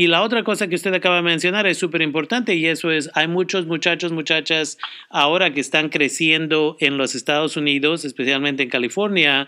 Y 0.00 0.06
la 0.06 0.22
otra 0.22 0.44
cosa 0.44 0.66
que 0.66 0.76
usted 0.76 0.94
acaba 0.94 1.16
de 1.16 1.22
mencionar 1.24 1.66
es 1.66 1.76
súper 1.76 2.00
importante 2.00 2.54
y 2.54 2.64
eso 2.64 2.90
es, 2.90 3.10
hay 3.12 3.28
muchos 3.28 3.66
muchachos, 3.66 4.12
muchachas 4.12 4.78
ahora 5.10 5.52
que 5.52 5.60
están 5.60 5.90
creciendo 5.90 6.78
en 6.80 6.96
los 6.96 7.14
Estados 7.14 7.58
Unidos, 7.58 8.06
especialmente 8.06 8.62
en 8.62 8.70
California, 8.70 9.46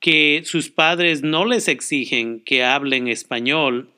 que 0.00 0.42
sus 0.44 0.70
padres 0.70 1.22
no 1.22 1.44
les 1.44 1.68
exigen 1.68 2.40
que 2.40 2.64
hablen 2.64 3.06
español 3.06 3.92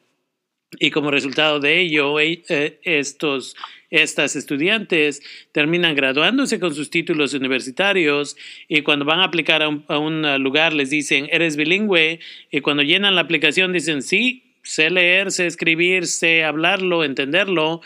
y 0.78 0.90
como 0.90 1.10
resultado 1.10 1.58
de 1.58 1.80
ello, 1.80 2.20
eh, 2.20 2.42
estos 2.82 3.56
estas 3.90 4.34
estudiantes 4.34 5.22
terminan 5.52 5.94
graduándose 5.94 6.58
con 6.58 6.74
sus 6.74 6.90
títulos 6.90 7.32
universitarios 7.32 8.36
y 8.66 8.82
cuando 8.82 9.04
van 9.04 9.20
a 9.20 9.24
aplicar 9.24 9.62
a 9.62 9.98
un, 9.98 10.42
lugar 10.42 10.74
les 10.74 10.90
dicen, 10.90 11.28
eres 11.30 11.56
bilingüe 11.56 12.18
y 12.50 12.60
cuando 12.60 12.82
llenan 12.82 13.14
la 13.14 13.20
aplicación 13.20 13.72
dicen, 13.72 14.02
sí, 14.02 14.43
sé 14.64 14.90
leer, 14.90 15.30
sé 15.30 15.46
escribir, 15.46 16.06
sé 16.06 16.42
hablarlo, 16.42 17.04
entenderlo. 17.04 17.82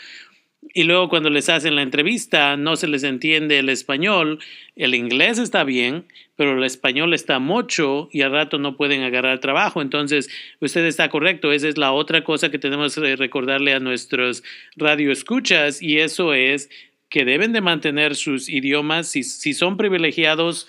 Y 0.73 0.83
luego 0.83 1.09
cuando 1.09 1.29
les 1.29 1.49
hacen 1.49 1.75
la 1.75 1.81
entrevista 1.81 2.57
no 2.57 2.75
se 2.75 2.87
les 2.87 3.03
entiende 3.03 3.59
el 3.59 3.69
español, 3.69 4.39
el 4.75 4.93
inglés 4.93 5.37
está 5.39 5.63
bien, 5.63 6.05
pero 6.35 6.57
el 6.57 6.63
español 6.63 7.13
está 7.13 7.39
mucho 7.39 8.09
y 8.11 8.21
al 8.21 8.31
rato 8.31 8.57
no 8.59 8.75
pueden 8.75 9.03
agarrar 9.03 9.39
trabajo. 9.39 9.81
Entonces, 9.81 10.29
usted 10.59 10.85
está 10.85 11.09
correcto, 11.09 11.51
esa 11.51 11.67
es 11.67 11.77
la 11.77 11.91
otra 11.91 12.23
cosa 12.23 12.49
que 12.49 12.59
tenemos 12.59 12.95
que 12.95 13.15
recordarle 13.15 13.73
a 13.73 13.79
nuestros 13.79 14.43
radioescuchas 14.75 15.81
y 15.81 15.99
eso 15.99 16.33
es 16.33 16.69
que 17.09 17.25
deben 17.25 17.53
de 17.53 17.61
mantener 17.61 18.15
sus 18.15 18.49
idiomas, 18.49 19.07
si, 19.07 19.23
si 19.23 19.53
son 19.53 19.77
privilegiados, 19.77 20.67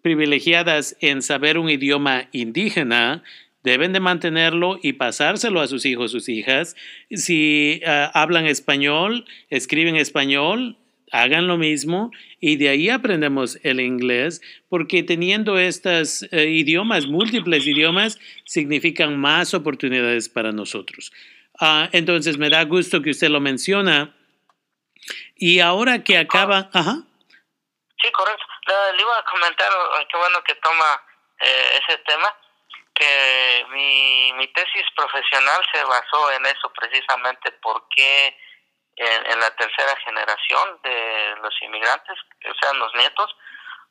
privilegiadas 0.00 0.96
en 1.00 1.22
saber 1.22 1.58
un 1.58 1.68
idioma 1.68 2.28
indígena, 2.32 3.24
deben 3.62 3.92
de 3.92 4.00
mantenerlo 4.00 4.78
y 4.82 4.94
pasárselo 4.94 5.60
a 5.60 5.68
sus 5.68 5.84
hijos, 5.86 6.10
sus 6.10 6.28
hijas. 6.28 6.76
Si 7.10 7.80
ah, 7.86 8.10
hablan 8.14 8.46
español, 8.46 9.24
escriben 9.50 9.96
español, 9.96 10.76
hagan 11.12 11.46
lo 11.46 11.58
mismo 11.58 12.10
y 12.40 12.56
de 12.56 12.70
ahí 12.70 12.88
aprendemos 12.88 13.58
el 13.62 13.80
inglés 13.80 14.40
porque 14.68 15.02
teniendo 15.02 15.58
estos 15.58 16.22
eh, 16.32 16.48
idiomas, 16.48 17.06
múltiples 17.06 17.66
idiomas, 17.66 18.18
significan 18.44 19.20
más 19.20 19.54
oportunidades 19.54 20.28
para 20.28 20.52
nosotros. 20.52 21.12
Ah, 21.60 21.88
entonces 21.92 22.38
me 22.38 22.50
da 22.50 22.64
gusto 22.64 23.02
que 23.02 23.10
usted 23.10 23.28
lo 23.28 23.40
menciona. 23.40 24.14
Y 25.36 25.60
ahora 25.60 26.02
que 26.02 26.16
acaba... 26.16 26.70
Ajá. 26.72 27.02
Sí, 28.02 28.10
correcto. 28.10 28.44
Le, 28.66 29.02
iba 29.02 29.18
a 29.18 29.24
comentar, 29.24 29.68
oh, 29.70 30.06
qué 30.10 30.16
bueno 30.16 30.38
que 30.46 30.54
toma 30.56 31.02
eh, 31.40 31.80
ese 31.80 31.98
tema, 32.06 32.28
que 32.94 33.66
mi, 33.70 34.32
mi 34.34 34.46
tesis 34.48 34.84
profesional 34.94 35.62
se 35.72 35.82
basó 35.84 36.30
en 36.32 36.46
eso 36.46 36.72
precisamente, 36.72 37.52
porque 37.62 38.36
en, 38.96 39.40
la 39.40 39.50
tercera 39.56 39.96
generación 40.04 40.80
de 40.82 41.34
los 41.42 41.62
inmigrantes, 41.62 42.16
o 42.48 42.54
sea, 42.60 42.72
los 42.74 42.94
nietos, 42.94 43.34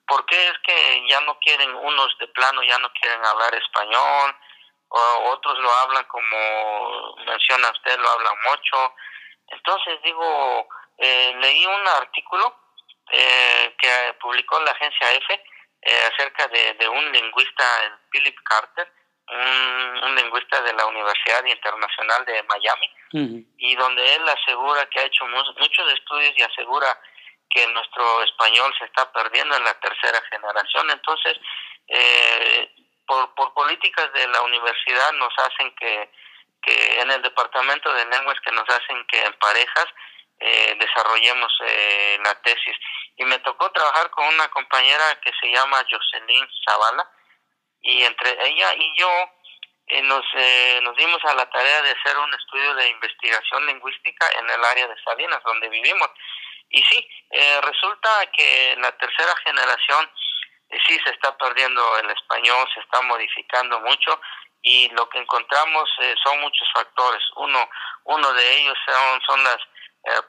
porque 0.08 0.48
es 0.48 0.54
que 0.66 1.08
ya 1.08 1.22
no 1.22 1.38
quieren, 1.40 1.74
unos 1.76 2.18
de 2.20 2.28
plano 2.28 2.62
ya 2.64 2.78
no 2.80 2.92
quieren 2.94 3.24
hablar 3.26 3.54
español, 3.56 4.36
o 4.90 5.32
otros 5.32 5.58
lo 5.60 5.72
hablan 5.72 6.04
como 6.06 7.16
menciona 7.26 7.72
usted, 7.72 7.98
lo 7.98 8.10
hablan 8.10 8.36
mucho. 8.44 8.94
Entonces 9.48 10.02
digo, 10.04 10.68
eh, 10.98 11.34
leí 11.40 11.66
un 11.66 11.88
artículo 11.88 12.56
eh, 13.12 13.76
que 13.78 14.16
publicó 14.20 14.60
la 14.62 14.72
agencia 14.72 15.14
EFE 15.14 15.44
eh, 15.82 16.10
acerca 16.14 16.48
de, 16.48 16.74
de 16.74 16.88
un 16.88 17.12
lingüista, 17.12 17.66
Philip 18.12 18.38
Carter, 18.44 18.92
un, 19.32 20.16
lingüista 20.16 20.62
de 20.62 20.74
la 20.74 20.86
Universidad 20.88 21.44
Internacional 21.46 22.26
de 22.26 22.44
Miami, 22.44 23.48
y 23.58 23.76
donde 23.76 24.16
él 24.16 24.28
asegura 24.28 24.86
que 24.88 25.00
ha 25.00 25.06
hecho 25.06 25.26
muchos 25.26 25.94
estudios 25.94 26.34
y 26.38 26.42
asegura 26.42 26.98
que 27.50 27.68
nuestro 27.68 28.24
español 28.24 28.74
se 28.78 28.86
está 28.86 29.12
perdiendo 29.12 29.56
en 29.56 29.64
la 29.64 29.74
tercera 29.80 30.22
generación. 30.30 30.90
Entonces, 30.90 31.38
eh, 31.88 32.72
por, 33.06 33.34
por 33.36 33.54
políticas 33.54 34.12
de 34.14 34.28
la 34.28 34.42
universidad 34.42 35.12
nos 35.14 35.34
hacen 35.38 35.74
que, 35.76 36.10
que 36.62 37.02
en 37.02 37.12
el 37.12 37.22
departamento 37.22 37.94
de 37.94 38.06
lenguas 38.06 38.40
que 38.42 38.52
nos 38.52 38.68
hacen 38.70 39.06
que 39.08 39.22
en 39.22 39.34
parejas 39.34 39.88
eh, 40.42 40.76
desarrollemos 40.80 41.52
eh, 41.66 42.18
la 42.24 42.36
tesis. 42.42 42.76
Y 43.18 43.26
me 43.26 43.40
tocó 43.40 43.72
trabajar 43.72 44.10
con 44.12 44.26
una 44.28 44.48
compañera 44.50 45.20
que 45.22 45.32
se 45.40 45.52
llama 45.52 45.86
Jocelyn 45.90 46.48
Zavala, 46.66 47.10
y 47.82 48.04
entre 48.04 48.38
ella 48.48 48.74
y 48.76 48.98
yo 48.98 49.10
eh, 49.88 50.02
nos, 50.04 50.24
eh, 50.36 50.80
nos 50.84 50.96
dimos 50.96 51.20
a 51.26 51.34
la 51.34 51.50
tarea 51.50 51.82
de 51.82 51.92
hacer 51.92 52.18
un 52.18 52.34
estudio 52.34 52.76
de 52.76 52.90
investigación 52.90 53.66
lingüística 53.66 54.30
en 54.40 54.50
el 54.50 54.64
área 54.64 54.88
de 54.88 54.96
Salinas, 55.04 55.42
donde 55.44 55.68
vivimos. 55.70 56.10
Y 56.70 56.82
sí, 56.84 57.08
eh, 57.32 57.60
resulta 57.62 58.10
que 58.32 58.76
la 58.80 58.92
tercera 58.94 59.36
generación 59.44 60.10
sí 60.88 60.98
se 61.04 61.12
está 61.12 61.36
perdiendo 61.38 61.98
el 61.98 62.10
español, 62.10 62.66
se 62.74 62.80
está 62.80 63.02
modificando 63.02 63.82
mucho 63.82 64.22
y 64.62 64.88
lo 64.92 65.10
que 65.10 65.18
encontramos 65.18 65.90
son 66.24 66.40
muchos 66.40 66.70
factores. 66.74 67.22
Uno, 67.36 67.70
uno 68.06 68.34
de 68.34 68.60
ellos 68.60 68.78
son, 68.86 69.22
son 69.28 69.44
las 69.44 69.58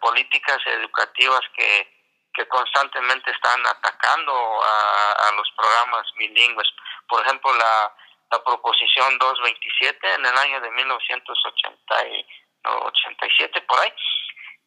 políticas 0.00 0.58
educativas 0.66 1.40
que, 1.56 1.88
que 2.34 2.46
constantemente 2.48 3.30
están 3.30 3.66
atacando 3.66 4.34
a, 4.62 5.28
a 5.28 5.32
los 5.32 5.50
programas 5.56 6.06
bilingües. 6.16 6.68
Por 7.08 7.22
ejemplo, 7.22 7.54
la, 7.54 7.94
la 8.32 8.42
proposición 8.42 9.16
227 9.18 10.14
en 10.14 10.26
el 10.26 10.38
año 10.38 10.60
de 10.62 10.70
1987, 10.70 13.60
por 13.62 13.78
ahí, 13.78 13.92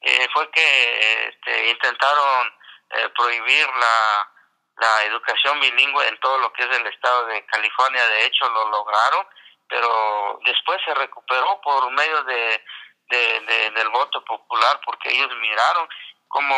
eh, 0.02 0.28
fue 0.32 0.50
que 0.52 1.30
este, 1.30 1.70
intentaron 1.72 2.54
eh, 2.92 3.10
prohibir 3.18 3.68
la, 3.68 4.32
la 4.78 5.04
educación 5.06 5.60
bilingüe 5.60 6.08
en 6.08 6.20
todo 6.20 6.38
lo 6.38 6.54
que 6.54 6.62
es 6.64 6.70
el 6.78 6.86
estado 6.86 7.26
de 7.26 7.44
California. 7.48 8.08
De 8.08 8.26
hecho, 8.26 8.48
lo 8.50 8.70
lograron, 8.70 9.26
pero 9.68 10.40
después 10.46 10.80
se 10.86 10.94
recuperó 10.94 11.60
por 11.62 11.90
medio 11.92 12.24
de, 12.26 12.64
del 13.10 13.90
voto 13.90 14.24
popular 14.26 14.80
porque 14.86 15.10
ellos 15.12 15.30
miraron 15.38 15.88
cómo 16.28 16.56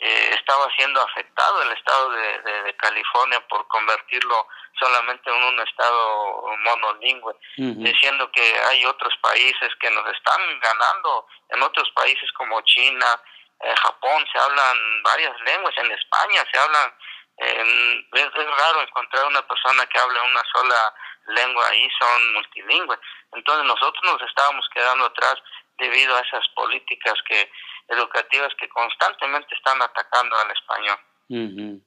eh, 0.00 0.34
estaba 0.34 0.66
siendo 0.76 1.00
afectado 1.02 1.62
el 1.62 1.72
estado 1.72 2.10
de, 2.10 2.62
de, 2.62 2.76
California 2.76 3.38
por 3.48 3.66
convertirlo 3.68 4.48
solamente 4.78 5.28
en 5.28 5.42
un 5.42 5.60
estado 5.60 6.42
monolingüe, 6.64 7.34
diciendo 7.56 8.30
que 8.32 8.60
hay 8.70 8.86
otros 8.86 9.14
países 9.20 9.68
que 9.78 9.90
nos 9.90 10.10
están 10.10 10.40
ganando, 10.60 11.26
en 11.50 11.62
otros 11.62 11.90
países 11.90 12.32
como 12.32 12.62
China, 12.62 13.20
eh, 13.60 13.74
Japón 13.76 14.24
se 14.32 14.38
hablan 14.38 15.02
varias 15.02 15.38
lenguas, 15.42 15.74
en 15.76 15.92
España 15.92 16.46
se 16.50 16.58
hablan, 16.58 16.94
es, 17.36 18.24
es, 18.24 18.34
raro 18.34 18.80
encontrar 18.80 19.26
una 19.26 19.46
persona 19.46 19.84
que 19.86 19.98
hable 19.98 20.18
una 20.18 20.42
sola 20.50 20.94
lengua 21.28 21.64
ahí, 21.70 21.88
son 21.98 22.34
multilingües. 22.34 22.98
Entonces 23.32 23.64
nosotros 23.66 24.02
nos 24.04 24.22
estábamos 24.28 24.66
quedando 24.74 25.06
atrás 25.06 25.36
debido 25.78 26.16
a 26.16 26.20
esas 26.20 26.46
políticas 26.54 27.14
que 27.28 27.50
educativas 27.88 28.52
que 28.58 28.68
constantemente 28.68 29.54
están 29.54 29.80
atacando 29.82 30.36
al 30.36 30.50
español. 30.50 31.82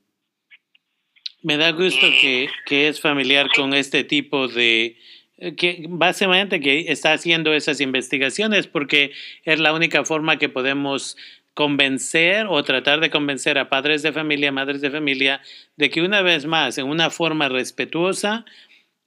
Me 1.42 1.58
da 1.58 1.72
gusto 1.72 2.08
que, 2.22 2.50
que, 2.66 2.88
es 2.88 3.02
familiar 3.02 3.50
con 3.54 3.74
este 3.74 4.04
tipo 4.04 4.48
de, 4.48 4.98
eh, 5.38 5.56
que 5.56 5.86
básicamente 5.90 6.62
que 6.62 6.86
está 6.92 7.14
haciendo 7.14 7.54
esas 7.54 7.82
investigaciones 7.82 8.68
porque 8.68 9.14
es 9.44 9.60
la 9.60 9.74
única 9.74 10.06
forma 10.06 10.38
que 10.38 10.48
podemos 10.48 11.18
convencer 11.54 12.48
o 12.50 12.64
tratar 12.64 13.00
de 13.00 13.10
convencer 13.10 13.58
a 13.58 13.70
padres 13.70 14.02
de 14.02 14.14
familia, 14.14 14.52
madres 14.52 14.82
de 14.82 14.90
familia, 14.90 15.42
de 15.76 15.90
que 15.90 16.02
una 16.02 16.22
vez 16.22 16.46
más, 16.46 16.78
en 16.78 16.88
una 16.88 17.10
forma 17.10 17.50
respetuosa, 17.50 18.46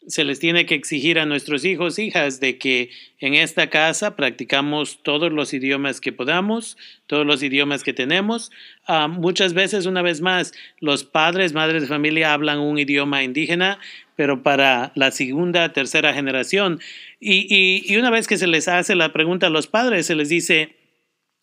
se 0.07 0.25
les 0.25 0.39
tiene 0.39 0.67
que 0.67 0.75
exigir 0.75 1.19
a 1.19 1.27
nuestros 1.27 1.65
hijos, 1.65 1.99
hijas, 1.99 2.39
de 2.39 2.59
que 2.59 2.91
en 3.19 3.35
esta 3.35 3.69
casa 3.69 4.15
practicamos 4.15 5.03
todos 5.03 5.33
los 5.33 5.53
idiomas 5.53 6.01
que 6.01 6.13
podamos, 6.13 6.77
todos 7.07 7.27
los 7.27 7.43
idiomas 7.43 7.83
que 7.83 7.93
tenemos. 7.93 8.53
Ah, 8.87 9.09
muchas 9.09 9.53
veces, 9.53 9.87
una 9.87 10.03
vez 10.03 10.21
más, 10.21 10.53
los 10.81 11.05
padres, 11.05 11.55
madres 11.55 11.83
de 11.83 11.89
familia 11.89 12.33
hablan 12.33 12.61
un 12.61 12.79
idioma 12.79 13.25
indígena, 13.25 13.81
pero 14.15 14.43
para 14.43 14.93
la 14.95 15.11
segunda, 15.11 15.73
tercera 15.73 16.15
generación. 16.15 16.81
Y, 17.19 17.83
y 17.85 17.97
una 17.97 18.11
vez 18.11 18.29
que 18.29 18.39
se 18.39 18.47
les 18.47 18.69
hace 18.69 18.95
la 18.95 19.13
pregunta 19.13 19.49
a 19.49 19.51
los 19.51 19.67
padres, 19.67 20.07
se 20.07 20.15
les 20.15 20.29
dice, 20.29 20.76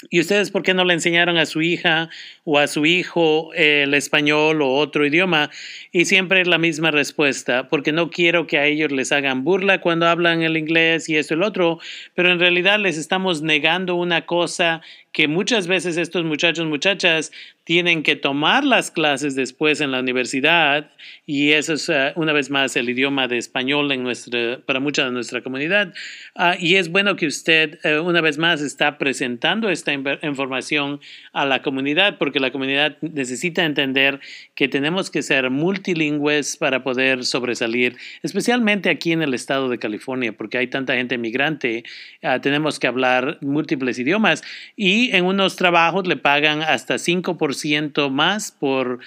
¿Y 0.10 0.20
ustedes 0.20 0.51
por 0.51 0.64
qué 0.64 0.74
no 0.74 0.86
le 0.86 0.93
enseñaron 0.93 1.38
a 1.38 1.45
su 1.45 1.62
hija 1.62 2.10
o 2.43 2.60
a 2.60 2.68
su 2.68 2.86
hijo 2.86 3.54
el 3.54 3.93
español 3.93 4.62
o 4.62 4.74
otro 4.74 5.06
idioma? 5.06 5.49
Y 5.91 6.06
siempre 6.06 6.41
es 6.41 6.47
la 6.47 6.58
misma 6.58 6.91
respuesta, 6.91 7.70
porque 7.70 7.91
no 7.91 8.10
quiero 8.10 8.47
que 8.47 8.58
a 8.58 8.66
ellos 8.66 8.91
les 8.91 9.12
hagan 9.12 9.43
burla 9.43 9.82
cuando 9.82 10.08
hablan 10.08 10.41
el 10.41 10.58
inglés 10.58 11.10
y 11.10 11.18
esto 11.18 11.34
y 11.34 11.38
el 11.38 11.43
otro, 11.43 11.80
pero 12.16 12.32
en 12.32 12.39
realidad 12.39 12.80
les 12.80 12.97
estamos 12.97 13.41
negando 13.41 13.95
una 13.95 14.26
cosa 14.26 14.82
que 15.14 15.28
muchas 15.28 15.68
veces 15.68 15.95
estos 15.95 16.26
muchachos, 16.26 16.66
muchachas, 16.66 17.32
tienen 17.64 18.03
que 18.03 18.18
tomar 18.18 18.66
las 18.66 18.91
clases 18.91 19.36
después 19.36 19.80
en 19.80 19.91
la 19.91 19.99
universidad 19.99 20.91
y 21.26 21.51
eso 21.51 21.74
es 21.76 21.88
eh, 21.88 22.11
una 22.16 22.34
vez 22.34 22.49
más 22.49 22.76
el 22.76 22.89
idioma 22.89 23.30
de 23.30 23.38
español 23.38 23.91
en 23.91 24.03
nuestra, 24.03 24.59
para 24.66 24.82
mucha 24.82 25.05
de 25.05 25.11
nuestra 25.11 25.41
comunidad. 25.41 25.93
Ah, 26.36 26.57
y 26.59 26.76
es 26.76 26.89
bueno 26.89 27.16
que 27.16 27.28
usted 27.28 27.80
eh, 27.84 27.99
una 27.99 28.20
vez 28.20 28.38
más 28.38 28.59
está 28.59 28.97
presentando 28.97 29.70
esta 29.70 29.93
información 29.93 30.99
a 31.32 31.45
la 31.45 31.61
comunidad 31.61 32.18
porque 32.18 32.41
la 32.41 32.51
comunidad 32.51 32.97
necesita 33.01 33.64
entender 33.64 34.20
que 34.55 34.68
tenemos 34.68 35.09
que 35.09 35.22
ser 35.22 35.49
multilingües 35.49 36.57
para 36.57 36.84
poder 36.84 37.24
sobresalir, 37.24 37.95
especialmente 38.24 38.89
aquí 38.89 39.14
en 39.14 39.22
el 39.22 39.34
estado 39.34 39.70
de 39.70 39.78
California 39.78 40.34
porque 40.34 40.57
hay 40.57 40.68
tanta 40.68 40.95
gente 40.95 41.18
migrante, 41.18 41.86
ah, 42.24 42.41
tenemos 42.41 42.80
que 42.80 42.88
hablar 42.88 43.38
múltiples 43.41 43.99
idiomas 43.99 44.43
y 44.76 45.03
en 45.12 45.26
unos 45.26 45.56
trabajos 45.56 46.08
le 46.08 46.18
pagan 46.18 46.62
hasta 46.62 46.95
5% 46.95 48.10
más 48.10 48.51
por 48.51 48.99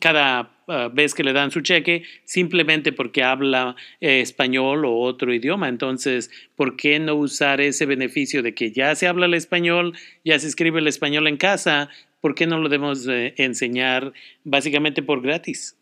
cada 0.00 0.50
ah, 0.68 0.88
vez 0.92 1.14
que 1.14 1.24
le 1.24 1.32
dan 1.32 1.50
su 1.50 1.60
cheque, 1.60 2.04
simplemente 2.24 2.92
porque 2.92 3.22
habla 3.22 3.76
eh, 4.00 4.20
español 4.20 4.84
o 4.84 4.98
otro 4.98 5.32
idioma. 5.32 5.68
Entonces, 5.68 6.30
¿por 6.56 6.76
qué 6.76 6.98
no 6.98 7.14
usar 7.14 7.60
ese 7.60 7.86
beneficio 7.86 8.42
de 8.42 8.54
que 8.54 8.72
ya 8.72 8.94
se 8.94 9.08
habla 9.08 9.26
el 9.26 9.34
español, 9.34 9.96
ya 10.24 10.38
se 10.38 10.46
escribe 10.46 10.80
el 10.80 10.88
español 10.88 11.26
en 11.26 11.36
casa? 11.36 11.88
¿Por 12.20 12.34
qué 12.34 12.46
no 12.46 12.58
lo 12.58 12.68
debemos 12.68 13.06
eh, 13.08 13.34
enseñar 13.36 14.12
básicamente 14.44 15.02
por 15.02 15.20
gratis? 15.20 15.76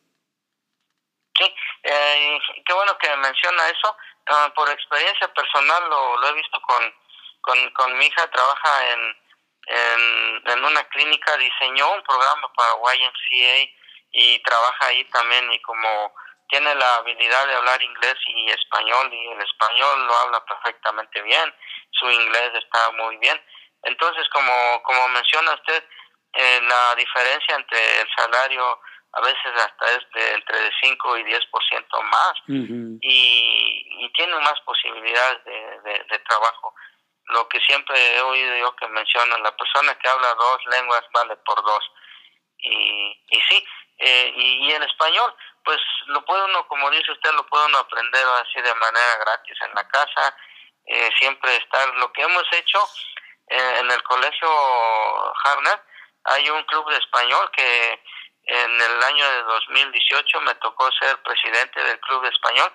Sí, 1.39 1.45
eh, 1.85 2.39
qué 2.66 2.73
bueno 2.75 2.93
que 3.01 3.09
menciona 3.16 3.68
eso. 3.68 3.97
Ah, 4.27 4.53
por 4.55 4.68
experiencia 4.70 5.29
personal 5.35 5.83
lo, 5.91 6.20
lo 6.20 6.29
he 6.29 6.35
visto 6.35 6.61
con 6.62 6.83
con, 7.43 7.70
con 7.70 7.99
mi 7.99 8.07
hija 8.07 8.26
trabaja 8.30 8.90
en, 8.93 9.16
en, 10.47 10.64
una 10.64 10.84
clínica, 10.84 11.36
diseñó 11.36 11.93
un 11.93 12.03
programa 12.03 12.51
para 12.55 12.95
YMCA 12.95 13.70
y 14.12 14.38
trabaja 14.43 14.86
ahí 14.86 15.05
también 15.07 15.53
y 15.53 15.61
como 15.62 16.14
tiene 16.49 16.74
la 16.74 16.97
habilidad 16.97 17.47
de 17.47 17.55
hablar 17.55 17.82
inglés 17.82 18.14
y 18.26 18.51
español 18.51 19.12
y 19.12 19.28
el 19.28 19.40
español 19.40 20.07
lo 20.07 20.14
habla 20.14 20.45
perfectamente 20.45 21.22
bien, 21.22 21.53
su 21.90 22.11
inglés 22.11 22.53
está 22.55 22.90
muy 22.93 23.16
bien. 23.16 23.40
Entonces, 23.84 24.28
como, 24.28 24.82
como 24.82 25.09
menciona 25.09 25.55
usted, 25.55 25.84
eh, 26.34 26.61
la 26.62 26.95
diferencia 26.95 27.57
entre 27.57 28.01
el 28.01 28.09
salario 28.16 28.80
a 29.14 29.20
veces 29.20 29.53
hasta 29.57 29.93
es 29.93 30.11
de 30.14 30.32
entre 30.34 30.70
5 30.82 31.18
y 31.18 31.24
10% 31.24 32.03
más 32.05 32.32
y, 32.47 34.05
y 34.05 34.12
tiene 34.12 34.34
más 34.36 34.59
posibilidades 34.61 35.45
de, 35.45 36.05
de 36.11 36.18
trabajo 36.20 36.74
lo 37.27 37.49
que 37.49 37.61
siempre 37.61 38.16
he 38.16 38.20
oído 38.20 38.57
yo 38.57 38.77
que 38.77 38.89
mencionan, 38.89 39.43
la 39.43 39.57
persona 39.57 39.95
que 39.99 40.09
habla 40.09 40.35
dos 40.35 40.59
lenguas 40.66 41.05
vale 41.12 41.37
por 41.45 41.62
dos. 41.62 41.85
Y, 42.59 43.25
y 43.31 43.41
sí, 43.49 43.64
eh, 43.99 44.33
y, 44.35 44.66
y, 44.66 44.73
en 44.73 44.83
español, 44.83 45.35
pues 45.64 45.79
lo 46.07 46.25
puede 46.25 46.45
uno, 46.45 46.66
como 46.68 46.91
dice 46.91 47.12
usted, 47.12 47.33
lo 47.35 47.47
puede 47.47 47.66
uno 47.66 47.79
aprender 47.79 48.25
así 48.41 48.61
de 48.61 48.75
manera 48.75 49.16
gratis 49.20 49.57
en 49.62 49.75
la 49.75 49.87
casa, 49.89 50.37
eh, 50.87 51.11
siempre 51.18 51.57
estar, 51.57 51.89
lo 51.97 52.12
que 52.12 52.23
hemos 52.23 52.45
hecho 52.53 52.79
eh, 53.49 53.79
en 53.81 53.91
el 53.91 54.03
colegio 54.03 54.49
Harner, 55.45 55.81
hay 56.25 56.49
un 56.51 56.62
club 56.64 56.89
de 56.91 56.99
español 56.99 57.51
que 57.53 58.01
en 58.45 58.81
el 58.81 59.03
año 59.03 59.31
de 59.31 59.43
2018 59.43 60.41
me 60.41 60.55
tocó 60.57 60.91
ser 60.93 61.16
presidente 61.23 61.83
del 61.83 61.99
club 62.01 62.23
de 62.23 62.29
español 62.29 62.73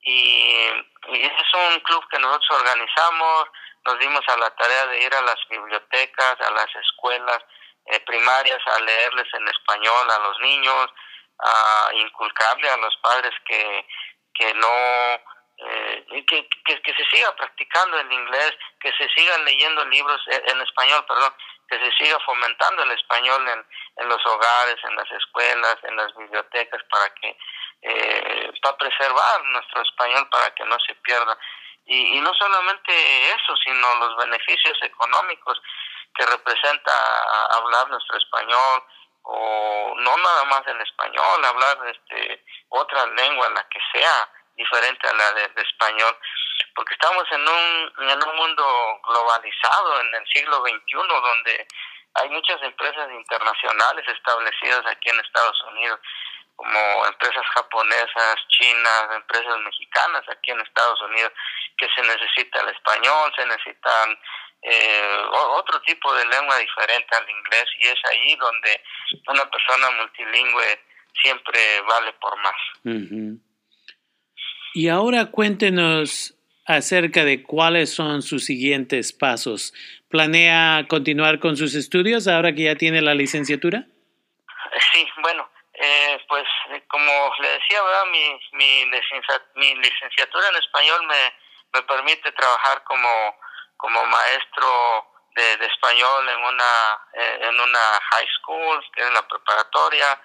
y, 0.00 0.68
y 1.08 1.24
es 1.24 1.54
un 1.70 1.80
club 1.80 2.04
que 2.10 2.18
nosotros 2.18 2.60
organizamos, 2.60 3.48
nos 3.88 3.98
dimos 4.00 4.20
a 4.28 4.36
la 4.36 4.50
tarea 4.50 4.86
de 4.88 5.00
ir 5.02 5.14
a 5.14 5.22
las 5.22 5.38
bibliotecas, 5.48 6.36
a 6.40 6.50
las 6.50 6.68
escuelas 6.76 7.38
eh, 7.86 8.00
primarias, 8.00 8.60
a 8.66 8.80
leerles 8.80 9.26
en 9.32 9.48
español 9.48 10.10
a 10.10 10.18
los 10.18 10.38
niños, 10.40 10.90
a 11.38 11.90
inculcarle 11.94 12.68
a 12.68 12.76
los 12.76 12.94
padres 12.98 13.32
que, 13.46 13.86
que 14.34 14.52
no, 14.54 14.68
eh, 14.68 16.06
que, 16.28 16.48
que, 16.66 16.82
que, 16.82 16.94
se 16.94 17.04
siga 17.10 17.34
practicando 17.36 17.98
el 17.98 18.12
inglés, 18.12 18.52
que 18.80 18.92
se 18.92 19.08
sigan 19.08 19.44
leyendo 19.46 19.84
libros 19.86 20.20
eh, 20.32 20.42
en 20.44 20.60
español, 20.60 21.02
perdón, 21.08 21.32
que 21.68 21.78
se 21.78 21.90
siga 21.92 22.18
fomentando 22.26 22.82
el 22.82 22.90
español 22.90 23.48
en, 23.48 23.66
en 23.96 24.08
los 24.08 24.24
hogares, 24.26 24.76
en 24.84 24.96
las 24.96 25.10
escuelas, 25.12 25.76
en 25.84 25.96
las 25.96 26.14
bibliotecas, 26.14 26.82
para 26.90 27.14
que, 27.14 27.38
eh, 27.82 28.52
para 28.60 28.76
preservar 28.76 29.44
nuestro 29.44 29.80
español, 29.80 30.28
para 30.30 30.54
que 30.54 30.64
no 30.66 30.76
se 30.86 30.94
pierda. 30.96 31.38
Y, 31.88 32.18
y 32.18 32.20
no 32.20 32.32
solamente 32.34 32.92
eso, 33.32 33.56
sino 33.64 33.94
los 33.96 34.16
beneficios 34.18 34.78
económicos 34.82 35.60
que 36.14 36.26
representa 36.26 36.92
hablar 37.56 37.88
nuestro 37.88 38.18
español 38.18 38.82
o 39.22 39.94
no 39.96 40.16
nada 40.16 40.44
más 40.44 40.66
en 40.66 40.80
español, 40.80 41.44
hablar 41.44 41.78
este 41.86 42.44
otra 42.68 43.06
lengua, 43.06 43.48
la 43.50 43.66
que 43.68 43.78
sea 43.92 44.28
diferente 44.56 45.08
a 45.08 45.12
la 45.12 45.32
de, 45.32 45.62
español, 45.62 46.16
porque 46.74 46.94
estamos 46.94 47.24
en 47.30 47.40
un, 47.40 48.10
en 48.10 48.22
un 48.22 48.36
mundo 48.36 49.00
globalizado 49.06 50.00
en 50.00 50.14
el 50.14 50.26
siglo 50.32 50.60
XXI 50.60 50.96
donde 51.08 51.66
hay 52.14 52.28
muchas 52.30 52.60
empresas 52.62 53.10
internacionales 53.12 54.04
establecidas 54.08 54.84
aquí 54.86 55.08
en 55.10 55.20
Estados 55.20 55.62
Unidos 55.68 56.00
como 56.58 57.06
empresas 57.06 57.44
japonesas, 57.54 58.34
chinas, 58.48 59.04
empresas 59.14 59.60
mexicanas 59.64 60.24
aquí 60.28 60.50
en 60.50 60.60
Estados 60.60 61.00
Unidos, 61.02 61.32
que 61.78 61.86
se 61.94 62.02
necesita 62.02 62.60
el 62.62 62.68
español, 62.74 63.32
se 63.36 63.46
necesitan 63.46 64.18
eh, 64.62 65.22
otro 65.56 65.80
tipo 65.82 66.12
de 66.14 66.26
lengua 66.26 66.58
diferente 66.58 67.16
al 67.16 67.30
inglés 67.30 67.64
y 67.78 67.86
es 67.86 67.98
ahí 68.10 68.34
donde 68.34 68.82
una 69.28 69.48
persona 69.48 69.90
multilingüe 70.02 70.80
siempre 71.22 71.80
vale 71.82 72.12
por 72.14 72.36
más. 72.42 72.56
Y 74.74 74.88
ahora 74.88 75.26
cuéntenos 75.26 76.34
acerca 76.66 77.24
de 77.24 77.44
cuáles 77.44 77.94
son 77.94 78.22
sus 78.22 78.44
siguientes 78.44 79.12
pasos. 79.12 79.72
¿Planea 80.08 80.86
continuar 80.88 81.38
con 81.38 81.56
sus 81.56 81.76
estudios 81.76 82.26
ahora 82.26 82.52
que 82.52 82.64
ya 82.64 82.74
tiene 82.74 83.00
la 83.00 83.14
licenciatura? 83.14 83.86
Sí, 84.92 85.06
bueno, 85.22 85.48
Eh, 85.80 86.24
pues 86.28 86.44
como 86.88 87.32
le 87.38 87.48
decía, 87.50 87.80
¿verdad? 87.80 88.06
Mi, 88.06 88.40
mi, 88.52 88.84
licenciatura 89.76 90.48
en 90.48 90.56
español 90.56 91.06
me, 91.06 91.34
me 91.72 91.82
permite 91.82 92.32
trabajar 92.32 92.82
como, 92.82 93.38
como 93.76 94.04
maestro 94.06 95.06
de, 95.36 95.66
español 95.66 96.28
en 96.28 96.44
una, 96.44 97.06
eh, 97.12 97.38
en 97.42 97.60
una 97.60 98.00
high 98.10 98.26
school, 98.40 98.84
es 98.96 99.12
la 99.12 99.22
preparatoria, 99.28 100.20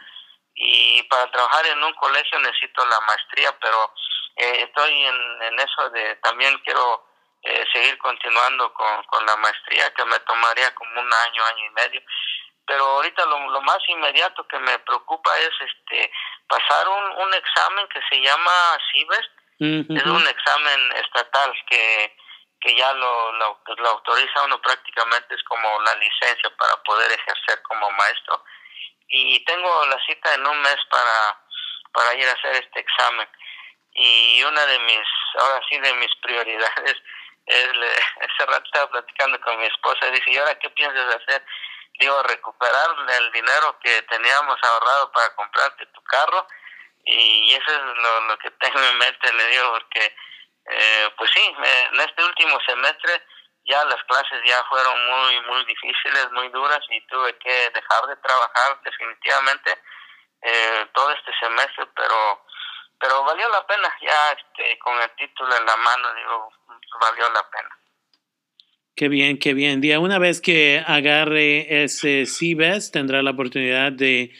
y 0.55 1.03
para 1.03 1.29
trabajar 1.29 1.67
en 1.67 1.83
un 1.83 1.93
colegio 1.93 2.39
necesito 2.39 2.83
la 2.87 2.99
maestría, 3.01 3.55
pero 3.59 3.93
eh, 4.37 4.63
estoy 4.63 5.03
en, 5.03 5.41
en, 5.43 5.59
eso 5.59 5.89
de 5.91 6.15
también 6.15 6.57
quiero 6.65 7.05
eh, 7.43 7.63
seguir 7.71 7.95
continuando 7.99 8.73
con, 8.73 9.03
con 9.03 9.23
la 9.27 9.35
maestría 9.35 9.93
que 9.93 10.05
me 10.05 10.19
tomaría 10.21 10.73
como 10.73 10.99
un 10.99 11.13
año, 11.13 11.45
año 11.45 11.65
y 11.65 11.69
medio 11.69 12.01
pero 12.65 12.85
ahorita 12.85 13.25
lo, 13.25 13.49
lo 13.49 13.61
más 13.61 13.79
inmediato 13.87 14.47
que 14.47 14.59
me 14.59 14.79
preocupa 14.79 15.31
es 15.39 15.51
este 15.61 16.11
pasar 16.47 16.87
un, 16.87 17.25
un 17.25 17.33
examen 17.33 17.87
que 17.87 17.99
se 18.09 18.21
llama 18.21 18.51
CIBEST, 18.91 19.31
es 19.59 20.05
un 20.05 20.27
examen 20.27 20.91
estatal 20.93 21.53
que, 21.69 22.17
que 22.59 22.75
ya 22.75 22.93
lo, 22.93 23.31
lo, 23.33 23.61
lo, 23.77 23.89
autoriza 23.89 24.43
uno 24.43 24.61
prácticamente, 24.61 25.35
es 25.35 25.43
como 25.43 25.81
la 25.81 25.95
licencia 25.95 26.49
para 26.57 26.75
poder 26.83 27.11
ejercer 27.11 27.61
como 27.63 27.89
maestro. 27.91 28.43
Y 29.07 29.43
tengo 29.45 29.85
la 29.85 29.97
cita 30.05 30.33
en 30.33 30.45
un 30.45 30.59
mes 30.61 30.77
para, 30.89 31.39
para 31.93 32.13
ir 32.15 32.27
a 32.27 32.31
hacer 32.33 32.55
este 32.55 32.79
examen. 32.79 33.27
Y 33.93 34.43
una 34.43 34.65
de 34.65 34.79
mis, 34.79 35.07
ahora 35.39 35.61
sí, 35.69 35.79
de 35.79 35.93
mis 35.93 36.13
prioridades 36.21 36.97
es, 37.45 37.67
ese 37.67 38.45
rato 38.47 38.65
estaba 38.65 38.89
platicando 38.89 39.39
con 39.41 39.57
mi 39.59 39.65
esposa, 39.65 40.07
y 40.07 40.11
dice, 40.11 40.31
¿y 40.31 40.37
ahora 40.37 40.57
qué 40.59 40.69
piensas 40.71 41.15
hacer? 41.15 41.45
Digo, 41.99 42.21
recuperar 42.23 42.89
el 43.17 43.31
dinero 43.31 43.77
que 43.79 44.01
teníamos 44.03 44.57
ahorrado 44.63 45.11
para 45.11 45.35
comprarte 45.35 45.85
tu 45.87 46.01
carro 46.03 46.47
y 47.05 47.53
eso 47.53 47.71
es 47.71 47.97
lo, 47.97 48.21
lo 48.21 48.37
que 48.37 48.51
tengo 48.51 48.79
en 48.79 48.97
mente, 48.97 49.33
le 49.33 49.47
digo, 49.47 49.71
porque 49.71 50.15
eh, 50.65 51.09
pues 51.17 51.29
sí, 51.33 51.41
en 51.41 51.99
este 51.99 52.23
último 52.23 52.57
semestre 52.65 53.21
ya 53.65 53.83
las 53.85 54.01
clases 54.03 54.41
ya 54.45 54.63
fueron 54.65 55.05
muy, 55.07 55.41
muy 55.41 55.65
difíciles, 55.65 56.31
muy 56.31 56.49
duras 56.49 56.79
y 56.89 57.05
tuve 57.07 57.37
que 57.37 57.69
dejar 57.69 58.07
de 58.07 58.15
trabajar 58.17 58.81
definitivamente 58.83 59.77
eh, 60.41 60.87
todo 60.93 61.11
este 61.11 61.31
semestre, 61.39 61.85
pero 61.95 62.43
pero 62.99 63.21
valió 63.25 63.49
la 63.49 63.67
pena, 63.67 63.93
ya 64.01 64.31
este, 64.31 64.79
con 64.79 64.97
el 65.01 65.13
título 65.15 65.53
en 65.57 65.65
la 65.65 65.75
mano, 65.75 66.13
digo, 66.13 66.49
valió 67.01 67.29
la 67.31 67.49
pena. 67.49 67.77
Qué 68.95 69.09
bien, 69.09 69.39
qué 69.39 69.55
bien. 69.55 69.81
Día, 69.81 69.99
una 69.99 70.19
vez 70.19 70.39
que 70.39 70.79
agarre 70.85 71.83
ese 71.83 72.27
CIBES, 72.27 72.91
tendrá 72.91 73.23
la 73.23 73.31
oportunidad 73.31 73.91
de 73.91 74.31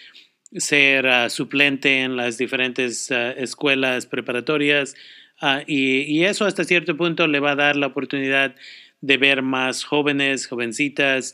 ser 0.56 1.08
uh, 1.08 1.28
suplente 1.32 2.02
en 2.02 2.16
las 2.16 2.38
diferentes 2.38 3.10
uh, 3.10 3.34
escuelas 3.36 4.06
preparatorias 4.06 4.94
uh, 5.42 5.64
y, 5.66 6.02
y, 6.02 6.26
eso 6.26 6.46
hasta 6.46 6.66
cierto 6.66 6.96
punto 6.96 7.26
le 7.26 7.40
va 7.40 7.54
a 7.54 7.56
dar 7.56 7.76
la 7.76 7.88
oportunidad 7.88 8.54
de 9.02 9.18
ver 9.18 9.42
más 9.42 9.84
jóvenes, 9.84 10.48
jovencitas 10.48 11.34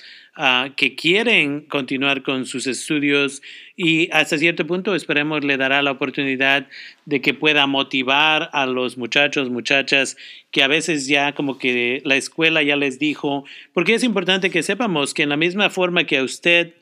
que 0.76 0.96
quieren 0.96 1.68
continuar 1.68 2.24
con 2.24 2.48
sus 2.48 2.66
estudios 2.66 3.44
y 3.82 4.10
hasta 4.12 4.38
cierto 4.38 4.68
punto 4.68 4.94
esperemos 4.94 5.46
le 5.46 5.56
dará 5.56 5.82
la 5.82 5.92
oportunidad 5.92 6.68
de 7.06 7.22
que 7.22 7.34
pueda 7.34 7.66
motivar 7.66 8.50
a 8.52 8.66
los 8.66 8.98
muchachos, 8.98 9.50
muchachas 9.50 10.18
que 10.52 10.64
a 10.64 10.68
veces 10.68 11.08
ya 11.08 11.32
como 11.32 11.58
que 11.58 12.02
la 12.04 12.18
escuela 12.18 12.62
ya 12.62 12.76
les 12.76 13.00
dijo, 13.00 13.46
porque 13.72 13.94
es 13.94 14.04
importante 14.04 14.50
que 14.50 14.64
sepamos 14.64 15.14
que 15.14 15.24
en 15.24 15.30
la 15.30 15.38
misma 15.38 15.70
forma 15.70 16.04
que 16.04 16.18
a 16.18 16.24
usted 16.24 16.74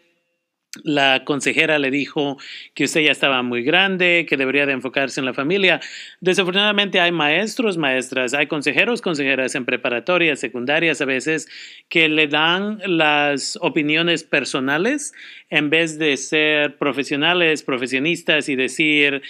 la 0.84 1.24
consejera 1.26 1.80
le 1.80 1.92
dijo 1.92 2.38
que 2.74 2.86
usted 2.86 3.02
ya 3.02 3.12
estaba 3.12 3.42
muy 3.42 3.64
grande, 3.64 4.26
que 4.28 4.38
debería 4.38 4.66
de 4.66 4.74
enfocarse 4.74 5.20
en 5.20 5.26
la 5.26 5.34
familia. 5.34 5.80
Desafortunadamente 6.20 7.00
hay 7.00 7.12
maestros, 7.12 7.78
maestras, 7.78 8.34
hay 8.34 8.48
consejeros, 8.48 9.02
consejeras 9.02 9.56
en 9.56 9.66
preparatorias, 9.66 10.40
secundarias 10.40 11.02
a 11.02 11.06
veces, 11.06 11.48
que 11.90 12.10
le 12.10 12.28
dan 12.28 12.80
las 12.86 13.58
opiniones 13.62 14.24
personales 14.24 15.14
en 15.50 15.70
vez 15.70 15.98
de 15.98 16.18
ser 16.18 16.78
profesionales, 16.78 17.64
profesionistas 17.64 18.50
y 18.50 18.56
decir, 18.56 19.22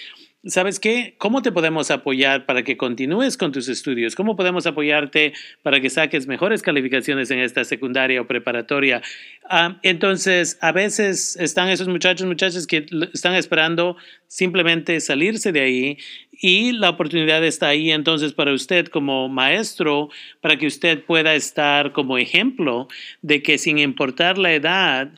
¿sabes 0.47 0.79
qué? 0.79 1.15
¿Cómo 1.17 1.41
te 1.41 1.51
podemos 1.51 1.91
apoyar 1.91 2.45
para 2.45 2.63
que 2.63 2.77
continúes 2.77 3.37
con 3.37 3.51
tus 3.51 3.67
estudios? 3.69 4.15
¿Cómo 4.15 4.35
podemos 4.35 4.65
apoyarte 4.65 5.33
para 5.63 5.79
que 5.79 5.89
saques 5.89 6.27
mejores 6.27 6.61
calificaciones 6.61 7.31
en 7.31 7.39
esta 7.39 7.63
secundaria 7.63 8.21
o 8.21 8.27
preparatoria? 8.27 9.01
Ah, 9.49 9.79
entonces, 9.83 10.57
a 10.61 10.71
veces 10.71 11.35
están 11.37 11.69
esos 11.69 11.87
muchachos, 11.87 12.27
muchachas 12.27 12.67
que 12.67 12.85
están 13.13 13.35
esperando 13.35 13.97
simplemente 14.27 14.99
salirse 14.99 15.51
de 15.51 15.61
ahí 15.61 15.97
y 16.31 16.71
la 16.71 16.89
oportunidad 16.89 17.43
está 17.43 17.69
ahí 17.69 17.91
entonces 17.91 18.33
para 18.33 18.53
usted 18.53 18.87
como 18.87 19.27
maestro, 19.29 20.09
para 20.41 20.57
que 20.57 20.67
usted 20.67 21.03
pueda 21.03 21.33
estar 21.35 21.93
como 21.93 22.17
ejemplo 22.17 22.87
de 23.21 23.41
que 23.41 23.57
sin 23.57 23.79
importar 23.79 24.37
la 24.37 24.53
edad, 24.53 25.09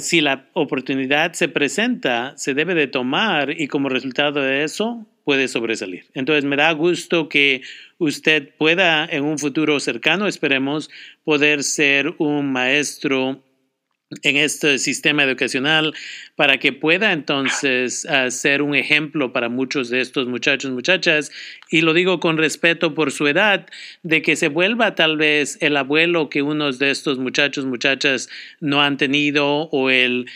si 0.00 0.20
la 0.20 0.46
oportunidad 0.52 1.32
se 1.32 1.48
presenta, 1.48 2.36
se 2.36 2.54
debe 2.54 2.74
de 2.74 2.86
tomar 2.86 3.60
y 3.60 3.68
como 3.68 3.88
resultado 3.88 4.40
de 4.40 4.64
eso 4.64 5.06
puede 5.24 5.48
sobresalir. 5.48 6.06
Entonces 6.14 6.44
me 6.44 6.56
da 6.56 6.72
gusto 6.72 7.28
que 7.28 7.62
usted 7.98 8.50
pueda 8.56 9.04
en 9.04 9.24
un 9.24 9.38
futuro 9.38 9.78
cercano, 9.80 10.26
esperemos, 10.26 10.90
poder 11.24 11.62
ser 11.62 12.14
un 12.18 12.52
maestro 12.52 13.42
en 14.22 14.36
este 14.36 14.78
sistema 14.78 15.22
educacional 15.22 15.94
para 16.34 16.58
que 16.58 16.72
pueda 16.72 17.12
entonces 17.12 18.06
uh, 18.06 18.30
ser 18.30 18.62
un 18.62 18.74
ejemplo 18.74 19.32
para 19.32 19.48
muchos 19.48 19.88
de 19.88 20.00
estos 20.00 20.26
muchachos, 20.26 20.70
muchachas, 20.72 21.30
y 21.70 21.82
lo 21.82 21.94
digo 21.94 22.18
con 22.18 22.36
respeto 22.36 22.94
por 22.94 23.12
su 23.12 23.28
edad, 23.28 23.66
de 24.02 24.22
que 24.22 24.34
se 24.34 24.48
vuelva 24.48 24.94
tal 24.94 25.16
vez 25.16 25.58
el 25.60 25.76
abuelo 25.76 26.28
que 26.28 26.42
unos 26.42 26.78
de 26.78 26.90
estos 26.90 27.18
muchachos, 27.18 27.66
muchachas 27.66 28.28
no 28.58 28.82
han 28.82 28.96
tenido 28.96 29.68
o 29.70 29.90
el 29.90 30.26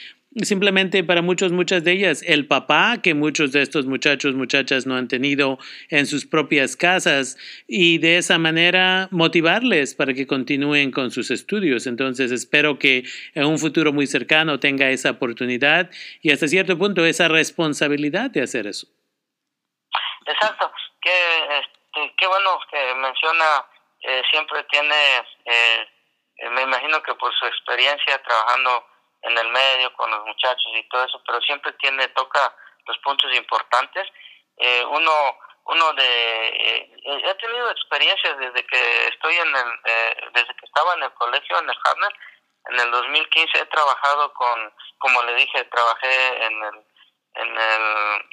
simplemente 0.42 1.04
para 1.04 1.22
muchos, 1.22 1.52
muchas 1.52 1.84
de 1.84 1.92
ellas, 1.92 2.22
el 2.26 2.46
papá 2.46 2.98
que 3.02 3.14
muchos 3.14 3.52
de 3.52 3.62
estos 3.62 3.86
muchachos, 3.86 4.34
muchachas 4.34 4.86
no 4.86 4.96
han 4.96 5.08
tenido 5.08 5.58
en 5.90 6.06
sus 6.06 6.26
propias 6.26 6.76
casas 6.76 7.36
y 7.68 7.98
de 7.98 8.18
esa 8.18 8.38
manera 8.38 9.08
motivarles 9.10 9.94
para 9.94 10.12
que 10.12 10.26
continúen 10.26 10.90
con 10.90 11.10
sus 11.10 11.30
estudios. 11.30 11.86
Entonces 11.86 12.32
espero 12.32 12.78
que 12.78 13.04
en 13.34 13.44
un 13.44 13.58
futuro 13.58 13.92
muy 13.92 14.06
cercano 14.06 14.58
tenga 14.58 14.90
esa 14.90 15.12
oportunidad 15.12 15.90
y 16.20 16.32
hasta 16.32 16.48
cierto 16.48 16.76
punto 16.76 17.04
esa 17.04 17.28
responsabilidad 17.28 18.30
de 18.30 18.42
hacer 18.42 18.66
eso. 18.66 18.88
Exacto. 20.26 20.72
Qué, 21.00 21.10
este, 21.60 22.14
qué 22.16 22.26
bueno 22.26 22.58
que 22.70 22.94
menciona, 22.94 23.44
eh, 24.00 24.22
siempre 24.30 24.64
tiene, 24.70 24.94
eh, 25.44 25.86
me 26.50 26.62
imagino 26.62 27.02
que 27.02 27.14
por 27.14 27.32
su 27.34 27.46
experiencia 27.46 28.20
trabajando 28.22 28.93
en 29.24 29.38
el 29.38 29.48
medio 29.48 29.92
con 29.94 30.10
los 30.10 30.24
muchachos 30.26 30.72
y 30.74 30.88
todo 30.88 31.04
eso, 31.04 31.20
pero 31.26 31.40
siempre 31.40 31.72
tiene, 31.74 32.08
toca 32.08 32.54
los 32.86 32.98
puntos 32.98 33.34
importantes. 33.34 34.06
Eh, 34.56 34.84
uno, 34.86 35.12
uno 35.66 35.92
de, 35.94 36.48
eh, 36.48 36.96
he 37.04 37.34
tenido 37.34 37.70
experiencias 37.70 38.38
desde 38.38 38.66
que 38.66 39.08
estoy 39.08 39.34
en 39.36 39.48
el, 39.48 39.80
eh, 39.84 40.16
desde 40.34 40.54
que 40.54 40.66
estaba 40.66 40.94
en 40.94 41.04
el 41.04 41.12
colegio, 41.14 41.58
en 41.58 41.70
el 41.70 41.78
Harner, 41.84 42.12
en 42.70 42.80
el 42.80 42.90
2015 42.90 43.58
he 43.58 43.66
trabajado 43.66 44.32
con, 44.34 44.72
como 44.98 45.22
le 45.22 45.34
dije, 45.34 45.64
trabajé 45.64 46.44
en 46.44 46.62
el, 46.62 46.86
en 47.34 47.58
el, 47.58 48.24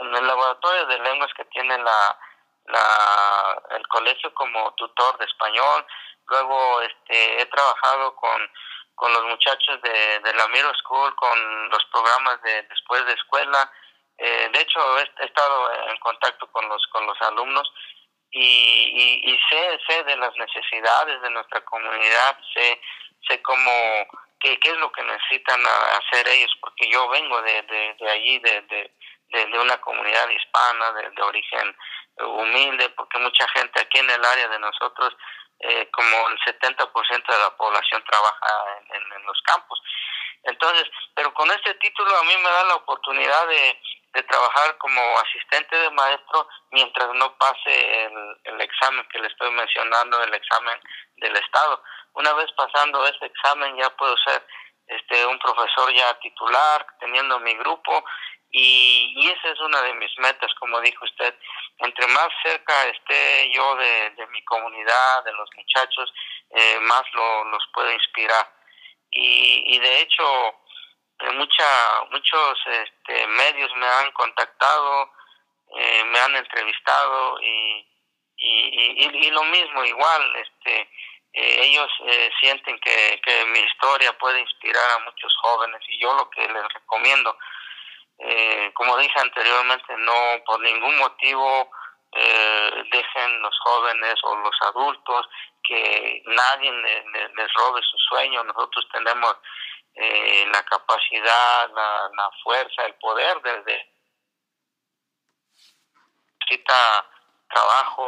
en 0.00 0.16
el 0.16 0.26
laboratorio 0.26 0.86
de 0.86 0.98
lenguas 0.98 1.32
que 1.36 1.44
tiene 1.46 1.78
la, 1.78 2.18
la, 2.66 3.62
el 3.70 3.86
colegio 3.88 4.32
como 4.34 4.72
tutor 4.74 5.18
de 5.18 5.24
español. 5.24 5.86
Luego, 6.26 6.80
este, 6.82 7.42
he 7.42 7.46
trabajado 7.46 8.14
con 8.16 8.50
con 8.94 9.12
los 9.12 9.24
muchachos 9.24 9.80
de, 9.82 10.20
de 10.20 10.34
la 10.34 10.48
Middle 10.48 10.74
School, 10.82 11.14
con 11.16 11.68
los 11.68 11.84
programas 11.86 12.40
de 12.42 12.62
después 12.62 13.04
de 13.06 13.12
escuela. 13.12 13.70
Eh, 14.18 14.48
de 14.52 14.60
hecho, 14.60 14.98
he, 14.98 15.24
estado 15.24 15.72
en 15.88 15.96
contacto 15.98 16.46
con 16.52 16.68
los, 16.68 16.86
con 16.88 17.06
los 17.06 17.20
alumnos 17.22 17.72
y, 18.30 19.20
y, 19.24 19.38
sé, 19.50 19.78
sé 19.88 20.04
de 20.04 20.16
las 20.16 20.34
necesidades 20.36 21.20
de 21.22 21.30
nuestra 21.30 21.60
comunidad, 21.62 22.38
sé, 22.52 22.80
sé 23.28 23.42
cómo, 23.42 23.70
qué, 24.40 24.58
qué 24.60 24.70
es 24.70 24.76
lo 24.78 24.90
que 24.92 25.02
necesitan 25.02 25.60
hacer 25.66 26.26
ellos, 26.28 26.52
porque 26.60 26.88
yo 26.90 27.08
vengo 27.08 27.40
de, 27.42 27.62
de, 27.62 28.10
allí, 28.10 28.38
de, 28.40 28.62
de, 28.62 29.46
de, 29.46 29.58
una 29.58 29.80
comunidad 29.80 30.28
hispana, 30.28 30.92
de 30.92 31.22
origen 31.22 31.76
humilde, 32.18 32.88
porque 32.90 33.18
mucha 33.18 33.46
gente 33.48 33.80
aquí 33.80 33.98
en 33.98 34.10
el 34.10 34.24
área 34.24 34.48
de 34.48 34.58
nosotros 34.58 35.16
eh, 35.66 35.88
como 35.90 36.28
el 36.28 36.38
70% 36.40 37.26
de 37.26 37.38
la 37.38 37.56
población 37.56 38.04
trabaja 38.04 38.82
en, 38.92 39.24
los 39.24 39.40
campos. 39.42 39.80
Entonces, 40.42 40.84
pero 41.14 41.32
con 41.32 41.50
este 41.50 41.72
título 41.76 42.14
a 42.14 42.22
mí 42.24 42.36
me 42.36 42.50
da 42.50 42.64
la 42.64 42.74
oportunidad 42.74 43.48
de, 43.48 43.80
de 44.12 44.22
trabajar 44.24 44.76
como 44.76 45.00
asistente 45.20 45.74
de 45.74 45.90
maestro 45.90 46.46
mientras 46.70 47.08
no 47.14 47.34
pase 47.38 48.04
el, 48.04 48.36
el, 48.44 48.60
examen 48.60 49.06
que 49.08 49.18
le 49.20 49.28
estoy 49.28 49.50
mencionando, 49.52 50.22
el 50.22 50.34
examen 50.34 50.78
del 51.16 51.34
Estado. 51.36 51.82
Una 52.12 52.34
vez 52.34 52.52
pasando 52.52 53.06
ese 53.06 53.24
examen 53.24 53.74
ya 53.76 53.88
puedo 53.96 54.14
ser 54.18 54.46
este 54.86 55.24
un 55.24 55.38
profesor 55.38 55.90
ya 55.94 56.12
titular, 56.20 56.86
teniendo 57.00 57.40
mi 57.40 57.54
grupo 57.54 58.04
Y, 58.56 59.12
y 59.16 59.30
esa 59.30 59.48
es 59.48 59.60
una 59.60 59.82
de 59.82 59.94
mis 59.94 60.16
metas, 60.18 60.54
como 60.60 60.80
dijo 60.80 61.04
usted. 61.04 61.34
Entre 61.78 62.06
más 62.06 62.28
cerca 62.40 62.86
esté 62.86 63.50
yo 63.52 63.74
de, 63.74 64.26
mi 64.30 64.44
comunidad, 64.44 65.24
de 65.24 65.32
los 65.32 65.50
muchachos, 65.56 66.14
eh, 66.50 66.78
más 66.82 67.02
lo, 67.14 67.44
los 67.46 67.64
puedo 67.72 67.90
inspirar. 67.92 68.48
Y, 69.10 69.74
y 69.74 69.78
de 69.80 70.02
hecho, 70.02 70.24
eh, 71.18 71.30
mucha, 71.32 72.04
muchos 72.12 72.58
este, 72.66 73.26
medios 73.26 73.74
me 73.74 73.86
han 73.86 74.12
contactado, 74.12 75.10
eh, 75.76 76.04
me 76.04 76.18
han 76.20 76.36
entrevistado 76.36 77.40
y, 77.42 77.88
y, 78.36 79.26
y, 79.26 79.30
lo 79.32 79.42
mismo, 79.44 79.84
igual, 79.84 80.36
este, 80.36 80.80
eh, 81.32 81.56
ellos 81.60 81.90
sienten 82.38 82.78
que, 82.78 83.20
que 83.24 83.44
mi 83.46 83.58
historia 83.58 84.16
puede 84.18 84.38
inspirar 84.38 84.90
a 84.92 85.04
muchos 85.04 85.34
jóvenes 85.42 85.80
y 85.88 85.98
yo 85.98 86.14
lo 86.14 86.30
que 86.30 86.46
les 86.46 86.72
recomiendo, 86.72 87.36
como 88.74 88.96
dije 88.98 89.18
anteriormente, 89.20 89.96
no 89.98 90.44
por 90.46 90.60
ningún 90.60 90.96
motivo 90.98 91.70
dejen 92.90 93.42
los 93.42 93.58
jóvenes 93.64 94.14
o 94.22 94.36
los 94.36 94.56
adultos 94.62 95.26
que 95.64 96.22
nadie 96.26 96.70
les 96.72 97.52
robe 97.54 97.80
su 97.82 97.98
sueño. 98.08 98.44
Nosotros 98.44 98.86
tenemos 98.92 99.36
eh, 99.94 100.46
la 100.52 100.62
capacidad, 100.64 101.70
la, 101.70 102.10
la, 102.16 102.30
fuerza, 102.42 102.84
el 102.84 102.94
poder 102.96 103.40
desde 103.42 103.94
necesita 106.40 107.06
trabajo, 107.48 108.06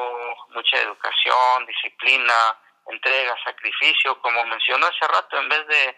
mucha 0.50 0.78
educación, 0.78 1.66
disciplina, 1.66 2.58
entrega, 2.86 3.34
sacrificio, 3.44 4.20
como 4.20 4.44
mencionó 4.44 4.86
hace 4.86 5.06
rato, 5.06 5.38
en 5.38 5.48
vez 5.48 5.66
de 5.68 5.96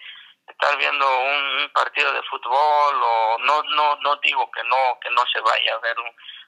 estar 0.49 0.77
viendo 0.79 1.07
un, 1.21 1.71
partido 1.73 2.13
de 2.13 2.23
fútbol 2.23 3.03
o 3.03 3.39
no 3.41 3.63
no 3.63 3.97
no 3.97 4.17
digo 4.17 4.51
que 4.51 4.65
no 4.65 4.99
que 5.01 5.11
no 5.11 5.25
se 5.33 5.41
vaya 5.41 5.75
a 5.75 5.79
ver 5.79 5.97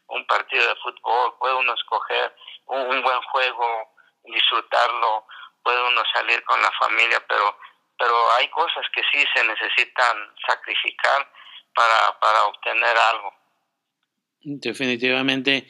un, 0.09 0.27
partido 0.27 0.67
de 0.67 0.75
fútbol, 0.77 1.37
puede 1.39 1.55
uno 1.55 1.75
escoger 1.75 2.35
un, 2.67 2.81
un 2.81 3.03
buen 3.03 3.21
juego, 3.31 3.95
disfrutarlo, 4.25 5.25
puede 5.63 5.81
uno 5.89 6.03
salir 6.13 6.43
con 6.45 6.61
la 6.61 6.71
familia, 6.73 7.25
pero 7.29 7.57
pero 8.01 8.15
hay 8.39 8.49
cosas 8.49 8.85
que 8.95 9.03
sí 9.13 9.25
se 9.35 9.45
necesitan 9.45 10.17
sacrificar 10.49 11.31
para, 11.75 12.19
para 12.19 12.45
obtener 12.47 12.97
algo. 12.97 13.35
Definitivamente. 14.41 15.69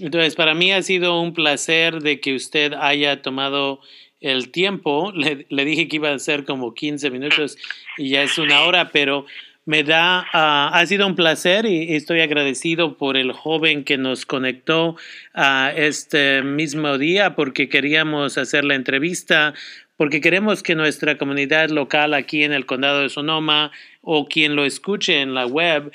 Entonces, 0.00 0.34
para 0.34 0.54
mí 0.54 0.72
ha 0.72 0.82
sido 0.82 1.20
un 1.20 1.34
placer 1.34 2.00
de 2.00 2.20
que 2.20 2.34
usted 2.34 2.74
haya 2.74 3.22
tomado 3.22 3.80
el 4.20 4.50
tiempo. 4.50 5.12
Le, 5.14 5.64
dije 5.64 5.88
que 5.88 5.96
iba 5.96 6.12
a 6.12 6.18
ser 6.18 6.44
como 6.44 6.74
15 6.74 7.10
minutos 7.10 7.56
y 7.96 8.10
ya 8.10 8.22
es 8.22 8.38
una 8.38 8.62
hora, 8.62 8.90
pero 8.90 9.26
me 9.64 9.84
da, 9.84 10.22
uh, 10.32 10.74
ha 10.74 10.86
sido 10.86 11.06
un 11.06 11.14
placer 11.14 11.66
y 11.66 11.94
estoy 11.94 12.20
agradecido 12.20 12.96
por 12.96 13.18
el 13.18 13.32
joven 13.32 13.84
que 13.84 13.98
nos 13.98 14.24
conectó 14.24 14.96
a 15.34 15.72
este 15.76 16.42
mismo 16.42 16.96
día 16.96 17.34
porque 17.34 17.68
queríamos 17.68 18.38
hacer 18.38 18.64
la 18.64 18.76
entrevista 18.76 19.52
porque 19.98 20.20
queremos 20.20 20.62
que 20.62 20.76
nuestra 20.76 21.18
comunidad 21.18 21.70
local 21.70 22.14
aquí 22.14 22.44
en 22.44 22.52
el 22.52 22.66
condado 22.66 23.02
de 23.02 23.08
Sonoma 23.08 23.72
o 24.02 24.26
quien 24.28 24.56
lo 24.56 24.64
escuche 24.64 25.20
en 25.20 25.34
la 25.34 25.46
web, 25.46 25.92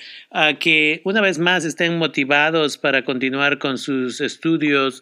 que 0.59 1.01
una 1.03 1.21
vez 1.21 1.39
más 1.39 1.65
estén 1.65 1.97
motivados 1.97 2.77
para 2.77 3.03
continuar 3.03 3.57
con 3.57 3.77
sus 3.77 4.21
estudios, 4.21 5.01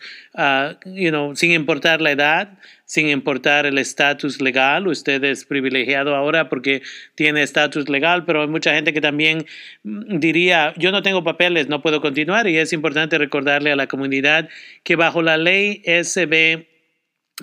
you 0.86 1.10
know, 1.10 1.36
sin 1.36 1.52
importar 1.52 2.02
la 2.02 2.12
edad, 2.12 2.58
sin 2.92 3.08
importar 3.08 3.66
el 3.66 3.78
estatus 3.78 4.42
legal. 4.42 4.86
Usted 4.88 5.24
es 5.24 5.46
privilegiado 5.46 6.14
ahora 6.14 6.50
porque 6.50 6.82
tiene 7.16 7.42
estatus 7.42 7.88
legal, 7.88 8.26
pero 8.26 8.42
hay 8.42 8.50
mucha 8.50 8.74
gente 8.74 8.92
que 8.92 9.00
también 9.00 9.46
mm, 9.84 10.20
diría, 10.20 10.74
yo 10.78 10.92
no 10.92 11.02
tengo 11.02 11.24
papeles, 11.24 11.70
no 11.70 11.82
puedo 11.82 12.02
continuar 12.02 12.48
y 12.50 12.58
es 12.58 12.74
importante 12.74 13.18
recordarle 13.18 13.72
a 13.72 13.78
la 13.78 13.88
comunidad 13.88 14.50
que 14.84 14.98
bajo 14.98 15.22
la 15.22 15.38
ley 15.38 15.82
SB 15.86 16.71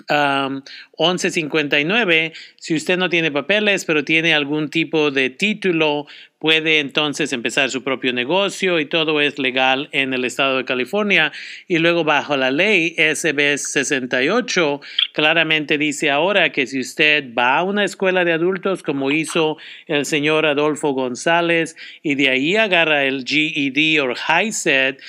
1159, 0.07 2.33
si 2.57 2.75
usted 2.75 2.97
no 2.97 3.09
tiene 3.09 3.31
papeles, 3.31 3.85
pero 3.85 4.03
tiene 4.03 4.33
algún 4.33 4.69
tipo 4.69 5.11
de 5.11 5.29
título, 5.29 6.07
puede 6.39 6.79
entonces 6.79 7.33
empezar 7.33 7.69
su 7.69 7.83
propio 7.83 8.13
negocio 8.13 8.79
y 8.79 8.85
todo 8.85 9.21
es 9.21 9.37
legal 9.37 9.89
en 9.91 10.13
el 10.13 10.25
estado 10.25 10.57
de 10.57 10.65
California. 10.65 11.31
Y 11.67 11.77
luego 11.79 12.03
bajo 12.03 12.37
la 12.37 12.49
ley 12.49 12.95
SB 12.97 13.57
68, 13.57 14.81
claramente 15.13 15.77
dice 15.77 16.09
ahora 16.09 16.51
que 16.51 16.65
si 16.65 16.79
usted 16.79 17.33
va 17.37 17.57
a 17.57 17.63
una 17.63 17.83
escuela 17.83 18.23
de 18.23 18.33
adultos, 18.33 18.83
como 18.83 19.11
hizo 19.11 19.57
el 19.87 20.05
señor 20.05 20.45
Adolfo 20.45 20.93
González, 20.93 21.75
y 22.01 22.15
de 22.15 22.29
ahí 22.29 22.55
agarra 22.55 23.03
el 23.03 23.25
GED 23.25 24.01
o 24.01 24.13
HiSET, 24.13 25.01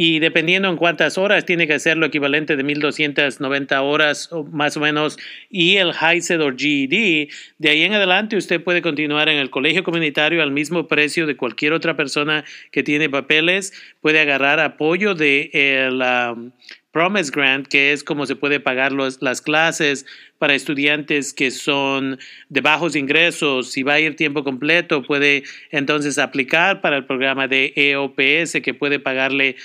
y 0.00 0.20
dependiendo 0.20 0.68
en 0.68 0.76
cuántas 0.76 1.18
horas 1.18 1.44
tiene 1.44 1.66
que 1.66 1.74
hacer 1.74 1.96
lo 1.96 2.06
equivalente 2.06 2.54
de 2.54 2.62
1290 2.62 3.82
horas 3.82 4.30
más 4.52 4.76
o 4.76 4.80
menos 4.80 5.18
y 5.50 5.74
el 5.78 5.90
HISED 5.92 6.40
o 6.40 6.52
GED, 6.56 7.28
de 7.58 7.68
ahí 7.68 7.82
en 7.82 7.94
adelante 7.94 8.36
usted 8.36 8.62
puede 8.62 8.80
continuar 8.80 9.28
en 9.28 9.38
el 9.38 9.50
colegio 9.50 9.82
comunitario 9.82 10.40
al 10.40 10.52
mismo 10.52 10.86
precio 10.86 11.26
de 11.26 11.36
cualquier 11.36 11.72
otra 11.72 11.96
persona 11.96 12.44
que 12.70 12.84
tiene 12.84 13.10
papeles, 13.10 13.72
puede 14.00 14.20
agarrar 14.20 14.60
apoyo 14.60 15.16
de 15.16 15.50
el 15.52 16.00
um, 16.00 16.52
Promise 16.92 17.30
Grant, 17.34 17.68
que 17.68 17.92
es 17.92 18.02
como 18.02 18.24
se 18.24 18.34
puede 18.34 18.60
pagar 18.60 18.92
las 18.92 19.42
clases 19.42 20.06
para 20.38 20.54
estudiantes 20.54 21.34
que 21.34 21.50
son 21.50 22.18
de 22.48 22.60
bajos 22.60 22.96
ingresos. 22.96 23.70
Si 23.70 23.82
va 23.82 23.94
a 23.94 24.00
ir 24.00 24.16
tiempo 24.16 24.42
completo, 24.42 25.02
puede 25.02 25.44
entonces 25.70 26.18
aplicar 26.18 26.80
para 26.80 26.96
el 26.96 27.04
programa 27.04 27.46
de 27.46 27.72
EOPS, 27.76 28.62
que 28.62 28.74
puede 28.74 28.98
pagarle 28.98 29.56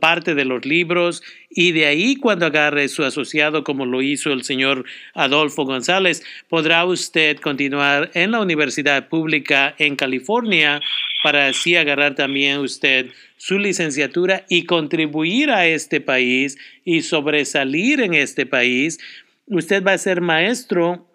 parte 0.00 0.34
de 0.34 0.44
los 0.44 0.64
libros 0.64 1.22
y 1.50 1.72
de 1.72 1.86
ahí 1.86 2.16
cuando 2.16 2.46
agarre 2.46 2.88
su 2.88 3.04
asociado 3.04 3.64
como 3.64 3.86
lo 3.86 4.02
hizo 4.02 4.32
el 4.32 4.44
señor 4.44 4.84
Adolfo 5.14 5.64
González, 5.64 6.22
podrá 6.48 6.84
usted 6.84 7.38
continuar 7.38 8.10
en 8.14 8.30
la 8.30 8.40
universidad 8.40 9.08
pública 9.08 9.74
en 9.78 9.96
California 9.96 10.80
para 11.22 11.48
así 11.48 11.74
agarrar 11.76 12.14
también 12.14 12.58
usted 12.58 13.10
su 13.36 13.58
licenciatura 13.58 14.44
y 14.48 14.64
contribuir 14.64 15.50
a 15.50 15.66
este 15.66 16.00
país 16.00 16.56
y 16.84 17.02
sobresalir 17.02 18.00
en 18.00 18.14
este 18.14 18.46
país. 18.46 18.98
Usted 19.46 19.82
va 19.84 19.92
a 19.92 19.98
ser 19.98 20.20
maestro 20.20 21.07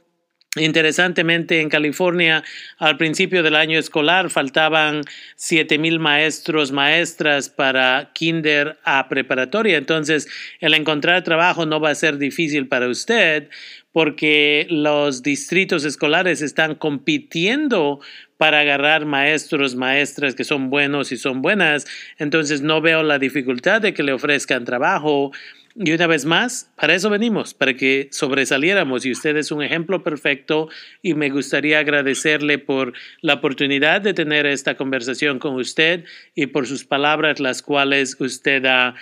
Interesantemente, 0.56 1.62
en 1.62 1.70
California, 1.70 2.44
al 2.78 2.98
principio 2.98 3.42
del 3.42 3.56
año 3.56 3.80
escolar, 3.80 4.30
faltaban 4.30 5.02
7 5.36 5.80
mil 5.80 5.98
maestros, 5.98 6.72
maestras 6.72 7.50
para 7.50 8.12
kinder 8.14 8.78
a 8.84 9.10
preparatoria. 9.10 9.78
Entonces, 9.78 10.28
el 10.60 10.76
encontrar 10.76 11.24
trabajo 11.24 11.66
no 11.66 11.80
va 11.80 11.90
a 11.90 11.96
ser 11.96 12.20
difícil 12.20 12.68
para 12.68 12.88
usted 12.88 13.50
porque 13.94 14.68
los 14.70 15.24
distritos 15.24 15.86
escolares 15.86 16.44
están 16.44 16.76
compitiendo 16.76 18.00
para 18.38 18.60
agarrar 18.60 19.06
maestros, 19.06 19.76
maestras 19.76 20.36
que 20.36 20.44
son 20.44 20.70
buenos 20.70 21.12
y 21.12 21.18
son 21.18 21.42
buenas. 21.42 21.88
Entonces, 22.20 22.62
no 22.62 22.80
veo 22.80 23.02
la 23.02 23.18
dificultad 23.18 23.82
de 23.82 23.96
que 23.96 24.04
le 24.04 24.14
ofrezcan 24.14 24.66
trabajo 24.66 25.32
y 25.76 25.92
una 25.92 26.06
vez 26.06 26.26
más, 26.26 26.72
para 26.78 26.94
eso 26.94 27.10
venimos, 27.10 27.56
para 27.56 27.74
que 27.74 28.08
sobresaliéramos. 28.12 29.06
Y 29.06 29.12
usted 29.12 29.36
es 29.38 29.52
un 29.52 29.64
ejemplo 29.64 30.04
perfecto. 30.04 30.70
Y 31.02 31.16
me 31.16 31.30
gustaría 31.32 31.80
agradecerle 31.80 32.60
por 32.60 32.94
la 33.22 33.36
oportunidad 33.36 34.02
de 34.02 34.14
tener 34.14 34.46
esta 34.46 34.78
conversación 34.78 35.40
con 35.40 35.56
usted 35.56 36.06
y 36.36 36.46
por 36.48 36.68
sus 36.68 36.86
palabras, 36.86 37.40
las 37.40 37.64
cuales 37.64 38.16
usted 38.20 38.64
ha 38.66 38.94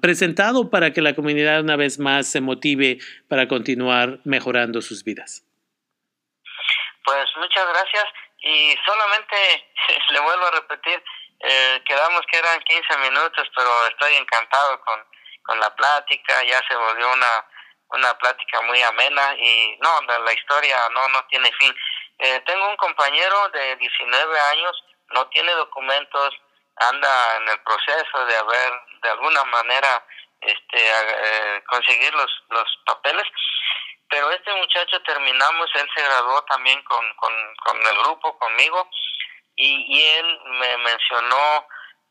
presentado 0.00 0.70
para 0.70 0.92
que 0.92 1.02
la 1.02 1.14
comunidad 1.14 1.60
una 1.60 1.74
vez 1.76 1.98
más 1.98 2.28
se 2.28 2.40
motive 2.40 2.98
para 3.28 3.48
continuar 3.48 4.20
mejorando 4.24 4.82
sus 4.82 5.02
vidas. 5.02 5.44
Pues 7.04 7.26
muchas 7.36 7.66
gracias. 7.68 8.04
Y 8.42 8.74
solamente 8.86 9.36
le 10.12 10.20
vuelvo 10.20 10.46
a 10.46 10.50
repetir, 10.52 11.02
eh, 11.40 11.82
quedamos 11.84 12.20
que 12.30 12.38
eran 12.38 12.60
15 12.60 13.10
minutos, 13.10 13.48
pero 13.56 13.70
estoy 13.88 14.14
encantado 14.14 14.80
con 14.82 15.09
con 15.42 15.58
la 15.58 15.74
plática, 15.74 16.42
ya 16.44 16.60
se 16.68 16.76
volvió 16.76 17.12
una, 17.12 17.46
una 17.88 18.14
plática 18.18 18.60
muy 18.62 18.82
amena 18.82 19.34
y 19.38 19.76
no, 19.80 20.00
la, 20.02 20.32
historia 20.32 20.76
no, 20.92 21.08
no 21.08 21.24
tiene 21.26 21.50
fin. 21.58 21.74
Eh, 22.18 22.40
tengo 22.46 22.68
un 22.68 22.76
compañero 22.76 23.48
de 23.50 23.76
19 23.76 24.40
años, 24.40 24.84
no 25.12 25.26
tiene 25.28 25.52
documentos, 25.52 26.34
anda 26.76 27.36
en 27.36 27.48
el 27.48 27.60
proceso 27.62 28.26
de 28.26 28.36
haber, 28.36 28.72
de 29.02 29.10
alguna 29.10 29.44
manera, 29.44 30.04
este, 30.40 30.88
eh, 30.88 31.62
conseguir 31.66 32.14
los, 32.14 32.30
los 32.50 32.78
papeles, 32.86 33.26
pero 34.08 34.30
este 34.30 34.52
muchacho 34.54 35.00
terminamos, 35.02 35.70
él 35.74 35.88
se 35.94 36.02
graduó 36.02 36.42
también 36.44 36.82
con, 36.82 37.14
con, 37.16 37.32
con 37.64 37.86
el 37.86 37.98
grupo, 37.98 38.38
conmigo, 38.38 38.88
y, 39.56 39.84
y 39.88 40.06
él 40.18 40.40
me 40.46 40.76
mencionó 40.78 41.66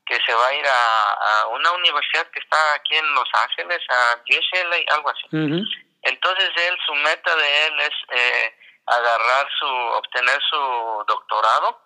que 0.09 0.19
se 0.25 0.33
va 0.33 0.47
a 0.47 0.53
ir 0.55 0.65
a, 0.67 1.47
una 1.51 1.71
universidad 1.73 2.27
que 2.31 2.39
está 2.39 2.57
aquí 2.73 2.95
en 2.95 3.13
Los 3.13 3.29
Ángeles, 3.31 3.79
a 3.89 4.17
UCLA, 4.23 4.95
algo 4.95 5.09
así. 5.09 5.27
Entonces 6.01 6.49
él, 6.55 6.77
su 6.85 6.95
meta 6.95 7.35
de 7.35 7.67
él 7.67 7.79
es 7.81 7.95
eh, 8.09 8.55
agarrar 8.87 9.47
su, 9.59 9.67
obtener 9.67 10.41
su 10.49 11.03
doctorado 11.07 11.79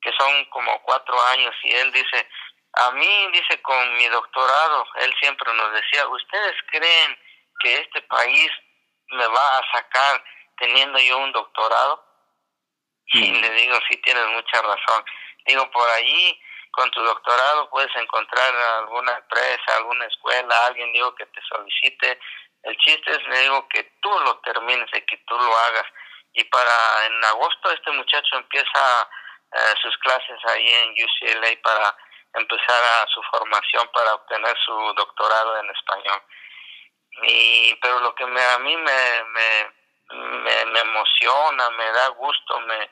que 0.00 0.12
son 0.16 0.44
como 0.46 0.80
cuatro 0.82 1.20
años, 1.26 1.52
y 1.64 1.72
él 1.72 1.90
dice, 1.92 2.28
a 2.74 2.92
mí, 2.92 3.28
dice, 3.32 3.60
con 3.62 3.96
mi 3.96 4.06
doctorado, 4.06 4.86
él 5.00 5.12
siempre 5.20 5.52
nos 5.54 5.72
decía, 5.72 6.06
¿ustedes 6.06 6.54
creen 6.70 7.18
que 7.60 7.74
este 7.78 8.02
país 8.02 8.50
me 9.08 9.26
va 9.26 9.58
a 9.58 9.72
sacar 9.72 10.22
teniendo 10.58 11.00
yo 11.00 11.18
un 11.18 11.32
doctorado? 11.32 12.04
Y 13.06 13.32
le 13.32 13.50
digo, 13.50 13.76
sí, 13.88 13.96
tienes 14.02 14.28
mucha 14.28 14.62
razón. 14.62 15.04
Digo, 15.46 15.68
por 15.72 15.88
allí, 15.88 16.40
con 16.78 16.90
tu 16.92 17.02
doctorado 17.02 17.68
puedes 17.70 17.94
encontrar 17.96 18.54
alguna 18.78 19.12
empresa, 19.12 19.76
alguna 19.76 20.06
escuela, 20.06 20.66
alguien, 20.66 20.92
digo, 20.92 21.12
que 21.16 21.26
te 21.26 21.40
solicite. 21.42 22.20
El 22.62 22.76
chiste 22.76 23.10
es, 23.10 23.26
le 23.26 23.40
digo, 23.40 23.68
que 23.68 23.82
tú 24.00 24.10
lo 24.20 24.38
termines 24.42 24.88
y 24.94 25.00
que 25.02 25.16
tú 25.26 25.36
lo 25.36 25.58
hagas. 25.58 25.86
Y 26.34 26.44
para, 26.44 27.06
en 27.06 27.24
agosto, 27.24 27.72
este 27.72 27.90
muchacho 27.90 28.36
empieza 28.36 29.10
eh, 29.54 29.74
sus 29.82 29.96
clases 29.98 30.38
ahí 30.44 30.68
en 30.68 30.92
UCLA 30.92 31.60
para 31.64 31.96
empezar 32.34 32.82
a 33.02 33.06
su 33.08 33.20
formación 33.24 33.90
para 33.92 34.14
obtener 34.14 34.56
su 34.64 34.72
doctorado 34.94 35.58
en 35.58 35.70
español. 35.70 36.22
Y, 37.24 37.74
pero 37.82 37.98
lo 37.98 38.14
que 38.14 38.26
me, 38.26 38.40
a 38.40 38.58
mí 38.60 38.76
me, 38.76 39.24
me, 39.24 40.64
me, 40.66 40.80
emociona, 40.80 41.70
me 41.70 41.90
da 41.90 42.08
gusto, 42.10 42.60
me, 42.60 42.90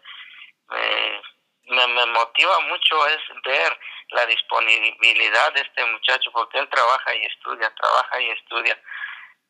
me, 0.71 1.23
me, 1.67 2.07
motiva 2.07 2.61
mucho 2.61 3.07
es 3.09 3.19
ver 3.45 3.79
la 4.11 4.27
disponibilidad 4.27 5.53
de 5.53 5.61
este 5.61 5.85
muchacho, 5.87 6.31
porque 6.33 6.59
él 6.59 6.69
trabaja 6.69 7.15
y 7.15 7.25
estudia, 7.25 7.73
trabaja 7.75 8.21
y 8.21 8.31
estudia. 8.31 8.81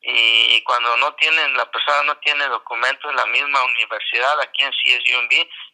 Y 0.01 0.61
cuando 0.63 0.95
no 0.97 1.13
tienen, 1.15 1.57
la 1.57 1.69
persona 1.69 2.03
no 2.03 2.17
tiene 2.17 2.47
documentos, 2.47 3.13
la 3.15 3.25
misma 3.25 3.63
universidad 3.63 4.39
aquí 4.41 4.63
en 4.63 4.71
CSUMB 4.71 5.31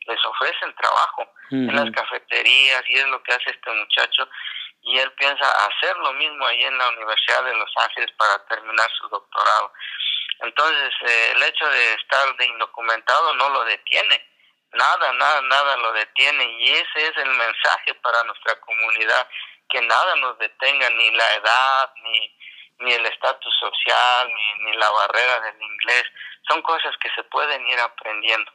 les 0.07 0.25
ofrecen 0.25 0.73
trabajo 0.75 1.27
en 1.51 1.75
las 1.75 1.91
cafeterías 1.91 2.83
y 2.87 2.95
es 2.95 3.05
lo 3.07 3.21
que 3.21 3.33
hace 3.33 3.51
este 3.51 3.71
muchacho 3.71 4.27
y 4.83 4.99
él 4.99 5.11
piensa 5.13 5.45
hacer 5.65 5.95
lo 5.97 6.13
mismo 6.13 6.45
ahí 6.45 6.61
en 6.61 6.77
la 6.77 6.89
Universidad 6.89 7.43
de 7.45 7.55
Los 7.55 7.71
Ángeles 7.77 8.11
para 8.17 8.45
terminar 8.45 8.89
su 8.99 9.07
doctorado. 9.07 9.71
Entonces, 10.41 10.93
eh, 11.07 11.33
el 11.35 11.43
hecho 11.43 11.67
de 11.69 11.93
estar 11.93 12.35
de 12.35 12.45
indocumentado 12.45 13.33
no 13.35 13.49
lo 13.49 13.63
detiene, 13.63 14.32
nada, 14.73 15.13
nada, 15.13 15.41
nada 15.41 15.77
lo 15.77 15.91
detiene 15.93 16.43
y 16.59 16.71
ese 16.71 17.07
es 17.07 17.17
el 17.17 17.29
mensaje 17.29 17.93
para 17.95 18.23
nuestra 18.23 18.59
comunidad, 18.61 19.27
que 19.69 19.81
nada 19.81 20.15
nos 20.17 20.37
detenga, 20.39 20.89
ni 20.89 21.11
la 21.11 21.33
edad, 21.35 21.93
ni, 22.03 22.37
ni 22.79 22.93
el 22.93 23.05
estatus 23.05 23.53
social, 23.59 24.27
ni, 24.27 24.65
ni 24.65 24.77
la 24.77 24.89
barrera 24.89 25.39
del 25.41 25.61
inglés, 25.61 26.03
son 26.47 26.61
cosas 26.61 26.95
que 26.97 27.09
se 27.15 27.23
pueden 27.23 27.67
ir 27.67 27.79
aprendiendo. 27.79 28.51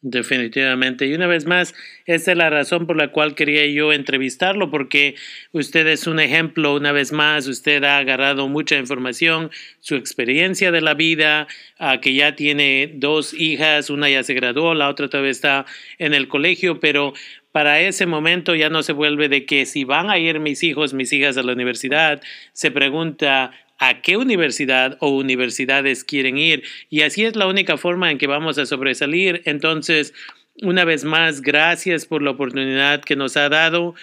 Definitivamente. 0.00 1.06
Y 1.06 1.14
una 1.14 1.26
vez 1.26 1.44
más, 1.44 1.74
esa 2.06 2.30
es 2.30 2.38
la 2.38 2.50
razón 2.50 2.86
por 2.86 2.96
la 2.96 3.10
cual 3.10 3.34
quería 3.34 3.66
yo 3.66 3.92
entrevistarlo, 3.92 4.70
porque 4.70 5.16
usted 5.50 5.88
es 5.88 6.06
un 6.06 6.20
ejemplo, 6.20 6.76
una 6.76 6.92
vez 6.92 7.10
más, 7.10 7.48
usted 7.48 7.82
ha 7.82 7.98
agarrado 7.98 8.46
mucha 8.46 8.76
información, 8.76 9.50
su 9.80 9.96
experiencia 9.96 10.70
de 10.70 10.82
la 10.82 10.94
vida, 10.94 11.48
uh, 11.80 11.98
que 12.00 12.14
ya 12.14 12.36
tiene 12.36 12.92
dos 12.94 13.34
hijas, 13.34 13.90
una 13.90 14.08
ya 14.08 14.22
se 14.22 14.34
graduó, 14.34 14.72
la 14.74 14.88
otra 14.88 15.08
todavía 15.08 15.32
está 15.32 15.66
en 15.98 16.14
el 16.14 16.28
colegio, 16.28 16.78
pero 16.78 17.12
para 17.50 17.80
ese 17.80 18.06
momento 18.06 18.54
ya 18.54 18.70
no 18.70 18.84
se 18.84 18.92
vuelve 18.92 19.28
de 19.28 19.46
que 19.46 19.66
si 19.66 19.82
van 19.82 20.10
a 20.10 20.18
ir 20.18 20.38
mis 20.38 20.62
hijos, 20.62 20.94
mis 20.94 21.12
hijas 21.12 21.36
a 21.38 21.42
la 21.42 21.54
universidad, 21.54 22.22
se 22.52 22.70
pregunta, 22.70 23.50
a 23.78 24.00
qué 24.02 24.16
universidad 24.16 24.96
o 25.00 25.10
universidades 25.10 26.04
quieren 26.04 26.36
ir. 26.36 26.62
Y 26.90 27.02
así 27.02 27.24
es 27.24 27.36
la 27.36 27.46
única 27.46 27.76
forma 27.76 28.10
en 28.10 28.18
que 28.18 28.26
vamos 28.26 28.58
a 28.58 28.66
sobresalir. 28.66 29.42
Entonces, 29.44 30.12
una 30.60 30.84
vez 30.84 31.04
más, 31.04 31.40
gracias 31.40 32.04
por 32.04 32.22
la 32.22 32.32
oportunidad 32.32 33.02
que 33.02 33.16
nos 33.16 33.36
ha 33.36 33.48
dado. 33.48 33.94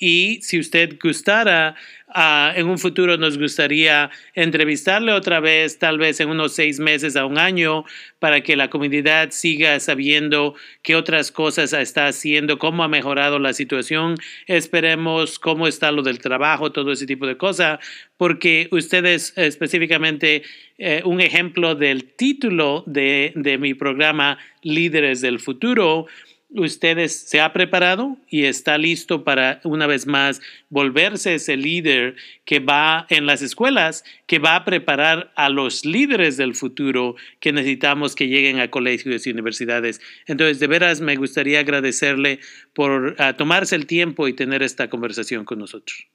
y 0.00 0.40
si 0.42 0.58
usted 0.58 0.98
gustara, 1.00 1.76
uh, 2.14 2.56
en 2.58 2.68
un 2.68 2.78
futuro 2.78 3.16
nos 3.16 3.38
gustaría 3.38 4.10
entrevistarle 4.34 5.12
otra 5.12 5.40
vez, 5.40 5.78
tal 5.78 5.98
vez 5.98 6.20
en 6.20 6.28
unos 6.28 6.54
seis 6.54 6.78
meses 6.78 7.16
a 7.16 7.26
un 7.26 7.38
año, 7.38 7.84
para 8.18 8.42
que 8.42 8.56
la 8.56 8.70
comunidad 8.70 9.30
siga 9.30 9.78
sabiendo 9.80 10.54
qué 10.82 10.96
otras 10.96 11.30
cosas 11.30 11.72
está 11.72 12.06
haciendo, 12.06 12.58
cómo 12.58 12.84
ha 12.84 12.88
mejorado 12.88 13.38
la 13.38 13.52
situación. 13.52 14.16
Esperemos 14.46 15.38
cómo 15.38 15.66
está 15.66 15.92
lo 15.92 16.02
del 16.02 16.18
trabajo, 16.20 16.72
todo 16.72 16.92
ese 16.92 17.06
tipo 17.06 17.26
de 17.26 17.36
cosas, 17.36 17.78
porque 18.16 18.68
ustedes 18.70 19.32
específicamente 19.36 20.42
eh, 20.78 21.02
un 21.04 21.20
ejemplo 21.20 21.74
del 21.74 22.04
título 22.04 22.82
de, 22.86 23.32
de 23.36 23.58
mi 23.58 23.74
programa 23.74 24.38
Líderes 24.62 25.20
del 25.20 25.38
Futuro 25.38 26.06
ustedes 26.54 27.28
se 27.28 27.40
ha 27.40 27.52
preparado 27.52 28.16
y 28.28 28.46
está 28.46 28.78
listo 28.78 29.24
para 29.24 29.60
una 29.64 29.86
vez 29.86 30.06
más 30.06 30.40
volverse 30.68 31.34
ese 31.34 31.56
líder 31.56 32.14
que 32.44 32.60
va 32.60 33.06
en 33.08 33.26
las 33.26 33.42
escuelas, 33.42 34.04
que 34.26 34.38
va 34.38 34.56
a 34.56 34.64
preparar 34.64 35.32
a 35.34 35.48
los 35.48 35.84
líderes 35.84 36.36
del 36.36 36.54
futuro 36.54 37.16
que 37.40 37.52
necesitamos 37.52 38.14
que 38.14 38.28
lleguen 38.28 38.60
a 38.60 38.70
colegios 38.70 39.26
y 39.26 39.30
universidades. 39.30 40.00
Entonces, 40.26 40.60
de 40.60 40.66
veras 40.66 41.00
me 41.00 41.16
gustaría 41.16 41.60
agradecerle 41.60 42.40
por 42.74 43.16
ah, 43.18 43.32
tomarse 43.32 43.74
el 43.74 43.86
tiempo 43.86 44.28
y 44.28 44.34
tener 44.34 44.62
esta 44.62 44.88
conversación 44.88 45.44
con 45.44 45.58
nosotros. 45.58 46.06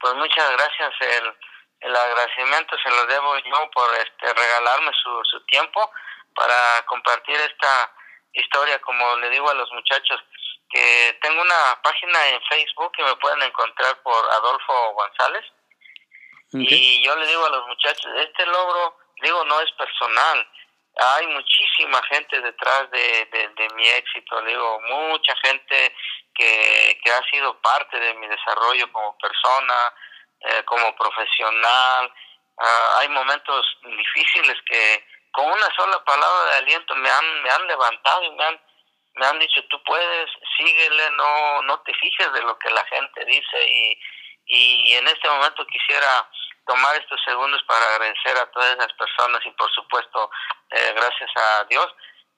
Pues 0.00 0.14
muchas 0.14 0.50
gracias. 0.52 0.92
El, 1.00 1.88
el 1.88 1.96
agradecimiento 1.96 2.76
se 2.82 2.90
lo 2.90 3.06
debo 3.06 3.36
yo 3.38 3.70
por 3.72 3.94
este, 3.94 4.34
regalarme 4.34 4.90
su, 5.02 5.10
su 5.24 5.44
tiempo 5.46 5.90
para 6.34 6.84
compartir 6.86 7.36
esta 7.36 7.92
historia, 8.40 8.78
como 8.80 9.16
le 9.16 9.30
digo 9.30 9.48
a 9.50 9.54
los 9.54 9.70
muchachos, 9.72 10.20
que 10.70 11.18
tengo 11.22 11.40
una 11.40 11.80
página 11.82 12.28
en 12.28 12.40
Facebook 12.42 12.92
que 12.92 13.04
me 13.04 13.16
pueden 13.16 13.42
encontrar 13.42 14.00
por 14.02 14.30
Adolfo 14.30 14.92
González. 14.94 15.44
Y 16.52 17.04
yo 17.04 17.14
le 17.16 17.26
digo 17.26 17.44
a 17.44 17.50
los 17.50 17.66
muchachos, 17.66 18.10
este 18.16 18.46
logro, 18.46 18.96
digo, 19.20 19.44
no 19.44 19.60
es 19.60 19.70
personal. 19.72 20.48
Hay 20.96 21.26
muchísima 21.28 22.02
gente 22.04 22.40
detrás 22.40 22.90
de, 22.90 23.26
de, 23.26 23.68
mi 23.74 23.86
éxito, 23.86 24.40
digo, 24.42 24.80
mucha 24.88 25.34
gente 25.44 25.94
que, 26.34 26.98
que 27.04 27.10
ha 27.12 27.22
sido 27.30 27.60
parte 27.60 28.00
de 28.00 28.14
mi 28.14 28.26
desarrollo 28.26 28.90
como 28.92 29.16
persona, 29.18 29.92
eh, 30.40 30.62
como 30.64 30.94
profesional. 30.96 32.12
Ah, 32.58 32.96
hay 32.98 33.08
momentos 33.10 33.66
difíciles 33.82 34.56
que, 34.66 35.04
con 35.32 35.46
una 35.46 35.68
sola 35.76 36.02
palabra 36.04 36.50
de 36.50 36.56
aliento 36.58 36.94
me 36.96 37.10
han, 37.10 37.42
me 37.42 37.50
han 37.50 37.66
levantado 37.66 38.22
y 38.24 38.30
me 38.32 38.44
han, 38.44 38.60
me 39.14 39.26
han 39.26 39.38
dicho, 39.38 39.60
tú 39.68 39.82
puedes, 39.84 40.30
síguele, 40.56 41.10
no, 41.12 41.62
no 41.62 41.80
te 41.80 41.92
fijes 41.94 42.32
de 42.32 42.42
lo 42.42 42.58
que 42.58 42.70
la 42.70 42.84
gente 42.86 43.24
dice 43.24 43.68
y, 43.68 43.98
y 44.46 44.94
en 44.94 45.06
este 45.06 45.28
momento 45.28 45.66
quisiera 45.66 46.28
tomar 46.66 46.94
estos 46.96 47.20
segundos 47.24 47.62
para 47.66 47.84
agradecer 47.94 48.36
a 48.36 48.50
todas 48.50 48.76
esas 48.76 48.92
personas 48.92 49.40
y 49.44 49.50
por 49.52 49.72
supuesto 49.74 50.30
eh, 50.70 50.92
gracias 50.94 51.30
a 51.34 51.64
Dios 51.64 51.86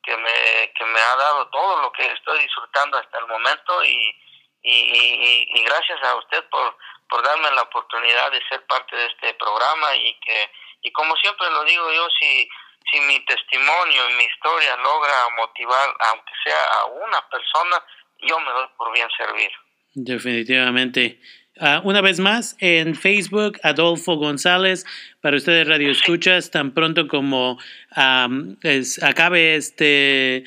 que 0.03 0.16
me, 0.16 0.72
que 0.74 0.84
me 0.84 1.01
ha 1.01 1.16
dado 1.16 1.49
todo 1.49 1.82
lo 1.82 1.93
que 1.93 2.07
estoy 2.07 2.38
disfrutando 2.41 2.97
hasta 2.97 3.18
el 3.18 3.26
momento 3.26 3.84
y, 3.84 4.16
y, 4.62 4.72
y, 4.72 5.49
y 5.53 5.64
gracias 5.64 6.03
a 6.05 6.14
usted 6.16 6.49
por, 6.49 6.76
por 7.09 7.22
darme 7.22 7.51
la 7.51 7.62
oportunidad 7.62 8.30
de 8.30 8.43
ser 8.49 8.64
parte 8.66 8.97
de 8.97 9.07
este 9.07 9.34
programa 9.34 9.95
y 9.97 10.14
que 10.20 10.51
y 10.82 10.93
como 10.93 11.14
siempre 11.16 11.51
lo 11.51 11.64
digo 11.64 11.93
yo 11.93 12.09
si 12.18 12.49
si 12.90 13.00
mi 13.00 13.24
testimonio 13.24 14.10
y 14.10 14.14
mi 14.14 14.24
historia 14.24 14.76
logra 14.76 15.28
motivar, 15.36 15.88
aunque 16.08 16.32
sea 16.44 16.64
a 16.80 16.84
una 16.86 17.28
persona, 17.30 17.76
yo 18.22 18.38
me 18.40 18.50
doy 18.50 18.66
por 18.76 18.92
bien 18.92 19.08
servir. 19.16 19.50
Definitivamente. 19.94 21.20
Uh, 21.60 21.86
una 21.86 22.00
vez 22.00 22.18
más, 22.18 22.56
en 22.60 22.94
Facebook, 22.94 23.58
Adolfo 23.62 24.16
González, 24.16 24.86
para 25.20 25.36
ustedes 25.36 25.68
Radio 25.68 25.90
Escuchas, 25.90 26.50
tan 26.50 26.72
pronto 26.72 27.06
como 27.06 27.58
um, 27.96 28.56
es, 28.62 29.02
acabe 29.02 29.56
este 29.56 30.44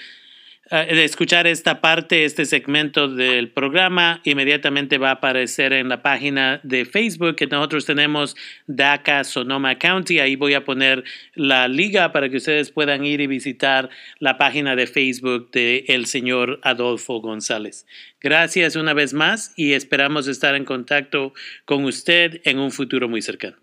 de 0.73 1.03
escuchar 1.03 1.45
esta 1.45 1.81
parte, 1.81 2.25
este 2.25 2.45
segmento 2.45 3.07
del 3.07 3.51
programa, 3.51 4.21
inmediatamente 4.23 4.97
va 4.97 5.09
a 5.09 5.13
aparecer 5.13 5.71
en 5.71 5.87
la 5.87 6.01
página 6.01 6.59
de 6.63 6.85
Facebook 6.85 7.35
que 7.35 7.45
nosotros 7.45 7.85
tenemos 7.85 8.35
DACA 8.65 9.23
Sonoma 9.23 9.77
County. 9.77 10.19
Ahí 10.19 10.35
voy 10.35 10.55
a 10.55 10.65
poner 10.65 11.03
la 11.35 11.67
liga 11.67 12.11
para 12.11 12.27
que 12.27 12.37
ustedes 12.37 12.71
puedan 12.71 13.05
ir 13.05 13.21
y 13.21 13.27
visitar 13.27 13.91
la 14.17 14.39
página 14.39 14.75
de 14.75 14.87
Facebook 14.87 15.51
de 15.51 15.85
el 15.89 16.07
señor 16.07 16.59
Adolfo 16.63 17.19
González. 17.19 17.85
Gracias 18.19 18.75
una 18.75 18.95
vez 18.95 19.13
más 19.13 19.53
y 19.55 19.73
esperamos 19.73 20.27
estar 20.27 20.55
en 20.55 20.65
contacto 20.65 21.33
con 21.65 21.85
usted 21.85 22.41
en 22.45 22.57
un 22.57 22.71
futuro 22.71 23.07
muy 23.07 23.21
cercano. 23.21 23.57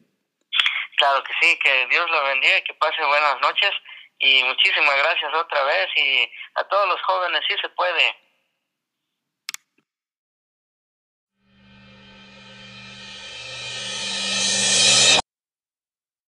Claro 0.97 1.25
que 1.25 1.33
sí, 1.41 1.59
que 1.61 1.89
Dios 1.91 2.09
lo 2.09 2.23
bendiga 2.29 2.57
y 2.57 2.63
que 2.63 2.75
pase 2.75 3.05
buenas 3.05 3.41
noches 3.43 3.71
y 4.21 4.45
muchísimas 4.45 4.97
gracias 5.03 5.35
otra 5.35 5.65
vez 5.65 5.89
y 5.97 6.31
a 6.55 6.65
todos 6.65 6.89
los 6.89 7.03
jóvenes, 7.03 7.41
sí 7.49 7.55
se 7.61 7.69
puede. 7.71 8.30